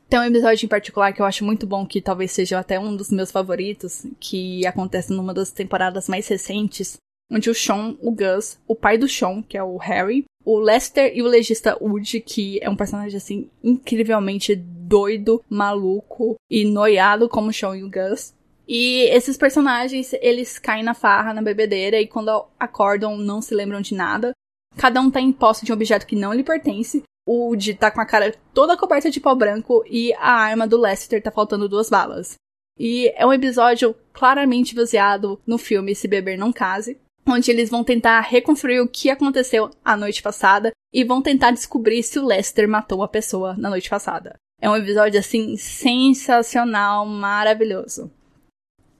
Tem 0.09 0.19
um 0.19 0.23
episódio 0.23 0.65
em 0.65 0.69
particular 0.69 1.13
que 1.13 1.21
eu 1.21 1.25
acho 1.25 1.45
muito 1.45 1.67
bom, 1.67 1.85
que 1.85 2.01
talvez 2.01 2.31
seja 2.31 2.57
até 2.57 2.79
um 2.79 2.95
dos 2.95 3.11
meus 3.11 3.29
favoritos, 3.29 4.07
que 4.19 4.65
acontece 4.65 5.13
numa 5.13 5.35
das 5.35 5.51
temporadas 5.51 6.09
mais 6.09 6.27
recentes, 6.27 6.97
onde 7.31 7.47
o 7.47 7.53
Sean, 7.53 7.95
o 8.01 8.11
Gus, 8.11 8.57
o 8.67 8.75
pai 8.75 8.97
do 8.97 9.07
Sean, 9.07 9.43
que 9.43 9.55
é 9.55 9.63
o 9.63 9.77
Harry, 9.77 10.25
o 10.43 10.57
Lester 10.57 11.15
e 11.15 11.21
o 11.21 11.27
legista 11.27 11.77
Woody, 11.79 12.21
que 12.21 12.57
é 12.59 12.67
um 12.67 12.75
personagem 12.75 13.17
assim 13.17 13.51
incrivelmente 13.63 14.55
doido, 14.55 15.43
maluco 15.47 16.37
e 16.49 16.65
noiado 16.65 17.29
como 17.29 17.49
o 17.49 17.53
Sean 17.53 17.77
e 17.77 17.83
o 17.83 17.91
Gus. 17.91 18.33
E 18.67 19.01
esses 19.11 19.37
personagens, 19.37 20.13
eles 20.13 20.57
caem 20.57 20.83
na 20.83 20.95
farra, 20.95 21.35
na 21.35 21.41
bebedeira, 21.43 22.01
e 22.01 22.07
quando 22.07 22.47
acordam 22.59 23.15
não 23.15 23.43
se 23.43 23.53
lembram 23.53 23.79
de 23.79 23.93
nada. 23.93 24.31
Cada 24.75 25.01
um 25.01 25.11
tá 25.11 25.21
em 25.21 25.31
posse 25.31 25.65
de 25.65 25.71
um 25.71 25.75
objeto 25.75 26.07
que 26.07 26.15
não 26.15 26.33
lhe 26.33 26.43
pertence, 26.43 27.03
o 27.29 27.49
Woody 27.49 27.75
tá 27.75 27.91
com 27.91 28.01
a 28.01 28.05
cara 28.07 28.33
toda 28.55 28.75
coberta 28.75 29.11
de 29.11 29.19
pó 29.19 29.35
branco 29.35 29.83
e 29.87 30.11
a 30.15 30.31
arma 30.31 30.67
do 30.67 30.81
Lester 30.81 31.21
tá 31.21 31.29
faltando 31.29 31.69
duas 31.69 31.87
balas. 31.87 32.33
E 32.75 33.13
é 33.15 33.23
um 33.23 33.31
episódio 33.31 33.95
claramente 34.11 34.73
baseado 34.73 35.39
no 35.45 35.59
filme 35.59 35.93
Se 35.93 36.07
Beber 36.07 36.39
Não 36.39 36.51
Case, 36.51 36.99
onde 37.27 37.51
eles 37.51 37.69
vão 37.69 37.83
tentar 37.83 38.21
reconstruir 38.21 38.79
o 38.79 38.87
que 38.87 39.11
aconteceu 39.11 39.69
a 39.85 39.95
noite 39.95 40.23
passada 40.23 40.71
e 40.91 41.03
vão 41.03 41.21
tentar 41.21 41.51
descobrir 41.51 42.01
se 42.01 42.17
o 42.17 42.25
Lester 42.25 42.67
matou 42.67 43.03
a 43.03 43.07
pessoa 43.07 43.53
na 43.55 43.69
noite 43.69 43.91
passada. 43.91 44.33
É 44.59 44.67
um 44.67 44.75
episódio 44.75 45.19
assim 45.19 45.55
sensacional, 45.55 47.05
maravilhoso. 47.05 48.09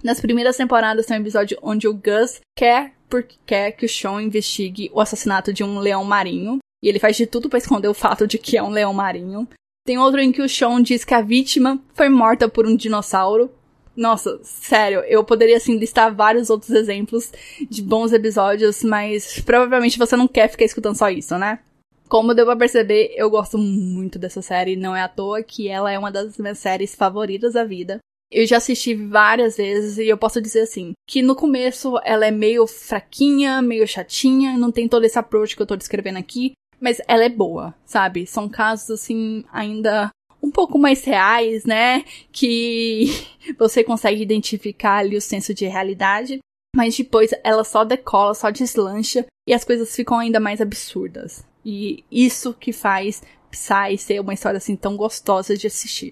Nas 0.04 0.22
primeiras 0.22 0.56
temporadas 0.56 1.08
tem 1.08 1.18
um 1.18 1.22
episódio 1.22 1.58
onde 1.64 1.88
o 1.88 1.96
Gus 1.96 2.42
quer 2.56 2.94
porque 3.10 3.38
quer 3.44 3.72
que 3.72 3.88
o 3.88 3.90
Sean 3.90 4.22
investigue 4.22 4.92
o 4.94 5.02
assassinato 5.02 5.52
de 5.52 5.64
um 5.64 5.80
leão 5.80 6.04
marinho 6.04 6.60
e 6.82 6.88
ele 6.88 7.00
faz 7.00 7.16
de 7.18 7.26
tudo 7.26 7.50
para 7.50 7.60
esconder 7.60 7.88
o 7.88 7.94
fato 7.94 8.28
de 8.28 8.38
que 8.38 8.58
é 8.58 8.64
um 8.64 8.70
leão 8.70 8.94
marinho. 8.94 9.48
Tem 9.86 9.98
outro 9.98 10.20
em 10.20 10.32
que 10.32 10.42
o 10.42 10.50
Sean 10.50 10.82
diz 10.82 11.04
que 11.04 11.14
a 11.14 11.22
vítima 11.22 11.80
foi 11.94 12.10
morta 12.10 12.48
por 12.48 12.66
um 12.68 12.76
dinossauro. 12.76 13.52
Nossa, 13.96 14.40
sério, 14.44 15.00
eu 15.02 15.24
poderia 15.24 15.58
assim 15.58 15.78
listar 15.78 16.14
vários 16.14 16.50
outros 16.50 16.72
exemplos 16.72 17.32
de 17.70 17.82
bons 17.82 18.14
episódios, 18.14 18.84
mas 18.84 19.42
provavelmente 19.42 19.98
você 19.98 20.16
não 20.16 20.28
quer 20.28 20.48
ficar 20.48 20.66
escutando 20.66 20.96
só 20.96 21.10
isso, 21.10 21.38
né? 21.38 21.60
Como 22.08 22.34
deu 22.34 22.46
pra 22.46 22.56
perceber, 22.56 23.14
eu 23.16 23.30
gosto 23.30 23.58
muito 23.58 24.18
dessa 24.18 24.42
série, 24.42 24.76
não 24.76 24.96
é 24.96 25.02
à 25.02 25.08
toa 25.08 25.44
que 25.44 25.68
ela 25.68 25.92
é 25.92 26.00
uma 26.00 26.12
das 26.12 26.38
minhas 26.38 26.58
séries 26.58 26.96
favoritas 26.96 27.54
da 27.54 27.64
vida. 27.64 28.00
Eu 28.32 28.46
já 28.46 28.58
assisti 28.58 28.94
várias 28.96 29.58
vezes 29.58 29.98
e 29.98 30.08
eu 30.08 30.18
posso 30.18 30.42
dizer 30.42 30.62
assim, 30.62 30.94
que 31.08 31.22
no 31.22 31.36
começo 31.36 32.00
ela 32.04 32.26
é 32.26 32.32
meio 32.32 32.66
fraquinha, 32.68 33.62
meio 33.62 33.88
chatinha, 33.88 34.58
não 34.58 34.72
tem 34.72 34.88
todo 34.88 35.04
esse 35.04 35.18
approach 35.18 35.56
que 35.56 35.62
eu 35.62 35.68
tô 35.68 35.76
descrevendo 35.76 36.20
aqui, 36.20 36.54
mas 36.80 37.02
ela 37.08 37.24
é 37.24 37.30
boa, 37.30 37.76
sabe? 37.86 38.26
São 38.26 38.48
casos 38.48 38.90
assim 38.90 39.44
ainda 39.52 40.12
um 40.42 40.50
pouco 40.50 40.78
mais 40.78 41.04
reais, 41.04 41.66
né? 41.66 42.04
Que 42.32 43.08
você 43.58 43.84
consegue 43.84 44.22
identificar 44.22 44.98
ali 44.98 45.18
o 45.18 45.22
senso 45.22 45.54
de 45.54 45.66
realidade. 45.66 46.40
Mas 46.76 46.96
depois 46.96 47.32
ela 47.44 47.64
só 47.64 47.84
decola, 47.84 48.36
só 48.36 48.50
deslancha 48.50 49.26
e 49.48 49.54
as 49.54 49.64
coisas 49.64 49.96
ficam 49.96 50.20
ainda 50.20 50.40
mais 50.40 50.62
absurdas. 50.62 51.44
E 51.66 52.04
isso 52.12 52.54
que 52.54 52.72
faz 52.72 53.24
Psy 53.50 53.98
ser 53.98 54.22
uma 54.22 54.34
história 54.34 54.58
assim 54.58 54.76
tão 54.76 54.96
gostosa 54.96 55.58
de 55.58 55.66
assistir. 55.66 56.12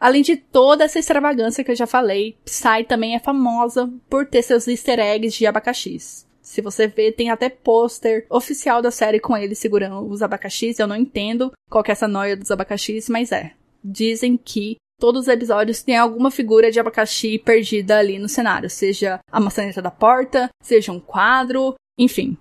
Além 0.00 0.22
de 0.22 0.36
toda 0.36 0.84
essa 0.84 1.00
extravagância 1.00 1.64
que 1.64 1.72
eu 1.72 1.76
já 1.76 1.86
falei, 1.86 2.38
Psy 2.44 2.84
também 2.86 3.16
é 3.16 3.18
famosa 3.18 3.92
por 4.08 4.26
ter 4.26 4.42
seus 4.42 4.68
easter 4.68 5.00
eggs 5.00 5.36
de 5.36 5.46
abacaxis. 5.46 6.27
Se 6.48 6.62
você 6.62 6.86
vê, 6.86 7.12
tem 7.12 7.28
até 7.28 7.50
pôster 7.50 8.26
oficial 8.30 8.80
da 8.80 8.90
série 8.90 9.20
com 9.20 9.36
ele 9.36 9.54
segurando 9.54 10.08
os 10.08 10.22
abacaxis. 10.22 10.78
Eu 10.78 10.86
não 10.86 10.96
entendo 10.96 11.52
qual 11.70 11.84
que 11.84 11.90
é 11.90 11.92
essa 11.92 12.08
noia 12.08 12.34
dos 12.34 12.50
abacaxis, 12.50 13.06
mas 13.10 13.32
é. 13.32 13.52
Dizem 13.84 14.34
que 14.34 14.78
todos 14.98 15.22
os 15.22 15.28
episódios 15.28 15.82
tem 15.82 15.98
alguma 15.98 16.30
figura 16.30 16.70
de 16.70 16.80
abacaxi 16.80 17.38
perdida 17.38 17.98
ali 17.98 18.18
no 18.18 18.30
cenário, 18.30 18.70
seja 18.70 19.20
a 19.30 19.38
maçaneta 19.38 19.82
da 19.82 19.90
porta, 19.90 20.48
seja 20.62 20.90
um 20.90 20.98
quadro, 20.98 21.74
enfim. 21.98 22.34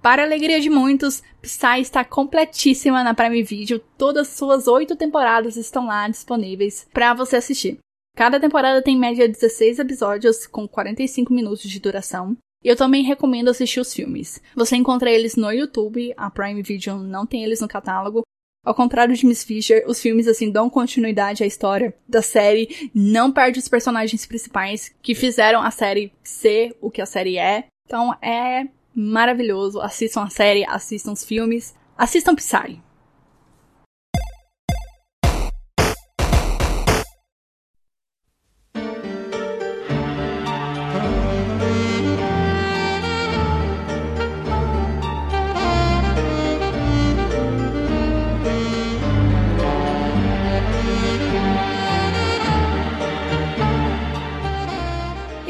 Para 0.00 0.22
alegria 0.22 0.60
de 0.60 0.70
muitos, 0.70 1.20
Psy 1.42 1.80
está 1.80 2.04
completíssima 2.04 3.02
na 3.02 3.12
Prime 3.12 3.42
Video, 3.42 3.80
todas 3.98 4.28
suas 4.28 4.68
oito 4.68 4.94
temporadas 4.94 5.56
estão 5.56 5.86
lá 5.86 6.08
disponíveis 6.08 6.86
para 6.92 7.12
você 7.12 7.34
assistir. 7.34 7.78
Cada 8.14 8.38
temporada 8.38 8.80
tem 8.80 8.94
em 8.94 9.00
média 9.00 9.28
16 9.28 9.80
episódios 9.80 10.46
com 10.46 10.68
45 10.68 11.34
minutos 11.34 11.68
de 11.68 11.80
duração. 11.80 12.36
E 12.66 12.68
eu 12.68 12.74
também 12.74 13.04
recomendo 13.04 13.48
assistir 13.48 13.78
os 13.78 13.94
filmes. 13.94 14.42
Você 14.56 14.74
encontra 14.74 15.08
eles 15.08 15.36
no 15.36 15.52
YouTube, 15.52 16.12
a 16.16 16.28
Prime 16.28 16.60
Video 16.62 16.98
não 16.98 17.24
tem 17.24 17.44
eles 17.44 17.60
no 17.60 17.68
catálogo, 17.68 18.24
ao 18.64 18.74
contrário 18.74 19.14
de 19.14 19.24
Miss 19.24 19.44
Fisher, 19.44 19.84
os 19.86 20.00
filmes 20.00 20.26
assim 20.26 20.50
dão 20.50 20.68
continuidade 20.68 21.44
à 21.44 21.46
história 21.46 21.94
da 22.08 22.20
série, 22.20 22.90
não 22.92 23.30
perde 23.30 23.60
os 23.60 23.68
personagens 23.68 24.26
principais 24.26 24.92
que 25.00 25.14
fizeram 25.14 25.62
a 25.62 25.70
série 25.70 26.12
ser 26.24 26.76
o 26.80 26.90
que 26.90 27.00
a 27.00 27.06
série 27.06 27.38
é. 27.38 27.66
Então 27.86 28.12
é 28.20 28.66
maravilhoso. 28.92 29.80
Assistam 29.80 30.24
a 30.24 30.30
série, 30.30 30.64
assistam 30.66 31.12
os 31.12 31.24
filmes, 31.24 31.72
assistam 31.96 32.34
Psy. 32.34 32.82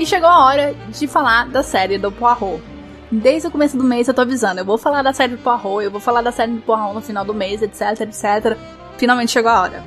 Chegou 0.07 0.29
a 0.29 0.45
hora 0.45 0.75
de 0.89 1.09
falar 1.09 1.49
da 1.49 1.65
série 1.65 1.99
do 1.99 2.13
Poirot. 2.13 2.63
Desde 3.11 3.49
o 3.49 3.51
começo 3.51 3.77
do 3.77 3.83
mês 3.83 4.07
eu 4.07 4.15
tô 4.15 4.21
avisando, 4.21 4.61
eu 4.61 4.65
vou 4.65 4.79
falar 4.79 5.03
da 5.03 5.13
série 5.13 5.35
do 5.35 5.43
Poirot, 5.43 5.85
eu 5.85 5.91
vou 5.91 6.01
falar 6.01 6.23
da 6.23 6.31
série 6.31 6.53
do 6.53 6.63
Poirot 6.63 6.95
no 6.95 7.01
final 7.01 7.25
do 7.25 7.35
mês, 7.35 7.61
etc, 7.61 8.01
etc. 8.03 8.57
Finalmente 8.97 9.33
chegou 9.33 9.51
a 9.51 9.61
hora. 9.61 9.85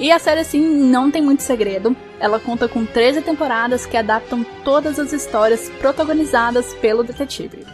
E 0.00 0.10
a 0.10 0.18
série, 0.18 0.40
assim, 0.40 0.60
não 0.60 1.10
tem 1.10 1.22
muito 1.22 1.42
segredo. 1.42 1.94
Ela 2.18 2.40
conta 2.40 2.66
com 2.66 2.84
13 2.84 3.20
temporadas 3.20 3.84
que 3.86 3.96
adaptam 3.96 4.44
todas 4.64 4.98
as 4.98 5.12
histórias 5.12 5.68
protagonizadas 5.78 6.74
pelo 6.74 7.04
detetive. 7.04 7.66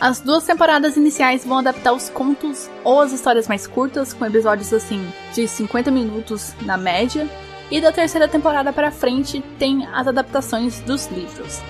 As 0.00 0.20
duas 0.20 0.44
temporadas 0.44 0.96
iniciais 0.96 1.44
vão 1.44 1.58
adaptar 1.58 1.92
os 1.92 2.10
contos 2.10 2.68
ou 2.84 3.00
as 3.00 3.12
histórias 3.12 3.48
mais 3.48 3.66
curtas, 3.66 4.12
com 4.12 4.26
episódios 4.26 4.72
assim 4.72 5.06
de 5.32 5.46
50 5.48 5.90
minutos 5.90 6.52
na 6.62 6.76
média, 6.76 7.28
e 7.70 7.80
da 7.80 7.92
terceira 7.92 8.28
temporada 8.28 8.72
para 8.72 8.90
frente 8.90 9.42
tem 9.58 9.86
as 9.86 10.06
adaptações 10.06 10.80
dos 10.80 11.06
livros. 11.06 11.60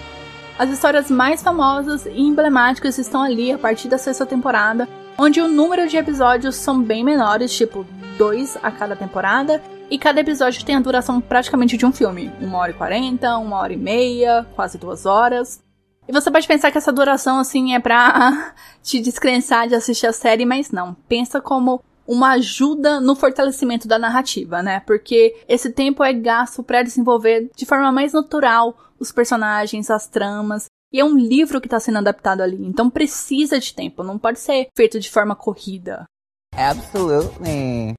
As 0.58 0.70
histórias 0.70 1.10
mais 1.10 1.42
famosas 1.42 2.06
e 2.06 2.20
emblemáticas 2.20 2.98
estão 2.98 3.22
ali 3.22 3.52
a 3.52 3.58
partir 3.58 3.88
da 3.88 3.98
sexta 3.98 4.26
temporada, 4.26 4.88
onde 5.16 5.40
o 5.40 5.48
número 5.48 5.86
de 5.88 5.96
episódios 5.96 6.56
são 6.56 6.82
bem 6.82 7.04
menores, 7.04 7.56
tipo 7.56 7.86
dois 8.16 8.56
a 8.62 8.70
cada 8.70 8.96
temporada, 8.96 9.62
e 9.90 9.98
cada 9.98 10.20
episódio 10.20 10.64
tem 10.64 10.74
a 10.74 10.80
duração 10.80 11.20
praticamente 11.20 11.76
de 11.76 11.86
um 11.86 11.92
filme, 11.92 12.30
uma 12.40 12.58
hora 12.58 12.72
e 12.72 12.74
quarenta, 12.74 13.38
uma 13.38 13.58
hora 13.58 13.72
e 13.72 13.76
meia, 13.76 14.46
quase 14.54 14.76
duas 14.76 15.06
horas. 15.06 15.62
E 16.08 16.12
você 16.12 16.30
pode 16.30 16.46
pensar 16.46 16.70
que 16.70 16.78
essa 16.78 16.92
duração 16.92 17.38
assim 17.38 17.74
é 17.74 17.78
pra 17.78 18.54
te 18.82 19.00
descrençar 19.00 19.68
de 19.68 19.74
assistir 19.74 20.06
a 20.06 20.12
série, 20.12 20.44
mas 20.44 20.70
não. 20.70 20.94
Pensa 21.08 21.40
como 21.40 21.82
uma 22.08 22.30
ajuda 22.30 23.00
no 23.00 23.14
fortalecimento 23.14 23.86
da 23.86 23.98
narrativa, 23.98 24.62
né? 24.62 24.80
Porque 24.80 25.36
esse 25.46 25.70
tempo 25.70 26.02
é 26.02 26.10
gasto 26.14 26.62
para 26.62 26.82
desenvolver 26.82 27.50
de 27.54 27.66
forma 27.66 27.92
mais 27.92 28.14
natural 28.14 28.74
os 28.98 29.12
personagens, 29.12 29.90
as 29.90 30.06
tramas. 30.06 30.64
E 30.90 30.98
é 30.98 31.04
um 31.04 31.18
livro 31.18 31.60
que 31.60 31.66
está 31.66 31.78
sendo 31.78 31.98
adaptado 31.98 32.40
ali, 32.40 32.64
então 32.64 32.88
precisa 32.88 33.60
de 33.60 33.74
tempo, 33.74 34.02
não 34.02 34.18
pode 34.18 34.40
ser 34.40 34.68
feito 34.74 34.98
de 34.98 35.10
forma 35.10 35.36
corrida. 35.36 36.04
Absolutely. 36.54 37.92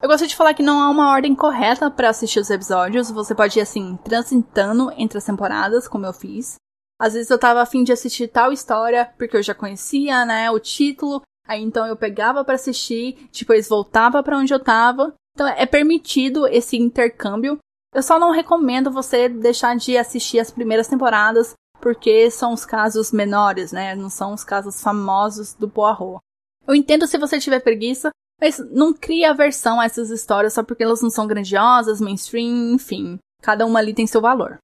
Eu 0.00 0.08
gosto 0.08 0.26
de 0.26 0.34
falar 0.34 0.54
que 0.54 0.62
não 0.62 0.80
há 0.80 0.88
uma 0.88 1.10
ordem 1.10 1.34
correta 1.34 1.90
para 1.90 2.08
assistir 2.08 2.38
os 2.38 2.48
episódios. 2.48 3.10
Você 3.10 3.34
pode 3.34 3.58
ir 3.58 3.62
assim, 3.62 3.98
transitando 4.04 4.90
entre 4.96 5.18
as 5.18 5.24
temporadas, 5.24 5.88
como 5.88 6.06
eu 6.06 6.12
fiz. 6.12 6.54
Às 7.00 7.14
vezes 7.14 7.28
eu 7.30 7.38
tava 7.38 7.60
afim 7.60 7.84
de 7.84 7.92
assistir 7.92 8.28
tal 8.28 8.52
história, 8.52 9.12
porque 9.18 9.36
eu 9.36 9.42
já 9.42 9.54
conhecia, 9.54 10.24
né, 10.24 10.50
o 10.50 10.58
título, 10.58 11.20
Aí 11.48 11.62
então 11.62 11.86
eu 11.86 11.96
pegava 11.96 12.44
para 12.44 12.56
assistir, 12.56 13.28
depois 13.32 13.68
voltava 13.68 14.22
para 14.22 14.36
onde 14.36 14.52
eu 14.52 14.62
tava. 14.62 15.14
Então 15.34 15.48
é 15.48 15.64
permitido 15.64 16.46
esse 16.46 16.76
intercâmbio. 16.76 17.58
Eu 17.94 18.02
só 18.02 18.18
não 18.18 18.30
recomendo 18.30 18.90
você 18.90 19.30
deixar 19.30 19.74
de 19.76 19.96
assistir 19.96 20.38
as 20.38 20.50
primeiras 20.50 20.88
temporadas, 20.88 21.54
porque 21.80 22.30
são 22.30 22.52
os 22.52 22.66
casos 22.66 23.10
menores, 23.12 23.72
né? 23.72 23.94
Não 23.94 24.10
são 24.10 24.34
os 24.34 24.44
casos 24.44 24.82
famosos 24.82 25.54
do 25.54 25.70
Poirot. 25.70 26.18
Eu 26.66 26.74
entendo 26.74 27.06
se 27.06 27.16
você 27.16 27.40
tiver 27.40 27.60
preguiça, 27.60 28.10
mas 28.38 28.58
não 28.58 28.92
cria 28.92 29.30
aversão 29.30 29.80
a 29.80 29.86
essas 29.86 30.10
histórias 30.10 30.52
só 30.52 30.62
porque 30.62 30.82
elas 30.82 31.00
não 31.00 31.08
são 31.08 31.26
grandiosas, 31.26 32.00
mainstream, 32.00 32.74
enfim. 32.74 33.18
Cada 33.40 33.64
uma 33.64 33.78
ali 33.78 33.94
tem 33.94 34.06
seu 34.06 34.20
valor. 34.20 34.58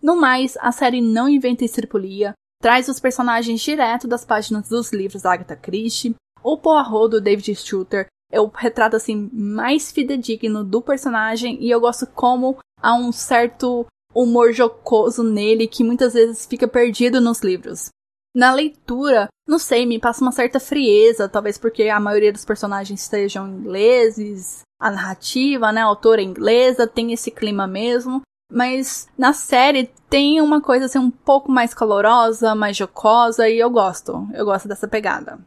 No 0.00 0.14
mais, 0.14 0.56
a 0.60 0.70
série 0.70 1.00
não 1.00 1.28
inventa 1.28 1.64
estripulia, 1.64 2.34
traz 2.64 2.88
os 2.88 2.98
personagens 2.98 3.60
direto 3.60 4.08
das 4.08 4.24
páginas 4.24 4.70
dos 4.70 4.90
livros 4.90 5.20
da 5.20 5.34
Agatha 5.34 5.54
Christie. 5.54 6.14
O 6.42 6.56
Poirot 6.56 7.10
do 7.10 7.20
David 7.20 7.54
Shooter 7.54 8.06
é 8.32 8.40
o 8.40 8.46
retrato 8.46 8.96
assim 8.96 9.28
mais 9.34 9.92
fidedigno 9.92 10.64
do 10.64 10.80
personagem 10.80 11.62
e 11.62 11.70
eu 11.70 11.78
gosto 11.78 12.06
como 12.06 12.56
há 12.80 12.94
um 12.94 13.12
certo 13.12 13.84
humor 14.14 14.54
jocoso 14.54 15.22
nele 15.22 15.68
que 15.68 15.84
muitas 15.84 16.14
vezes 16.14 16.46
fica 16.46 16.66
perdido 16.66 17.20
nos 17.20 17.42
livros. 17.42 17.90
Na 18.34 18.54
leitura, 18.54 19.28
não 19.46 19.58
sei, 19.58 19.84
me 19.84 20.00
passa 20.00 20.22
uma 20.22 20.32
certa 20.32 20.58
frieza, 20.58 21.28
talvez 21.28 21.58
porque 21.58 21.90
a 21.90 22.00
maioria 22.00 22.32
dos 22.32 22.46
personagens 22.46 23.02
sejam 23.02 23.46
ingleses, 23.46 24.62
a 24.80 24.90
narrativa, 24.90 25.70
né, 25.70 25.82
a 25.82 25.84
autora 25.84 26.22
é 26.22 26.24
inglesa, 26.24 26.86
tem 26.86 27.12
esse 27.12 27.30
clima 27.30 27.66
mesmo, 27.66 28.22
mas 28.50 29.08
na 29.16 29.32
série 29.32 29.90
tem 30.08 30.40
uma 30.40 30.60
coisa 30.60 30.86
assim 30.86 30.98
um 30.98 31.10
pouco 31.10 31.50
mais 31.50 31.74
calorosa, 31.74 32.54
mais 32.54 32.76
jocosa 32.76 33.48
e 33.48 33.58
eu 33.58 33.70
gosto. 33.70 34.28
Eu 34.32 34.44
gosto 34.44 34.68
dessa 34.68 34.86
pegada. 34.88 35.38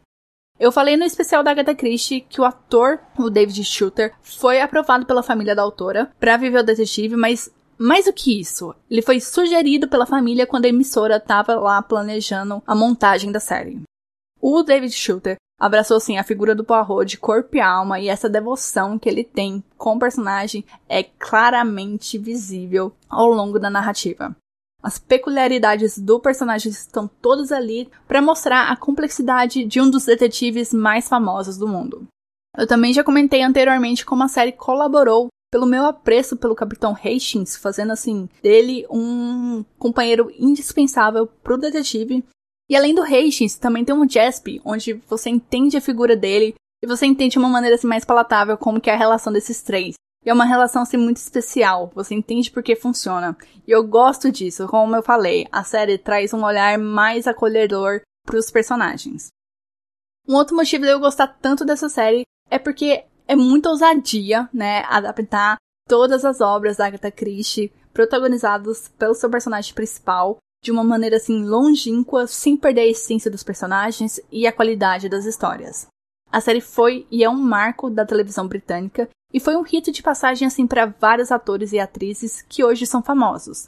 Eu 0.59 0.71
falei 0.71 0.97
no 0.97 1.03
especial 1.03 1.43
da 1.43 1.51
Agatha 1.51 1.75
Christie 1.75 2.21
que 2.21 2.41
o 2.41 2.45
ator, 2.45 2.99
o 3.17 3.29
David 3.29 3.63
Shooter, 3.63 4.13
foi 4.21 4.59
aprovado 4.59 5.05
pela 5.05 5.21
família 5.21 5.55
da 5.55 5.61
autora 5.61 6.11
para 6.19 6.37
viver 6.37 6.59
o 6.59 6.63
detetive, 6.63 7.15
mas 7.15 7.51
mais 7.77 8.05
do 8.05 8.13
que 8.13 8.39
isso, 8.39 8.73
ele 8.89 9.03
foi 9.03 9.19
sugerido 9.19 9.87
pela 9.87 10.07
família 10.07 10.47
quando 10.47 10.65
a 10.65 10.69
emissora 10.69 11.17
estava 11.17 11.53
lá 11.55 11.79
planejando 11.81 12.61
a 12.65 12.73
montagem 12.73 13.31
da 13.31 13.39
série. 13.39 13.81
O 14.41 14.63
David 14.63 14.93
Shooter 14.93 15.37
abraçou 15.59 15.97
assim 15.97 16.17
a 16.17 16.23
figura 16.23 16.53
do 16.53 16.63
Poirot 16.63 17.05
de 17.05 17.17
corpo 17.17 17.55
e 17.55 17.59
alma 17.59 17.99
e 17.99 18.07
essa 18.07 18.29
devoção 18.29 18.99
que 18.99 19.09
ele 19.09 19.23
tem 19.23 19.63
com 19.77 19.95
o 19.95 19.99
personagem 19.99 20.63
é 20.87 21.03
claramente 21.03 22.17
visível 22.17 22.93
ao 23.09 23.27
longo 23.27 23.59
da 23.59 23.69
narrativa. 23.69 24.35
As 24.81 24.99
peculiaridades 24.99 25.97
do 25.97 26.19
personagem 26.19 26.71
estão 26.71 27.07
todas 27.07 27.51
ali 27.51 27.89
para 28.07 28.21
mostrar 28.21 28.71
a 28.71 28.77
complexidade 28.77 29.65
de 29.65 29.81
um 29.81 29.89
dos 29.89 30.05
detetives 30.05 30.71
mais 30.71 31.09
famosos 31.09 31.57
do 31.57 31.67
mundo. 31.67 32.07
Eu 32.55 32.67
também 32.67 32.93
já 32.93 33.03
comentei 33.03 33.41
anteriormente 33.41 34.05
como 34.05 34.23
a 34.23 34.27
série 34.27 34.51
colaborou 34.51 35.27
pelo 35.51 35.65
meu 35.65 35.85
apreço 35.85 36.35
pelo 36.35 36.55
Capitão 36.55 36.93
Hastings, 36.93 37.55
fazendo 37.55 37.91
assim 37.91 38.29
dele 38.43 38.85
um 38.89 39.63
companheiro 39.79 40.31
indispensável 40.37 41.25
para 41.25 41.53
o 41.53 41.57
detetive 41.57 42.23
e 42.69 42.75
além 42.75 42.93
do 42.93 43.01
Hastings, 43.01 43.55
também 43.55 43.85
tem 43.85 43.95
um 43.95 44.07
Jasper, 44.07 44.59
onde 44.65 44.93
você 45.07 45.29
entende 45.29 45.77
a 45.77 45.81
figura 45.81 46.15
dele 46.15 46.55
e 46.83 46.87
você 46.87 47.05
entende 47.05 47.33
de 47.33 47.39
uma 47.39 47.49
maneira 47.49 47.75
assim, 47.75 47.87
mais 47.87 48.03
palatável 48.03 48.57
como 48.57 48.81
que 48.81 48.89
é 48.89 48.93
a 48.93 48.97
relação 48.97 49.31
desses 49.31 49.61
três. 49.61 49.95
E 50.25 50.29
é 50.29 50.33
uma 50.33 50.45
relação 50.45 50.81
assim 50.81 50.97
muito 50.97 51.17
especial, 51.17 51.89
você 51.95 52.13
entende 52.13 52.51
por 52.51 52.61
que 52.61 52.75
funciona. 52.75 53.37
E 53.65 53.71
eu 53.71 53.87
gosto 53.87 54.29
disso, 54.29 54.67
como 54.67 54.95
eu 54.95 55.01
falei, 55.01 55.47
a 55.51 55.63
série 55.63 55.97
traz 55.97 56.33
um 56.33 56.43
olhar 56.43 56.77
mais 56.77 57.27
acolhedor 57.27 58.01
para 58.25 58.37
os 58.37 58.51
personagens. 58.51 59.29
Um 60.27 60.35
outro 60.35 60.55
motivo 60.55 60.83
de 60.83 60.91
eu 60.91 60.99
gostar 60.99 61.27
tanto 61.27 61.63
dessa 61.63 61.87
série 61.87 62.23
é 62.49 62.59
porque 62.59 63.05
é 63.25 63.35
muita 63.35 63.69
ousadia, 63.69 64.49
né, 64.53 64.83
adaptar 64.89 65.55
todas 65.87 66.25
as 66.25 66.41
obras 66.41 66.75
da 66.75 66.87
Agatha 66.87 67.09
Christie 67.09 67.71
protagonizadas 67.93 68.89
pelo 68.99 69.15
seu 69.15 69.29
personagem 69.29 69.73
principal 69.73 70.37
de 70.63 70.71
uma 70.71 70.83
maneira 70.83 71.17
assim 71.17 71.43
longínqua, 71.43 72.27
sem 72.27 72.57
perder 72.57 72.81
a 72.81 72.87
essência 72.87 73.31
dos 73.31 73.43
personagens 73.43 74.19
e 74.31 74.47
a 74.47 74.51
qualidade 74.51 75.09
das 75.09 75.25
histórias. 75.25 75.87
A 76.31 76.41
série 76.41 76.61
foi 76.61 77.07
e 77.09 77.23
é 77.23 77.29
um 77.29 77.35
marco 77.35 77.89
da 77.89 78.05
televisão 78.05 78.47
britânica 78.47 79.09
e 79.33 79.39
foi 79.39 79.55
um 79.55 79.61
rito 79.61 79.91
de 79.91 80.03
passagem 80.03 80.47
assim 80.47 80.67
para 80.67 80.85
vários 80.85 81.31
atores 81.31 81.71
e 81.71 81.79
atrizes 81.79 82.41
que 82.41 82.63
hoje 82.63 82.85
são 82.85 83.01
famosos. 83.01 83.65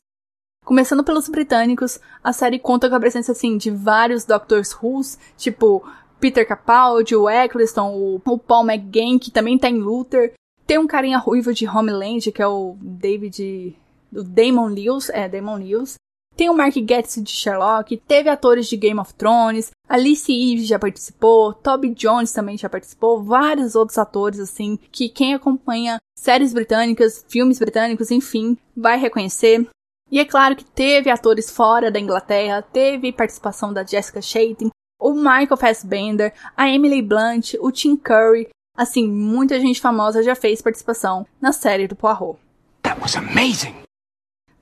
Começando 0.66 1.04
pelos 1.04 1.28
britânicos, 1.30 2.00
a 2.24 2.34
série 2.34 2.60
conta 2.60 2.90
com 2.90 2.96
a 2.96 3.00
presença 3.00 3.32
assim 3.32 3.58
de 3.58 3.72
vários 3.72 4.26
Doctors 4.26 4.76
Who, 4.76 5.02
tipo 5.38 5.84
Peter 6.20 6.48
Capaldi, 6.48 7.16
o 7.16 7.30
Eccleston, 7.30 7.94
o, 7.96 8.22
o 8.24 8.38
Paul 8.38 8.70
McGann, 8.70 9.18
que 9.18 9.32
também 9.32 9.58
tá 9.58 9.70
em 9.70 9.80
Luther. 9.80 10.34
Tem 10.68 10.78
um 10.78 10.86
carinha 10.86 11.18
ruivo 11.18 11.54
de 11.54 11.68
Homeland, 11.68 12.32
que 12.32 12.42
é 12.42 12.48
o 12.48 12.78
David. 12.80 13.76
do 14.12 14.24
Damon 14.24 14.68
Lewis. 14.68 15.10
É, 15.10 15.28
Damon 15.28 15.58
Lewis. 15.58 15.96
Tem 16.40 16.50
o 16.50 16.54
Mark 16.54 16.74
Getz 16.74 17.22
de 17.22 17.32
Sherlock, 17.32 17.98
teve 18.08 18.30
atores 18.30 18.70
de 18.70 18.78
Game 18.78 18.98
of 18.98 19.14
Thrones, 19.14 19.72
Alice 19.90 20.32
Eve 20.32 20.64
já 20.64 20.80
participou, 20.80 21.54
Toby 21.54 21.90
Jones 21.90 22.32
também 22.32 22.58
já 22.58 22.70
participou, 22.70 23.22
vários 23.22 23.76
outros 23.76 23.98
atores, 23.98 24.40
assim, 24.40 24.80
que 24.90 25.10
quem 25.10 25.34
acompanha 25.34 25.98
séries 26.18 26.54
britânicas, 26.54 27.26
filmes 27.28 27.60
britânicos, 27.60 28.10
enfim, 28.10 28.58
vai 28.74 28.98
reconhecer. 28.98 29.68
E 30.10 30.18
é 30.18 30.24
claro 30.24 30.56
que 30.56 30.64
teve 30.64 31.10
atores 31.10 31.52
fora 31.52 31.92
da 31.92 32.00
Inglaterra, 32.00 32.62
teve 32.62 33.12
participação 33.12 33.74
da 33.74 33.84
Jessica 33.84 34.22
Chastain, 34.22 34.70
o 34.98 35.12
Michael 35.12 35.58
Fassbender, 35.58 36.34
a 36.56 36.70
Emily 36.70 37.02
Blunt, 37.02 37.56
o 37.60 37.70
Tim 37.70 37.98
Curry, 37.98 38.48
assim, 38.78 39.10
muita 39.10 39.60
gente 39.60 39.82
famosa 39.82 40.24
já 40.24 40.36
fez 40.36 40.62
participação 40.62 41.28
na 41.42 41.52
série 41.52 41.86
do 41.86 41.98
Poirot. 41.98 42.40
That 42.84 43.02
was 43.02 43.18
amazing! 43.18 43.89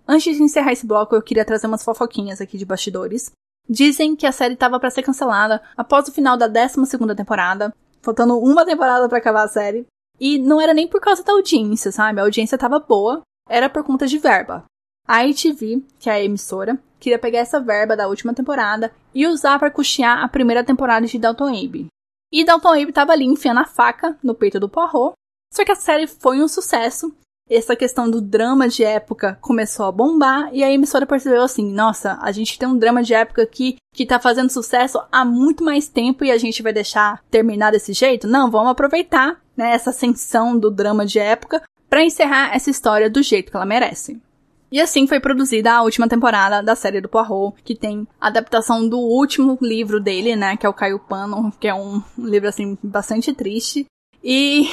Antes 0.08 0.38
de 0.38 0.44
encerrar 0.44 0.72
esse 0.72 0.88
bloco, 0.88 1.14
eu 1.14 1.22
queria 1.22 1.44
trazer 1.44 1.68
umas 1.68 1.84
fofoquinhas 1.84 2.40
aqui 2.40 2.58
de 2.58 2.66
bastidores. 2.66 3.32
Dizem 3.70 4.16
que 4.16 4.26
a 4.26 4.32
série 4.32 4.54
estava 4.54 4.80
para 4.80 4.90
ser 4.90 5.04
cancelada 5.04 5.62
após 5.76 6.08
o 6.08 6.14
final 6.14 6.38
da 6.38 6.48
12 6.48 7.16
temporada, 7.16 7.76
faltando 8.02 8.40
uma 8.40 8.66
temporada 8.66 9.10
para 9.10 9.18
acabar 9.18 9.44
a 9.44 9.50
série. 9.50 9.86
E 10.18 10.40
não 10.40 10.62
era 10.62 10.74
nem 10.74 10.88
por 10.88 11.02
causa 11.02 11.24
da 11.24 11.34
audiência, 11.34 11.92
sabe? 11.92 12.22
A 12.22 12.24
audiência 12.24 12.56
estava 12.56 12.80
boa, 12.80 13.22
era 13.50 13.70
por 13.70 13.84
conta 13.84 14.08
de 14.08 14.18
verba. 14.18 14.64
A 15.06 15.26
ITV, 15.26 15.84
que 16.00 16.10
é 16.10 16.14
a 16.14 16.24
emissora, 16.24 16.80
queria 17.00 17.20
pegar 17.20 17.40
essa 17.40 17.60
verba 17.60 17.96
da 17.96 18.08
última 18.08 18.34
temporada 18.34 18.92
e 19.14 19.28
usar 19.28 19.60
para 19.60 19.72
custear 19.72 20.24
a 20.24 20.28
primeira 20.30 20.64
temporada 20.64 21.06
de 21.06 21.20
Dalton 21.20 21.50
Abe. 21.50 21.88
E 22.32 22.46
Dalton 22.46 22.70
Abe 22.70 22.90
estava 22.90 23.12
ali 23.12 23.26
enfiando 23.26 23.60
a 23.60 23.66
faca 23.66 24.18
no 24.24 24.34
peito 24.34 24.60
do 24.60 24.70
Poirot, 24.70 25.14
só 25.54 25.64
que 25.66 25.72
a 25.72 25.76
série 25.76 26.08
foi 26.08 26.42
um 26.42 26.48
sucesso 26.48 27.14
essa 27.50 27.76
questão 27.76 28.10
do 28.10 28.22
drama 28.22 28.68
de 28.68 28.84
época 28.84 29.38
começou 29.42 29.86
a 29.86 29.92
bombar 29.92 30.50
e 30.54 30.64
a 30.64 30.72
emissora 30.72 31.06
percebeu 31.06 31.42
assim: 31.42 31.72
nossa, 31.72 32.18
a 32.22 32.32
gente 32.32 32.58
tem 32.60 32.68
um 32.68 32.78
drama 32.78 33.02
de 33.02 33.14
época 33.14 33.44
aqui 33.44 33.78
que 33.94 34.06
tá 34.06 34.20
fazendo 34.20 34.50
sucesso 34.50 35.00
há 35.12 35.24
muito 35.24 35.64
mais 35.64 35.88
tempo 35.88 36.24
e 36.24 36.32
a 36.32 36.38
gente 36.38 36.62
vai 36.62 36.74
deixar 36.74 37.24
terminar 37.32 37.72
desse 37.72 37.94
jeito? 37.94 38.28
Não, 38.28 38.52
vamos 38.52 38.72
aproveitar 38.72 39.42
né, 39.56 39.72
essa 39.72 39.90
ascensão 39.90 40.58
do 40.58 40.70
drama 40.70 41.06
de 41.06 41.20
época 41.20 41.64
para 41.90 42.04
encerrar 42.04 42.54
essa 42.54 42.70
história 42.70 43.10
do 43.10 43.24
jeito 43.24 43.50
que 43.50 43.58
ela 43.58 43.66
merece. 43.66 44.22
E 44.70 44.82
assim 44.82 45.08
foi 45.08 45.20
produzida 45.20 45.72
a 45.72 45.82
última 45.82 46.10
temporada 46.10 46.62
da 46.62 46.76
série 46.76 47.00
do 47.00 47.08
Poirot, 47.08 47.56
que 47.64 47.74
tem 47.74 48.06
adaptação 48.20 48.88
do 48.88 49.00
último 49.00 49.58
livro 49.62 50.00
dele, 50.00 50.36
né, 50.36 50.58
que 50.58 50.66
é 50.66 50.70
o 50.70 50.74
Caio 50.74 51.00
Pano, 51.00 51.54
que 51.58 51.70
é 51.70 51.74
um 51.74 52.04
livro 52.18 52.50
assim 52.50 52.78
bastante 52.84 53.34
triste. 53.34 53.86
E 54.22 54.70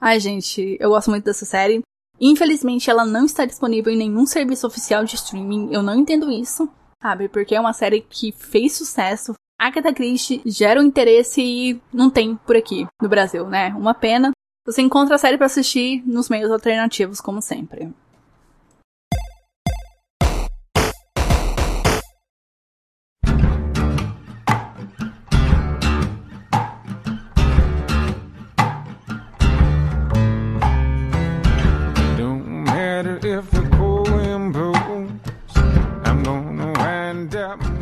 ai 0.00 0.18
gente, 0.18 0.76
eu 0.80 0.90
gosto 0.90 1.10
muito 1.10 1.24
dessa 1.24 1.44
série. 1.44 1.80
Infelizmente, 2.20 2.90
ela 2.90 3.04
não 3.04 3.26
está 3.26 3.44
disponível 3.44 3.92
em 3.92 3.96
nenhum 3.96 4.26
serviço 4.26 4.66
oficial 4.66 5.04
de 5.04 5.14
streaming. 5.14 5.72
Eu 5.72 5.82
não 5.82 5.94
entendo 5.94 6.30
isso, 6.30 6.68
sabe? 7.02 7.28
Porque 7.28 7.54
é 7.54 7.60
uma 7.60 7.72
série 7.72 8.00
que 8.00 8.32
fez 8.32 8.72
sucesso. 8.72 9.34
Agatha 9.58 9.92
Christie 9.92 10.42
gera 10.44 10.80
um 10.80 10.84
interesse 10.84 11.40
e 11.42 11.80
não 11.92 12.10
tem 12.10 12.36
por 12.36 12.56
aqui 12.56 12.86
no 13.00 13.08
Brasil, 13.08 13.46
né? 13.46 13.68
Uma 13.76 13.94
pena. 13.94 14.32
Você 14.66 14.82
encontra 14.82 15.14
a 15.14 15.18
série 15.18 15.36
para 15.36 15.46
assistir 15.46 16.02
nos 16.06 16.28
meios 16.28 16.50
alternativos, 16.50 17.20
como 17.20 17.40
sempre. 17.40 17.92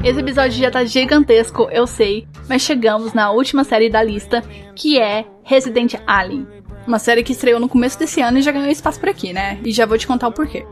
Esse 0.05 0.21
episódio 0.21 0.59
já 0.59 0.71
tá 0.71 0.85
gigantesco, 0.85 1.67
eu 1.73 1.87
sei, 1.87 2.29
mas 2.47 2.61
chegamos 2.61 3.15
na 3.15 3.31
última 3.31 3.65
série 3.65 3.89
da 3.89 4.03
lista, 4.03 4.45
que 4.77 4.99
é 4.99 5.25
Resident 5.43 5.95
Alien. 6.07 6.47
Uma 6.87 6.99
série 6.99 7.23
que 7.23 7.33
estreou 7.33 7.59
no 7.59 7.71
começo 7.71 7.99
desse 7.99 8.21
ano 8.21 8.37
e 8.37 8.43
já 8.43 8.53
ganhou 8.53 8.69
espaço 8.69 9.01
por 9.01 9.09
aqui, 9.09 9.33
né? 9.33 9.59
E 9.65 9.73
já 9.73 9.87
vou 9.87 9.97
te 9.97 10.07
contar 10.07 10.29
o 10.29 10.33
porquê. 10.33 10.67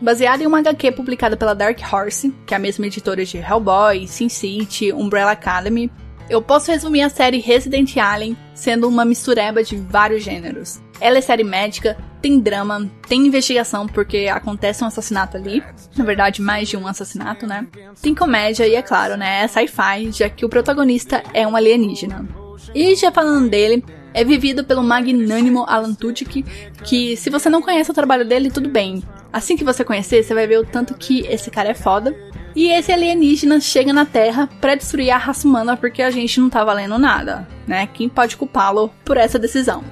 Baseada 0.00 0.42
em 0.42 0.46
uma 0.46 0.60
HQ 0.60 0.92
publicada 0.92 1.36
pela 1.36 1.54
Dark 1.54 1.78
Horse, 1.92 2.34
que 2.46 2.54
é 2.54 2.56
a 2.56 2.60
mesma 2.60 2.86
editora 2.86 3.26
de 3.26 3.36
Hellboy, 3.36 4.06
Sin 4.08 4.30
City, 4.30 4.90
Umbrella 4.90 5.32
Academy, 5.32 5.90
eu 6.30 6.40
posso 6.40 6.70
resumir 6.70 7.02
a 7.02 7.10
série 7.10 7.40
Resident 7.40 7.94
Alien 7.96 8.36
sendo 8.54 8.88
uma 8.88 9.04
mistureba 9.04 9.62
de 9.62 9.76
vários 9.76 10.22
gêneros. 10.22 10.80
Ela 11.00 11.18
é 11.18 11.20
série 11.20 11.44
médica, 11.44 11.96
tem 12.20 12.40
drama, 12.40 12.90
tem 13.08 13.26
investigação 13.26 13.86
porque 13.86 14.28
acontece 14.30 14.82
um 14.82 14.86
assassinato 14.86 15.36
ali. 15.36 15.62
Na 15.96 16.04
verdade, 16.04 16.42
mais 16.42 16.68
de 16.68 16.76
um 16.76 16.86
assassinato, 16.86 17.46
né? 17.46 17.66
Tem 18.02 18.14
comédia 18.14 18.66
e, 18.66 18.74
é 18.74 18.82
claro, 18.82 19.16
né? 19.16 19.44
É 19.44 19.48
sci-fi, 19.48 20.10
já 20.12 20.28
que 20.28 20.44
o 20.44 20.48
protagonista 20.48 21.22
é 21.32 21.46
um 21.46 21.54
alienígena. 21.54 22.26
E 22.74 22.94
já 22.96 23.12
falando 23.12 23.48
dele, 23.48 23.84
é 24.12 24.24
vivido 24.24 24.64
pelo 24.64 24.82
magnânimo 24.82 25.64
Alan 25.68 25.94
Tudyk, 25.94 26.44
que 26.84 27.16
se 27.16 27.30
você 27.30 27.48
não 27.48 27.62
conhece 27.62 27.90
o 27.90 27.94
trabalho 27.94 28.24
dele, 28.24 28.50
tudo 28.50 28.68
bem. 28.68 29.02
Assim 29.32 29.56
que 29.56 29.64
você 29.64 29.84
conhecer, 29.84 30.22
você 30.22 30.34
vai 30.34 30.46
ver 30.46 30.58
o 30.58 30.66
tanto 30.66 30.94
que 30.94 31.20
esse 31.26 31.50
cara 31.50 31.70
é 31.70 31.74
foda. 31.74 32.16
E 32.56 32.68
esse 32.68 32.90
alienígena 32.90 33.60
chega 33.60 33.92
na 33.92 34.04
Terra 34.04 34.48
para 34.60 34.74
destruir 34.74 35.10
a 35.10 35.18
raça 35.18 35.46
humana 35.46 35.76
porque 35.76 36.02
a 36.02 36.10
gente 36.10 36.40
não 36.40 36.50
tá 36.50 36.64
valendo 36.64 36.98
nada, 36.98 37.46
né? 37.66 37.86
Quem 37.86 38.08
pode 38.08 38.36
culpá-lo 38.36 38.90
por 39.04 39.16
essa 39.16 39.38
decisão? 39.38 39.84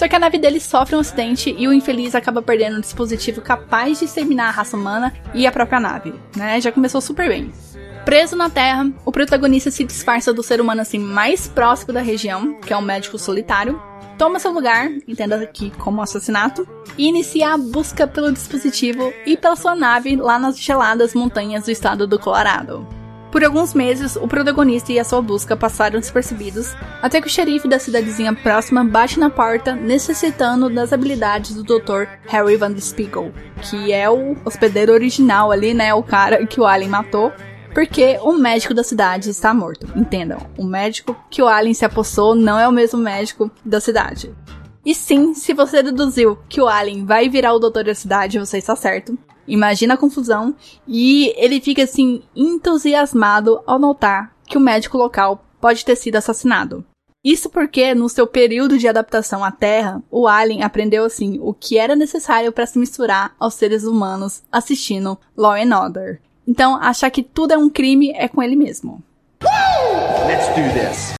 Só 0.00 0.08
que 0.08 0.16
a 0.16 0.18
nave 0.18 0.38
dele 0.38 0.58
sofre 0.58 0.96
um 0.96 1.00
acidente 1.00 1.54
e 1.58 1.68
o 1.68 1.74
infeliz 1.74 2.14
acaba 2.14 2.40
perdendo 2.40 2.78
um 2.78 2.80
dispositivo 2.80 3.42
capaz 3.42 3.98
de 3.98 4.06
exterminar 4.06 4.48
a 4.48 4.50
raça 4.50 4.74
humana 4.74 5.12
e 5.34 5.46
a 5.46 5.52
própria 5.52 5.78
nave, 5.78 6.14
né? 6.34 6.58
Já 6.58 6.72
começou 6.72 7.02
super 7.02 7.28
bem. 7.28 7.52
Preso 8.06 8.34
na 8.34 8.48
Terra, 8.48 8.90
o 9.04 9.12
protagonista 9.12 9.70
se 9.70 9.84
disfarça 9.84 10.32
do 10.32 10.42
ser 10.42 10.58
humano 10.58 10.80
assim 10.80 10.98
mais 10.98 11.48
próximo 11.48 11.92
da 11.92 12.00
região, 12.00 12.54
que 12.62 12.72
é 12.72 12.76
um 12.78 12.80
médico 12.80 13.18
solitário, 13.18 13.78
toma 14.16 14.38
seu 14.38 14.52
lugar, 14.52 14.90
entenda 15.06 15.36
aqui 15.36 15.68
como 15.76 16.00
assassinato, 16.00 16.66
e 16.96 17.06
inicia 17.06 17.52
a 17.52 17.58
busca 17.58 18.06
pelo 18.06 18.32
dispositivo 18.32 19.12
e 19.26 19.36
pela 19.36 19.54
sua 19.54 19.76
nave 19.76 20.16
lá 20.16 20.38
nas 20.38 20.58
geladas 20.58 21.12
montanhas 21.12 21.66
do 21.66 21.70
estado 21.70 22.06
do 22.06 22.18
Colorado. 22.18 22.99
Por 23.30 23.44
alguns 23.44 23.74
meses, 23.74 24.16
o 24.16 24.26
protagonista 24.26 24.92
e 24.92 24.98
a 24.98 25.04
sua 25.04 25.22
busca 25.22 25.56
passaram 25.56 26.00
despercebidos, 26.00 26.74
até 27.00 27.20
que 27.20 27.28
o 27.28 27.30
xerife 27.30 27.68
da 27.68 27.78
cidadezinha 27.78 28.34
próxima 28.34 28.82
bate 28.84 29.20
na 29.20 29.30
porta, 29.30 29.76
necessitando 29.76 30.68
das 30.68 30.92
habilidades 30.92 31.54
do 31.54 31.62
Dr. 31.62 32.06
Harry 32.26 32.56
Van 32.56 32.76
Spiegel, 32.78 33.32
que 33.62 33.92
é 33.92 34.10
o 34.10 34.36
hospedeiro 34.44 34.92
original 34.92 35.52
ali, 35.52 35.72
né, 35.72 35.94
o 35.94 36.02
cara 36.02 36.44
que 36.44 36.60
o 36.60 36.66
Alien 36.66 36.90
matou, 36.90 37.32
porque 37.72 38.18
o 38.22 38.32
médico 38.32 38.74
da 38.74 38.82
cidade 38.82 39.30
está 39.30 39.54
morto. 39.54 39.86
Entendam, 39.94 40.38
o 40.58 40.64
médico 40.64 41.16
que 41.30 41.40
o 41.40 41.46
Alien 41.46 41.74
se 41.74 41.84
apossou 41.84 42.34
não 42.34 42.58
é 42.58 42.66
o 42.66 42.72
mesmo 42.72 42.98
médico 42.98 43.48
da 43.64 43.80
cidade. 43.80 44.34
E 44.84 44.92
sim, 44.92 45.34
se 45.34 45.52
você 45.52 45.82
deduziu 45.82 46.38
que 46.48 46.60
o 46.60 46.66
Alien 46.66 47.04
vai 47.04 47.28
virar 47.28 47.52
o 47.52 47.60
doutor 47.60 47.84
da 47.84 47.94
cidade, 47.94 48.40
você 48.40 48.58
está 48.58 48.74
certo. 48.74 49.16
Imagina 49.50 49.94
a 49.94 49.96
confusão. 49.96 50.54
E 50.86 51.34
ele 51.36 51.60
fica 51.60 51.82
assim, 51.82 52.22
entusiasmado 52.34 53.60
ao 53.66 53.78
notar 53.78 54.34
que 54.46 54.56
o 54.56 54.60
médico 54.60 54.96
local 54.96 55.44
pode 55.60 55.84
ter 55.84 55.96
sido 55.96 56.16
assassinado. 56.16 56.84
Isso 57.22 57.50
porque, 57.50 57.94
no 57.94 58.08
seu 58.08 58.26
período 58.26 58.78
de 58.78 58.88
adaptação 58.88 59.44
à 59.44 59.50
Terra, 59.50 60.02
o 60.10 60.26
Alien 60.26 60.62
aprendeu 60.62 61.04
assim 61.04 61.38
o 61.42 61.52
que 61.52 61.76
era 61.76 61.94
necessário 61.94 62.50
para 62.50 62.64
se 62.64 62.78
misturar 62.78 63.34
aos 63.38 63.54
seres 63.54 63.84
humanos 63.84 64.42
assistindo 64.50 65.18
Law 65.36 65.52
and 65.52 65.76
Order. 65.76 66.22
Então, 66.48 66.76
achar 66.76 67.10
que 67.10 67.22
tudo 67.22 67.52
é 67.52 67.58
um 67.58 67.68
crime 67.68 68.10
é 68.12 68.26
com 68.26 68.42
ele 68.42 68.56
mesmo. 68.56 69.02
Let's 70.26 70.48
do 70.48 70.72
this. 70.72 71.14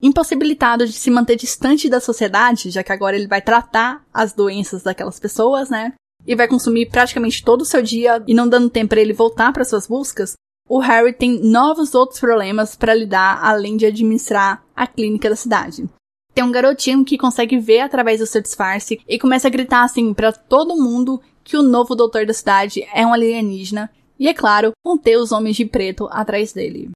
Impossibilitado 0.00 0.86
de 0.86 0.92
se 0.92 1.10
manter 1.10 1.36
distante 1.36 1.88
da 1.88 2.00
sociedade, 2.00 2.70
já 2.70 2.82
que 2.82 2.92
agora 2.92 3.16
ele 3.16 3.26
vai 3.26 3.42
tratar 3.42 4.04
as 4.12 4.32
doenças 4.32 4.82
daquelas 4.82 5.20
pessoas, 5.20 5.68
né? 5.68 5.92
E 6.26 6.34
vai 6.34 6.48
consumir 6.48 6.86
praticamente 6.90 7.44
todo 7.44 7.62
o 7.62 7.66
seu 7.66 7.82
dia 7.82 8.22
e 8.26 8.34
não 8.34 8.48
dando 8.48 8.70
tempo 8.70 8.90
para 8.90 9.00
ele 9.00 9.12
voltar 9.12 9.52
para 9.52 9.64
suas 9.64 9.86
buscas, 9.86 10.34
o 10.68 10.78
Harry 10.78 11.12
tem 11.12 11.40
novos 11.40 11.94
outros 11.94 12.18
problemas 12.18 12.74
para 12.74 12.94
lidar 12.94 13.38
além 13.42 13.76
de 13.76 13.86
administrar 13.86 14.64
a 14.74 14.86
clínica 14.86 15.30
da 15.30 15.36
cidade. 15.36 15.88
Tem 16.34 16.44
um 16.44 16.52
garotinho 16.52 17.04
que 17.04 17.16
consegue 17.16 17.58
ver 17.58 17.80
através 17.80 18.20
do 18.20 18.26
seu 18.26 18.42
disfarce 18.42 19.00
e 19.08 19.18
começa 19.18 19.46
a 19.48 19.50
gritar 19.50 19.84
assim 19.84 20.12
para 20.12 20.32
todo 20.32 20.76
mundo 20.76 21.20
que 21.42 21.56
o 21.56 21.62
novo 21.62 21.94
doutor 21.94 22.26
da 22.26 22.34
cidade 22.34 22.86
é 22.92 23.06
um 23.06 23.12
alienígena 23.12 23.90
e, 24.18 24.28
é 24.28 24.34
claro, 24.34 24.72
ter 25.02 25.16
os 25.16 25.30
homens 25.30 25.56
de 25.56 25.64
preto 25.64 26.08
atrás 26.10 26.52
dele. 26.52 26.90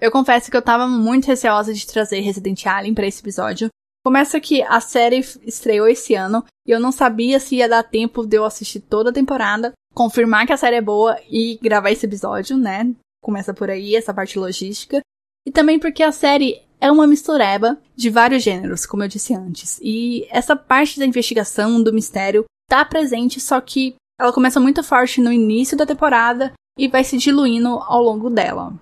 Eu 0.00 0.12
confesso 0.12 0.50
que 0.50 0.56
eu 0.56 0.62
tava 0.62 0.86
muito 0.86 1.26
receosa 1.26 1.74
de 1.74 1.86
trazer 1.86 2.20
Resident 2.20 2.64
Alien 2.64 2.94
para 2.94 3.06
esse 3.06 3.20
episódio, 3.20 3.68
Começa 4.04 4.40
que 4.40 4.62
a 4.62 4.80
série 4.80 5.18
estreou 5.42 5.88
esse 5.88 6.14
ano 6.14 6.44
e 6.66 6.70
eu 6.70 6.80
não 6.80 6.92
sabia 6.92 7.40
se 7.40 7.56
ia 7.56 7.68
dar 7.68 7.82
tempo 7.82 8.26
de 8.26 8.36
eu 8.36 8.44
assistir 8.44 8.80
toda 8.80 9.10
a 9.10 9.12
temporada, 9.12 9.72
confirmar 9.94 10.46
que 10.46 10.52
a 10.52 10.56
série 10.56 10.76
é 10.76 10.80
boa 10.80 11.18
e 11.28 11.58
gravar 11.62 11.90
esse 11.90 12.06
episódio, 12.06 12.56
né? 12.56 12.94
Começa 13.22 13.52
por 13.52 13.68
aí 13.68 13.96
essa 13.96 14.14
parte 14.14 14.38
logística. 14.38 15.00
E 15.46 15.50
também 15.50 15.78
porque 15.78 16.02
a 16.02 16.12
série 16.12 16.62
é 16.80 16.90
uma 16.90 17.06
mistureba 17.06 17.78
de 17.96 18.08
vários 18.08 18.42
gêneros, 18.42 18.86
como 18.86 19.02
eu 19.02 19.08
disse 19.08 19.34
antes. 19.34 19.80
E 19.82 20.26
essa 20.30 20.54
parte 20.54 20.98
da 20.98 21.06
investigação, 21.06 21.82
do 21.82 21.92
mistério, 21.92 22.44
tá 22.68 22.84
presente, 22.84 23.40
só 23.40 23.60
que 23.60 23.96
ela 24.20 24.32
começa 24.32 24.60
muito 24.60 24.82
forte 24.82 25.20
no 25.20 25.32
início 25.32 25.76
da 25.76 25.86
temporada 25.86 26.52
e 26.78 26.88
vai 26.88 27.02
se 27.02 27.16
diluindo 27.16 27.68
ao 27.68 28.02
longo 28.02 28.30
dela. 28.30 28.72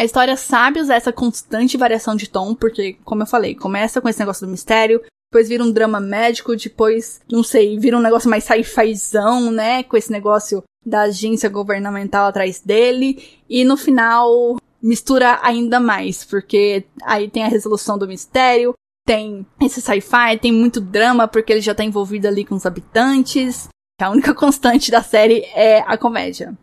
A 0.00 0.04
história 0.04 0.34
sabe 0.34 0.80
usar 0.80 0.94
essa 0.94 1.12
constante 1.12 1.76
variação 1.76 2.16
de 2.16 2.26
tom, 2.26 2.54
porque, 2.54 2.96
como 3.04 3.22
eu 3.22 3.26
falei, 3.26 3.54
começa 3.54 4.00
com 4.00 4.08
esse 4.08 4.18
negócio 4.18 4.46
do 4.46 4.50
mistério, 4.50 5.02
depois 5.30 5.46
vira 5.46 5.62
um 5.62 5.70
drama 5.70 6.00
médico, 6.00 6.56
depois, 6.56 7.20
não 7.30 7.42
sei, 7.42 7.78
vira 7.78 7.98
um 7.98 8.00
negócio 8.00 8.30
mais 8.30 8.44
sci-fizão, 8.44 9.52
né? 9.52 9.82
Com 9.82 9.98
esse 9.98 10.10
negócio 10.10 10.64
da 10.86 11.02
agência 11.02 11.50
governamental 11.50 12.26
atrás 12.26 12.60
dele, 12.60 13.22
e 13.46 13.62
no 13.62 13.76
final 13.76 14.56
mistura 14.82 15.38
ainda 15.42 15.78
mais, 15.78 16.24
porque 16.24 16.86
aí 17.02 17.28
tem 17.28 17.44
a 17.44 17.48
resolução 17.48 17.98
do 17.98 18.08
mistério, 18.08 18.72
tem 19.06 19.44
esse 19.60 19.82
sci-fi, 19.82 20.38
tem 20.40 20.50
muito 20.50 20.80
drama, 20.80 21.28
porque 21.28 21.52
ele 21.52 21.60
já 21.60 21.74
tá 21.74 21.84
envolvido 21.84 22.26
ali 22.26 22.42
com 22.46 22.54
os 22.54 22.64
habitantes. 22.64 23.68
A 24.00 24.08
única 24.08 24.32
constante 24.34 24.90
da 24.90 25.02
série 25.02 25.44
é 25.54 25.80
a 25.86 25.98
comédia. 25.98 26.56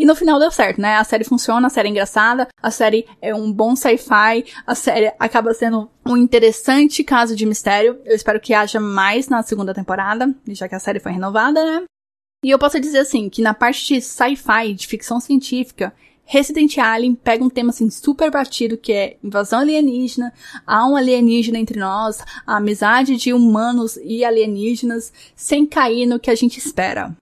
E 0.00 0.06
no 0.06 0.16
final 0.16 0.38
deu 0.38 0.50
certo, 0.50 0.80
né? 0.80 0.96
A 0.96 1.04
série 1.04 1.24
funciona, 1.24 1.66
a 1.66 1.68
série 1.68 1.88
é 1.88 1.90
engraçada, 1.90 2.48
a 2.62 2.70
série 2.70 3.06
é 3.20 3.34
um 3.34 3.52
bom 3.52 3.76
sci-fi, 3.76 4.46
a 4.66 4.74
série 4.74 5.12
acaba 5.18 5.52
sendo 5.52 5.90
um 6.06 6.16
interessante 6.16 7.04
caso 7.04 7.36
de 7.36 7.44
mistério. 7.44 8.00
Eu 8.06 8.16
espero 8.16 8.40
que 8.40 8.54
haja 8.54 8.80
mais 8.80 9.28
na 9.28 9.42
segunda 9.42 9.74
temporada, 9.74 10.34
já 10.48 10.66
que 10.66 10.74
a 10.74 10.80
série 10.80 11.00
foi 11.00 11.12
renovada, 11.12 11.62
né? 11.62 11.84
E 12.42 12.48
eu 12.48 12.58
posso 12.58 12.80
dizer 12.80 13.00
assim, 13.00 13.28
que 13.28 13.42
na 13.42 13.52
parte 13.52 13.86
de 13.88 14.00
sci-fi, 14.00 14.72
de 14.72 14.86
ficção 14.86 15.20
científica, 15.20 15.92
Resident 16.24 16.78
Alien 16.78 17.14
pega 17.14 17.44
um 17.44 17.50
tema 17.50 17.68
assim 17.68 17.90
super 17.90 18.30
batido 18.30 18.78
que 18.78 18.94
é 18.94 19.18
invasão 19.22 19.60
alienígena, 19.60 20.32
há 20.66 20.88
um 20.88 20.96
alienígena 20.96 21.58
entre 21.58 21.78
nós, 21.78 22.24
a 22.46 22.56
amizade 22.56 23.16
de 23.16 23.34
humanos 23.34 23.98
e 24.02 24.24
alienígenas, 24.24 25.12
sem 25.36 25.66
cair 25.66 26.06
no 26.06 26.18
que 26.18 26.30
a 26.30 26.34
gente 26.34 26.56
espera. 26.56 27.14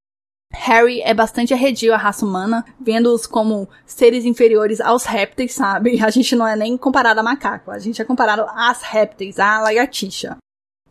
Harry 0.52 1.00
é 1.02 1.12
bastante 1.12 1.52
arredio 1.52 1.92
à 1.92 1.96
raça 1.96 2.24
humana, 2.24 2.64
vendo-os 2.80 3.26
como 3.26 3.68
seres 3.86 4.24
inferiores 4.24 4.80
aos 4.80 5.04
répteis, 5.04 5.52
sabe? 5.52 6.00
A 6.04 6.10
gente 6.10 6.34
não 6.34 6.46
é 6.46 6.56
nem 6.56 6.76
comparado 6.76 7.20
a 7.20 7.22
macaco, 7.22 7.70
a 7.70 7.78
gente 7.78 8.00
é 8.00 8.04
comparado 8.04 8.46
às 8.54 8.82
répteis, 8.82 9.38
à 9.38 9.60
lagartixa. 9.60 10.36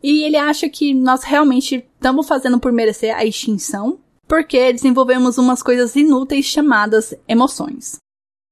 E 0.02 0.22
ele 0.22 0.36
acha 0.36 0.68
que 0.68 0.94
nós 0.94 1.24
realmente 1.24 1.84
estamos 1.94 2.28
fazendo 2.28 2.60
por 2.60 2.72
merecer 2.72 3.16
a 3.16 3.24
extinção, 3.24 3.98
porque 4.28 4.72
desenvolvemos 4.72 5.38
umas 5.38 5.62
coisas 5.62 5.96
inúteis 5.96 6.44
chamadas 6.44 7.14
emoções. 7.26 7.96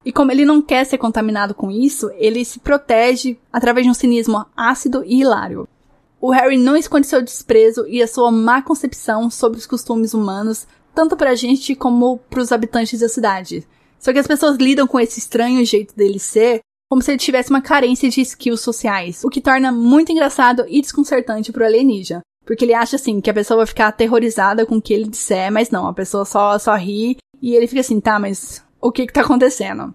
E 0.04 0.12
como 0.12 0.32
ele 0.32 0.44
não 0.44 0.62
quer 0.62 0.84
ser 0.84 0.98
contaminado 0.98 1.54
com 1.54 1.70
isso, 1.70 2.10
ele 2.14 2.44
se 2.44 2.60
protege 2.60 3.38
através 3.52 3.84
de 3.84 3.90
um 3.90 3.94
cinismo 3.94 4.44
ácido 4.56 5.04
e 5.04 5.20
hilário. 5.20 5.68
O 6.20 6.30
Harry 6.30 6.56
não 6.56 6.76
esconde 6.76 7.06
seu 7.06 7.22
desprezo 7.22 7.86
e 7.86 8.02
a 8.02 8.08
sua 8.08 8.30
má 8.30 8.62
concepção 8.62 9.30
sobre 9.30 9.58
os 9.58 9.66
costumes 9.66 10.14
humanos 10.14 10.66
tanto 10.96 11.14
pra 11.14 11.34
gente 11.34 11.74
como 11.74 12.16
pros 12.30 12.50
habitantes 12.50 13.00
da 13.00 13.08
cidade. 13.08 13.68
Só 13.98 14.14
que 14.14 14.18
as 14.18 14.26
pessoas 14.26 14.56
lidam 14.56 14.86
com 14.86 14.98
esse 14.98 15.18
estranho 15.18 15.62
jeito 15.62 15.94
dele 15.94 16.18
ser 16.18 16.60
como 16.88 17.02
se 17.02 17.10
ele 17.10 17.18
tivesse 17.18 17.50
uma 17.50 17.60
carência 17.60 18.08
de 18.08 18.22
skills 18.22 18.62
sociais, 18.62 19.22
o 19.22 19.28
que 19.28 19.40
torna 19.40 19.70
muito 19.70 20.10
engraçado 20.10 20.64
e 20.68 20.80
desconcertante 20.80 21.52
pro 21.52 21.66
alienígena. 21.66 22.22
Porque 22.46 22.64
ele 22.64 22.72
acha 22.72 22.96
assim 22.96 23.20
que 23.20 23.28
a 23.28 23.34
pessoa 23.34 23.58
vai 23.58 23.66
ficar 23.66 23.88
aterrorizada 23.88 24.64
com 24.64 24.76
o 24.76 24.82
que 24.82 24.94
ele 24.94 25.08
disser, 25.08 25.52
mas 25.52 25.68
não, 25.68 25.86
a 25.86 25.92
pessoa 25.92 26.24
só, 26.24 26.58
só 26.58 26.74
ri 26.76 27.18
e 27.42 27.54
ele 27.54 27.66
fica 27.66 27.80
assim, 27.80 28.00
tá, 28.00 28.18
mas 28.18 28.64
o 28.80 28.90
que 28.90 29.06
que 29.06 29.12
tá 29.12 29.20
acontecendo? 29.20 29.94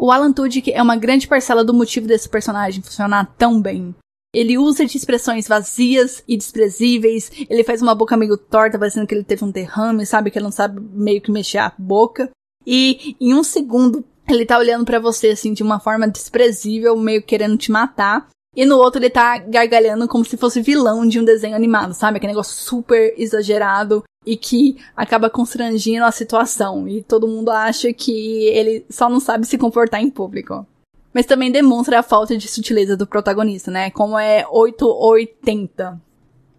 O 0.00 0.10
Alan 0.10 0.32
Tudyk 0.32 0.72
é 0.72 0.80
uma 0.80 0.96
grande 0.96 1.26
parcela 1.26 1.64
do 1.64 1.74
motivo 1.74 2.06
desse 2.06 2.28
personagem 2.28 2.82
funcionar 2.82 3.34
tão 3.36 3.60
bem. 3.60 3.94
Ele 4.34 4.58
usa 4.58 4.84
de 4.84 4.96
expressões 4.96 5.48
vazias 5.48 6.22
e 6.28 6.36
desprezíveis. 6.36 7.30
Ele 7.48 7.64
faz 7.64 7.80
uma 7.80 7.94
boca 7.94 8.16
meio 8.16 8.36
torta, 8.36 8.78
parecendo 8.78 9.06
que 9.06 9.14
ele 9.14 9.24
teve 9.24 9.44
um 9.44 9.50
derrame, 9.50 10.04
sabe? 10.04 10.30
Que 10.30 10.38
ele 10.38 10.44
não 10.44 10.52
sabe 10.52 10.80
meio 10.92 11.20
que 11.20 11.30
mexer 11.30 11.58
a 11.58 11.72
boca. 11.78 12.30
E 12.66 13.16
em 13.20 13.32
um 13.32 13.42
segundo, 13.42 14.04
ele 14.28 14.44
tá 14.44 14.58
olhando 14.58 14.84
para 14.84 14.98
você, 14.98 15.28
assim, 15.28 15.54
de 15.54 15.62
uma 15.62 15.80
forma 15.80 16.06
desprezível, 16.06 16.96
meio 16.96 17.22
querendo 17.22 17.56
te 17.56 17.72
matar. 17.72 18.28
E 18.54 18.66
no 18.66 18.76
outro 18.76 19.00
ele 19.00 19.10
tá 19.10 19.38
gargalhando 19.38 20.08
como 20.08 20.24
se 20.24 20.36
fosse 20.36 20.60
vilão 20.60 21.06
de 21.06 21.18
um 21.18 21.24
desenho 21.24 21.56
animado, 21.56 21.94
sabe? 21.94 22.18
Aquele 22.18 22.32
negócio 22.32 22.56
super 22.56 23.14
exagerado 23.16 24.02
e 24.26 24.36
que 24.36 24.76
acaba 24.94 25.30
constrangindo 25.30 26.04
a 26.04 26.12
situação. 26.12 26.86
E 26.86 27.02
todo 27.02 27.28
mundo 27.28 27.50
acha 27.50 27.92
que 27.92 28.44
ele 28.48 28.84
só 28.90 29.08
não 29.08 29.20
sabe 29.20 29.46
se 29.46 29.56
comportar 29.56 30.02
em 30.02 30.10
público 30.10 30.66
mas 31.18 31.26
também 31.26 31.50
demonstra 31.50 31.98
a 31.98 32.02
falta 32.04 32.38
de 32.38 32.46
sutileza 32.46 32.96
do 32.96 33.04
protagonista, 33.04 33.72
né? 33.72 33.90
Como 33.90 34.16
é 34.16 34.46
880. 34.48 36.00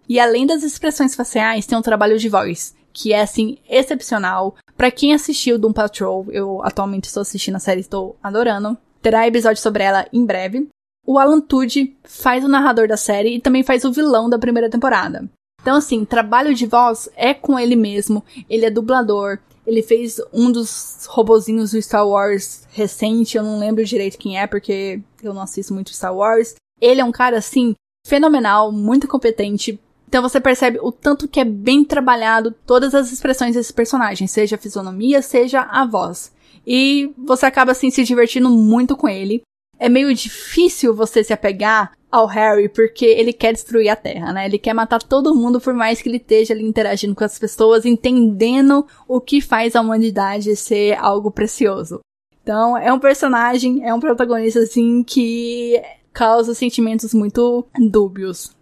E 0.10 0.20
além 0.20 0.46
das 0.46 0.64
expressões 0.64 1.16
faciais, 1.16 1.66
tem 1.66 1.78
um 1.78 1.82
trabalho 1.82 2.20
de 2.20 2.28
voz, 2.28 2.76
que 2.92 3.14
é 3.14 3.22
assim 3.22 3.58
excepcional. 3.70 4.58
Para 4.76 4.92
quem 4.92 5.14
assistiu 5.14 5.58
Doom 5.58 5.72
Patrol, 5.72 6.26
eu 6.30 6.62
atualmente 6.62 7.06
estou 7.06 7.22
assistindo 7.22 7.56
a 7.56 7.60
série, 7.60 7.80
estou 7.80 8.18
adorando. 8.22 8.78
Terá 9.02 9.26
episódio 9.26 9.62
sobre 9.62 9.82
ela 9.82 10.06
em 10.12 10.26
breve. 10.26 10.68
O 11.08 11.18
Alan 11.18 11.40
Tudy 11.40 11.96
faz 12.04 12.44
o 12.44 12.50
narrador 12.50 12.86
da 12.86 12.98
série 12.98 13.38
e 13.38 13.42
também 13.42 13.64
faz 13.64 13.86
o 13.86 13.94
vilão 13.94 14.30
da 14.30 14.38
primeira 14.38 14.70
temporada. 14.70 15.24
Então, 15.62 15.78
assim, 15.78 16.04
trabalho 16.04 16.54
de 16.54 16.66
voz 16.66 17.08
é 17.16 17.34
com 17.34 17.58
ele 17.58 17.78
mesmo. 17.78 18.26
Ele 18.50 18.66
é 18.66 18.70
dublador, 18.70 19.40
ele 19.70 19.84
fez 19.84 20.20
um 20.34 20.52
dos 20.52 21.06
robozinhos 21.08 21.72
do 21.72 21.82
Star 21.82 22.08
Wars 22.08 22.64
recente, 22.72 23.38
eu 23.38 23.44
não 23.44 23.60
lembro 23.60 23.86
direito 23.86 24.18
quem 24.18 24.40
é, 24.40 24.48
porque 24.48 25.00
eu 25.22 25.32
não 25.32 25.44
assisto 25.44 25.76
muito 25.76 25.94
Star 25.94 26.16
Wars. 26.16 26.56
Ele 26.82 27.00
é 27.00 27.06
um 27.06 27.12
cara, 27.12 27.38
assim, 27.38 27.76
fenomenal, 28.06 28.72
muito 28.72 29.08
competente. 29.08 29.80
Então 30.08 30.24
você 30.24 30.42
percebe 30.42 30.80
o 30.82 30.92
tanto 30.92 31.28
que 31.28 31.40
é 31.40 31.46
bem 31.46 31.86
trabalhado 31.86 32.52
todas 32.66 32.96
as 32.96 33.12
expressões 33.12 33.54
desse 33.54 33.72
personagem, 33.72 34.26
seja 34.26 34.56
a 34.56 34.60
fisionomia, 34.60 35.22
seja 35.22 35.62
a 35.62 35.86
voz. 35.86 36.32
E 36.66 37.14
você 37.16 37.46
acaba, 37.46 37.72
assim, 37.72 37.92
se 37.92 38.04
divertindo 38.04 38.50
muito 38.50 38.98
com 38.98 39.08
ele. 39.08 39.44
É 39.80 39.88
meio 39.88 40.14
difícil 40.14 40.94
você 40.94 41.24
se 41.24 41.32
apegar 41.32 41.94
ao 42.12 42.26
Harry 42.26 42.68
porque 42.68 43.06
ele 43.06 43.32
quer 43.32 43.54
destruir 43.54 43.90
a 43.90 43.96
Terra, 43.96 44.34
né? 44.34 44.46
Ele 44.46 44.58
quer 44.58 44.74
matar 44.74 45.02
todo 45.02 45.36
mundo 45.36 45.62
por 45.62 45.74
mais 45.74 46.02
que 46.02 46.10
ele 46.10 46.18
esteja 46.18 46.54
ali 46.54 46.64
interagindo 46.64 47.16
com 47.16 47.24
as 47.24 47.40
pessoas, 47.40 47.86
entendendo 47.86 48.86
o 49.08 49.22
que 49.22 49.40
faz 49.40 49.76
a 49.76 49.82
humanidade 49.82 50.56
ser 50.56 50.98
algo 50.98 51.32
precioso. 51.32 52.02
Então, 52.44 52.78
é 52.78 52.92
um 52.92 53.00
personagem, 53.00 53.88
é 53.88 53.94
um 53.94 54.00
protagonista 54.00 54.60
assim 54.60 55.04
que 55.04 55.82
causa 56.12 56.54
sentimentos 56.54 57.14
muito 57.14 57.66
dúbios. 57.78 58.58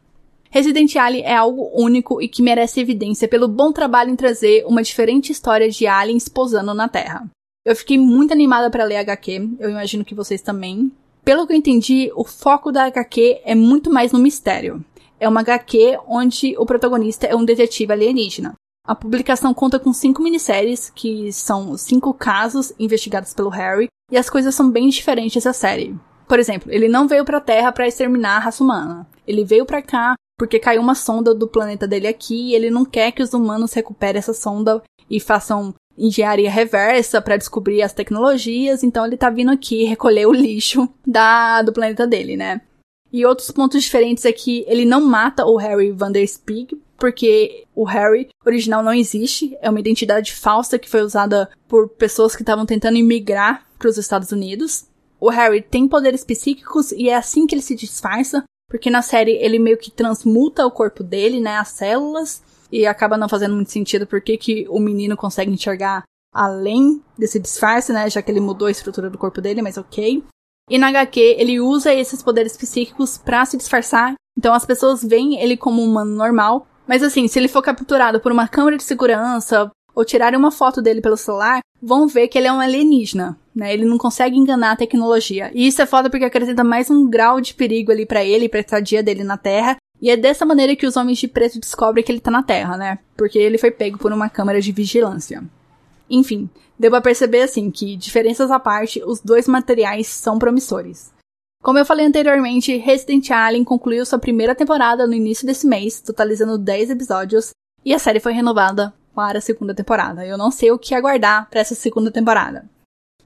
Resident 0.50 0.96
Alien 0.96 1.26
é 1.26 1.36
algo 1.36 1.72
único 1.74 2.22
e 2.22 2.28
que 2.28 2.42
merece 2.42 2.80
evidência 2.80 3.28
pelo 3.28 3.48
bom 3.48 3.72
trabalho 3.72 4.12
em 4.12 4.16
trazer 4.16 4.66
uma 4.66 4.84
diferente 4.84 5.32
história 5.32 5.70
de 5.70 5.88
aliens 5.88 6.28
posando 6.28 6.74
na 6.74 6.88
Terra. 6.88 7.30
Eu 7.66 7.76
fiquei 7.76 7.98
muito 7.98 8.32
animada 8.32 8.70
para 8.70 8.86
ler 8.86 8.98
HQ, 8.98 9.50
eu 9.60 9.70
imagino 9.70 10.06
que 10.06 10.16
vocês 10.16 10.42
também. 10.42 10.92
Pelo 11.28 11.46
que 11.46 11.52
eu 11.52 11.58
entendi, 11.58 12.10
o 12.16 12.24
foco 12.24 12.72
da 12.72 12.86
HQ 12.86 13.42
é 13.44 13.54
muito 13.54 13.92
mais 13.92 14.14
no 14.14 14.20
mistério. 14.20 14.82
É 15.20 15.28
uma 15.28 15.42
HQ 15.42 16.00
onde 16.08 16.56
o 16.58 16.66
protagonista 16.66 17.28
é 17.28 17.36
um 17.36 17.44
detetive 17.44 17.92
alienígena. 17.92 18.54
A 18.88 18.96
publicação 18.96 19.54
conta 19.54 19.78
com 19.78 19.92
cinco 19.92 20.24
minisséries, 20.24 20.90
que 20.90 21.30
são 21.34 21.76
cinco 21.78 22.14
casos 22.14 22.72
investigados 22.80 23.34
pelo 23.34 23.50
Harry, 23.50 23.90
e 24.10 24.18
as 24.18 24.30
coisas 24.30 24.56
são 24.56 24.72
bem 24.72 24.88
diferentes 24.88 25.44
da 25.44 25.52
série. 25.52 25.94
Por 26.30 26.40
exemplo, 26.40 26.72
ele 26.72 26.88
não 26.88 27.10
veio 27.10 27.26
pra 27.26 27.42
Terra 27.42 27.74
para 27.74 27.90
exterminar 27.90 28.38
a 28.38 28.40
raça 28.46 28.64
humana. 28.64 29.06
Ele 29.28 29.44
veio 29.44 29.66
para 29.66 29.82
cá 29.82 30.14
porque 30.40 30.60
caiu 30.60 30.82
uma 30.82 30.96
sonda 30.96 31.36
do 31.36 31.46
planeta 31.46 31.86
dele 31.86 32.08
aqui 32.08 32.52
e 32.52 32.56
ele 32.56 32.70
não 32.70 32.86
quer 32.86 33.12
que 33.12 33.22
os 33.22 33.34
humanos 33.34 33.74
recuperem 33.74 34.20
essa 34.20 34.34
sonda 34.34 34.82
e 35.10 35.20
façam 35.20 35.76
engenharia 35.98 36.52
reversa 36.52 37.22
para 37.22 37.38
descobrir 37.38 37.82
as 37.82 37.94
tecnologias, 37.94 38.84
então 38.84 39.06
ele 39.06 39.18
tá 39.18 39.30
vindo 39.30 39.52
aqui 39.52 39.84
recolher 39.84 40.28
o 40.28 40.34
lixo 40.34 40.88
da 41.06 41.62
do 41.62 41.74
planeta 41.74 42.06
dele, 42.06 42.38
né? 42.38 42.62
E 43.12 43.26
outros 43.26 43.50
pontos 43.52 43.82
diferentes 43.82 44.26
é 44.26 44.32
que 44.32 44.66
ele 44.68 44.86
não 44.86 45.02
mata 45.02 45.46
o 45.46 45.56
Harry 45.56 45.92
Van 45.92 46.12
Der 46.12 46.28
Spieg, 46.28 46.78
porque 46.98 47.66
o 47.76 47.86
Harry 47.86 48.28
original 48.46 48.84
não 48.84 48.94
existe, 48.94 49.58
é 49.62 49.70
uma 49.70 49.80
identidade 49.80 50.34
falsa 50.34 50.80
que 50.80 50.90
foi 50.90 51.02
usada 51.02 51.50
por 51.68 51.90
pessoas 51.90 52.36
que 52.36 52.42
estavam 52.42 52.66
tentando 52.66 52.98
imigrar 52.98 53.66
para 53.78 53.90
os 53.90 53.98
Estados 53.98 54.32
Unidos. 54.32 54.86
O 55.20 55.30
Harry 55.30 55.62
tem 55.62 55.88
poderes 55.88 56.24
psíquicos 56.24 56.92
e 56.92 57.10
é 57.10 57.16
assim 57.16 57.48
que 57.48 57.56
ele 57.56 57.62
se 57.62 57.76
disfarça, 57.76 58.44
porque 58.70 58.90
na 58.90 59.02
série 59.02 59.32
ele 59.34 59.60
meio 59.60 59.78
que 59.78 59.92
transmuta 59.92 60.66
o 60.66 60.72
corpo 60.72 61.04
dele, 61.04 61.40
né, 61.40 61.58
as 61.58 61.70
células, 61.70 62.44
e 62.72 62.86
acaba 62.86 63.18
não 63.18 63.30
fazendo 63.30 63.56
muito 63.56 63.72
sentido 63.72 64.06
porque 64.06 64.38
que 64.38 64.68
o 64.70 64.80
menino 64.80 65.16
consegue 65.16 65.52
enxergar 65.52 66.04
além 66.34 67.02
desse 67.18 67.40
disfarce, 67.40 67.92
né? 67.92 68.10
Já 68.10 68.22
que 68.22 68.30
ele 68.30 68.40
mudou 68.40 68.68
a 68.68 68.72
estrutura 68.72 69.10
do 69.10 69.18
corpo 69.18 69.42
dele, 69.42 69.62
mas 69.62 69.78
ok. 69.78 70.24
E 70.70 70.78
na 70.78 70.90
HQ, 70.90 71.20
ele 71.40 71.60
usa 71.60 71.94
esses 71.94 72.22
poderes 72.22 72.58
psíquicos 72.58 73.18
para 73.18 73.46
se 73.46 73.58
disfarçar. 73.58 74.14
Então 74.38 74.54
as 74.54 74.66
pessoas 74.66 75.04
veem 75.04 75.40
ele 75.42 75.56
como 75.58 75.82
um 75.82 75.90
humano 75.90 76.16
normal. 76.16 76.68
Mas 76.86 77.02
assim, 77.02 77.28
se 77.28 77.40
ele 77.40 77.48
for 77.48 77.62
capturado 77.62 78.20
por 78.20 78.32
uma 78.32 78.48
câmera 78.48 78.78
de 78.78 78.84
segurança 78.84 79.72
ou 79.96 80.06
tirarem 80.06 80.38
uma 80.38 80.52
foto 80.52 80.82
dele 80.82 81.02
pelo 81.02 81.18
celular, 81.18 81.60
vão 81.82 82.08
ver 82.08 82.28
que 82.28 82.38
ele 82.38 82.48
é 82.48 82.54
um 82.54 82.60
alienígena, 82.60 83.38
né? 83.56 83.74
Ele 83.74 83.86
não 83.86 83.98
consegue 83.98 84.38
enganar 84.38 84.72
a 84.72 84.76
tecnologia. 84.76 85.52
E 85.54 85.68
isso 85.68 85.82
é 85.82 85.86
foda 85.86 86.10
porque 86.10 86.26
acrescenta 86.26 86.64
mais 86.64 86.90
um 86.90 87.10
grau 87.10 87.42
de 87.42 87.54
perigo 87.54 87.92
ali 87.92 88.06
para 88.06 88.24
ele, 88.24 88.48
pra 88.48 88.60
estadia 88.60 89.02
dele 89.02 89.24
na 89.24 89.38
Terra. 89.38 89.76
E 90.02 90.10
é 90.12 90.18
dessa 90.18 90.46
maneira 90.46 90.76
que 90.76 90.86
os 90.86 90.96
homens 90.96 91.18
de 91.18 91.28
preto 91.28 91.60
descobrem 91.60 92.04
que 92.04 92.12
ele 92.12 92.20
tá 92.20 92.30
na 92.30 92.44
Terra, 92.44 92.78
né? 92.78 93.00
Porque 93.16 93.38
ele 93.38 93.58
foi 93.58 93.72
pego 93.72 93.98
por 93.98 94.12
uma 94.12 94.30
câmera 94.30 94.62
de 94.62 94.72
vigilância. 94.72 95.44
Enfim, 96.10 96.50
deu 96.78 96.92
pra 96.92 97.02
perceber 97.02 97.42
assim 97.42 97.72
que, 97.72 97.98
diferenças 97.98 98.52
à 98.52 98.60
parte, 98.60 99.04
os 99.04 99.20
dois 99.20 99.48
materiais 99.48 100.08
são 100.08 100.38
promissores. 100.38 101.12
Como 101.64 101.80
eu 101.80 101.86
falei 101.86 102.06
anteriormente, 102.06 102.78
Resident 102.78 103.32
Alien 103.32 103.64
concluiu 103.64 104.06
sua 104.06 104.20
primeira 104.20 104.56
temporada 104.56 105.08
no 105.08 105.14
início 105.14 105.46
desse 105.46 105.66
mês, 105.66 106.00
totalizando 106.00 106.58
10 106.58 106.92
episódios, 106.92 107.50
e 107.84 107.94
a 107.94 108.00
série 108.00 108.20
foi 108.20 108.32
renovada 108.32 108.94
para 109.14 109.40
a 109.40 109.42
segunda 109.42 109.74
temporada. 109.74 110.26
Eu 110.26 110.38
não 110.38 110.52
sei 110.52 110.72
o 110.72 110.78
que 110.78 110.94
aguardar 110.94 111.50
para 111.50 111.60
essa 111.60 111.74
segunda 111.74 112.12
temporada. 112.12 112.70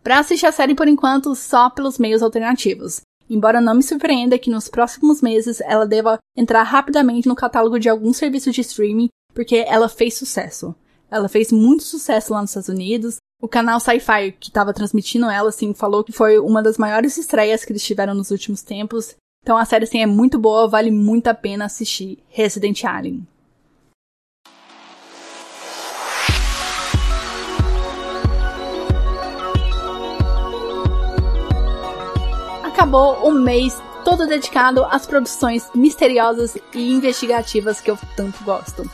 Para 0.02 0.20
assistir 0.20 0.46
a 0.46 0.52
série 0.52 0.74
por 0.74 0.88
enquanto, 0.88 1.36
só 1.36 1.70
pelos 1.70 2.00
meios 2.00 2.24
alternativos. 2.24 3.02
Embora 3.32 3.62
não 3.62 3.76
me 3.76 3.82
surpreenda 3.82 4.38
que 4.38 4.50
nos 4.50 4.68
próximos 4.68 5.22
meses 5.22 5.62
ela 5.62 5.88
deva 5.88 6.20
entrar 6.36 6.64
rapidamente 6.64 7.30
no 7.30 7.36
catálogo 7.36 7.80
de 7.80 7.88
algum 7.88 8.12
serviço 8.12 8.52
de 8.52 8.60
streaming, 8.60 9.08
porque 9.34 9.64
ela 9.66 9.88
fez 9.88 10.16
sucesso. 10.16 10.76
Ela 11.10 11.30
fez 11.30 11.50
muito 11.50 11.82
sucesso 11.82 12.34
lá 12.34 12.42
nos 12.42 12.50
Estados 12.50 12.68
Unidos. 12.68 13.16
O 13.42 13.48
canal 13.48 13.80
Sci-Fi, 13.80 14.34
que 14.34 14.50
estava 14.50 14.74
transmitindo 14.74 15.30
ela, 15.30 15.48
assim, 15.48 15.74
falou 15.74 16.04
que 16.04 16.12
foi 16.12 16.40
uma 16.40 16.62
das 16.62 16.78
maiores 16.78 17.18
estreias 17.18 17.64
que 17.64 17.72
eles 17.72 17.86
tiveram 17.86 18.14
nos 18.14 18.32
últimos 18.32 18.64
tempos. 18.64 19.16
Então 19.42 19.56
a 19.56 19.64
série, 19.64 19.86
assim, 19.86 20.02
é 20.02 20.06
muito 20.06 20.38
boa, 20.38 20.68
vale 20.68 20.92
muito 20.92 21.28
a 21.28 21.34
pena 21.34 21.64
assistir 21.64 22.20
Resident 22.28 22.84
Alien. 22.84 23.26
Acabou 32.82 33.28
o 33.28 33.32
mês 33.32 33.80
todo 34.04 34.26
dedicado 34.26 34.84
às 34.86 35.06
produções 35.06 35.70
misteriosas 35.76 36.58
e 36.74 36.92
investigativas 36.92 37.80
que 37.80 37.92
eu 37.92 37.98
tanto 38.16 38.44
gosto. 38.44 38.90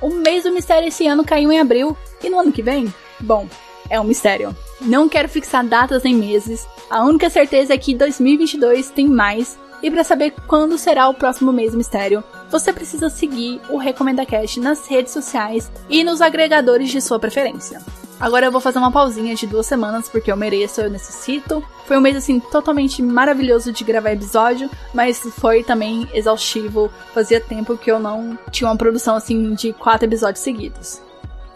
O 0.00 0.10
mês 0.10 0.44
do 0.44 0.52
mistério 0.52 0.86
esse 0.86 1.08
ano 1.08 1.24
caiu 1.24 1.50
em 1.50 1.58
abril 1.58 1.96
e 2.22 2.30
no 2.30 2.38
ano 2.38 2.52
que 2.52 2.62
vem? 2.62 2.94
Bom, 3.18 3.48
é 3.90 3.98
um 3.98 4.04
mistério. 4.04 4.56
Não 4.80 5.08
quero 5.08 5.28
fixar 5.28 5.66
datas 5.66 6.04
nem 6.04 6.14
meses. 6.14 6.68
A 6.88 7.02
única 7.04 7.28
certeza 7.28 7.74
é 7.74 7.78
que 7.78 7.96
2022 7.96 8.90
tem 8.90 9.08
mais. 9.08 9.58
E 9.82 9.90
para 9.90 10.04
saber 10.04 10.32
quando 10.46 10.78
será 10.78 11.08
o 11.08 11.14
próximo 11.14 11.52
mês 11.52 11.72
do 11.72 11.78
mistério, 11.78 12.22
você 12.48 12.72
precisa 12.72 13.10
seguir 13.10 13.60
o 13.68 13.76
Recomenda 13.76 14.24
Cast 14.24 14.60
nas 14.60 14.86
redes 14.86 15.12
sociais 15.12 15.68
e 15.90 16.04
nos 16.04 16.20
agregadores 16.20 16.90
de 16.90 17.00
sua 17.00 17.18
preferência. 17.18 17.82
Agora 18.22 18.46
eu 18.46 18.52
vou 18.52 18.60
fazer 18.60 18.78
uma 18.78 18.92
pausinha 18.92 19.34
de 19.34 19.48
duas 19.48 19.66
semanas, 19.66 20.08
porque 20.08 20.30
eu 20.30 20.36
mereço, 20.36 20.80
eu 20.80 20.88
necessito. 20.88 21.60
Foi 21.86 21.98
um 21.98 22.00
mês, 22.00 22.16
assim, 22.16 22.38
totalmente 22.38 23.02
maravilhoso 23.02 23.72
de 23.72 23.82
gravar 23.82 24.12
episódio, 24.12 24.70
mas 24.94 25.18
foi 25.40 25.64
também 25.64 26.08
exaustivo. 26.14 26.88
Fazia 27.12 27.40
tempo 27.40 27.76
que 27.76 27.90
eu 27.90 27.98
não 27.98 28.38
tinha 28.52 28.70
uma 28.70 28.76
produção, 28.76 29.16
assim, 29.16 29.52
de 29.54 29.72
quatro 29.72 30.06
episódios 30.06 30.44
seguidos. 30.44 31.02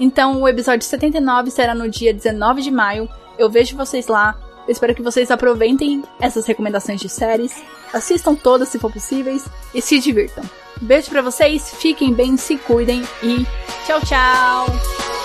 Então, 0.01 0.43
o 0.43 0.49
episódio 0.49 0.85
79 0.85 1.53
será 1.53 1.73
no 1.73 1.89
dia 1.89 2.13
19 2.13 2.63
de 2.63 2.73
maio. 2.73 3.09
Eu 3.39 3.49
vejo 3.49 3.77
vocês 3.77 4.09
lá. 4.09 4.37
Eu 4.67 4.73
espero 4.73 4.93
que 4.93 5.03
vocês 5.03 5.31
aproveitem 5.31 6.03
essas 6.19 6.47
recomendações 6.47 7.01
de 7.01 7.09
séries, 7.09 7.55
assistam 7.95 8.35
todas 8.35 8.69
se 8.69 8.81
for 8.81 8.93
possíveis 8.93 9.45
e 9.73 9.81
se 9.81 10.01
divirtam. 10.01 10.43
Beijo 10.83 11.11
para 11.11 11.23
vocês, 11.23 11.71
fiquem 11.77 12.13
bem, 12.13 12.37
se 12.37 12.57
cuidem 12.57 13.05
e 13.23 13.47
tchau, 13.87 14.01
tchau! 14.01 15.16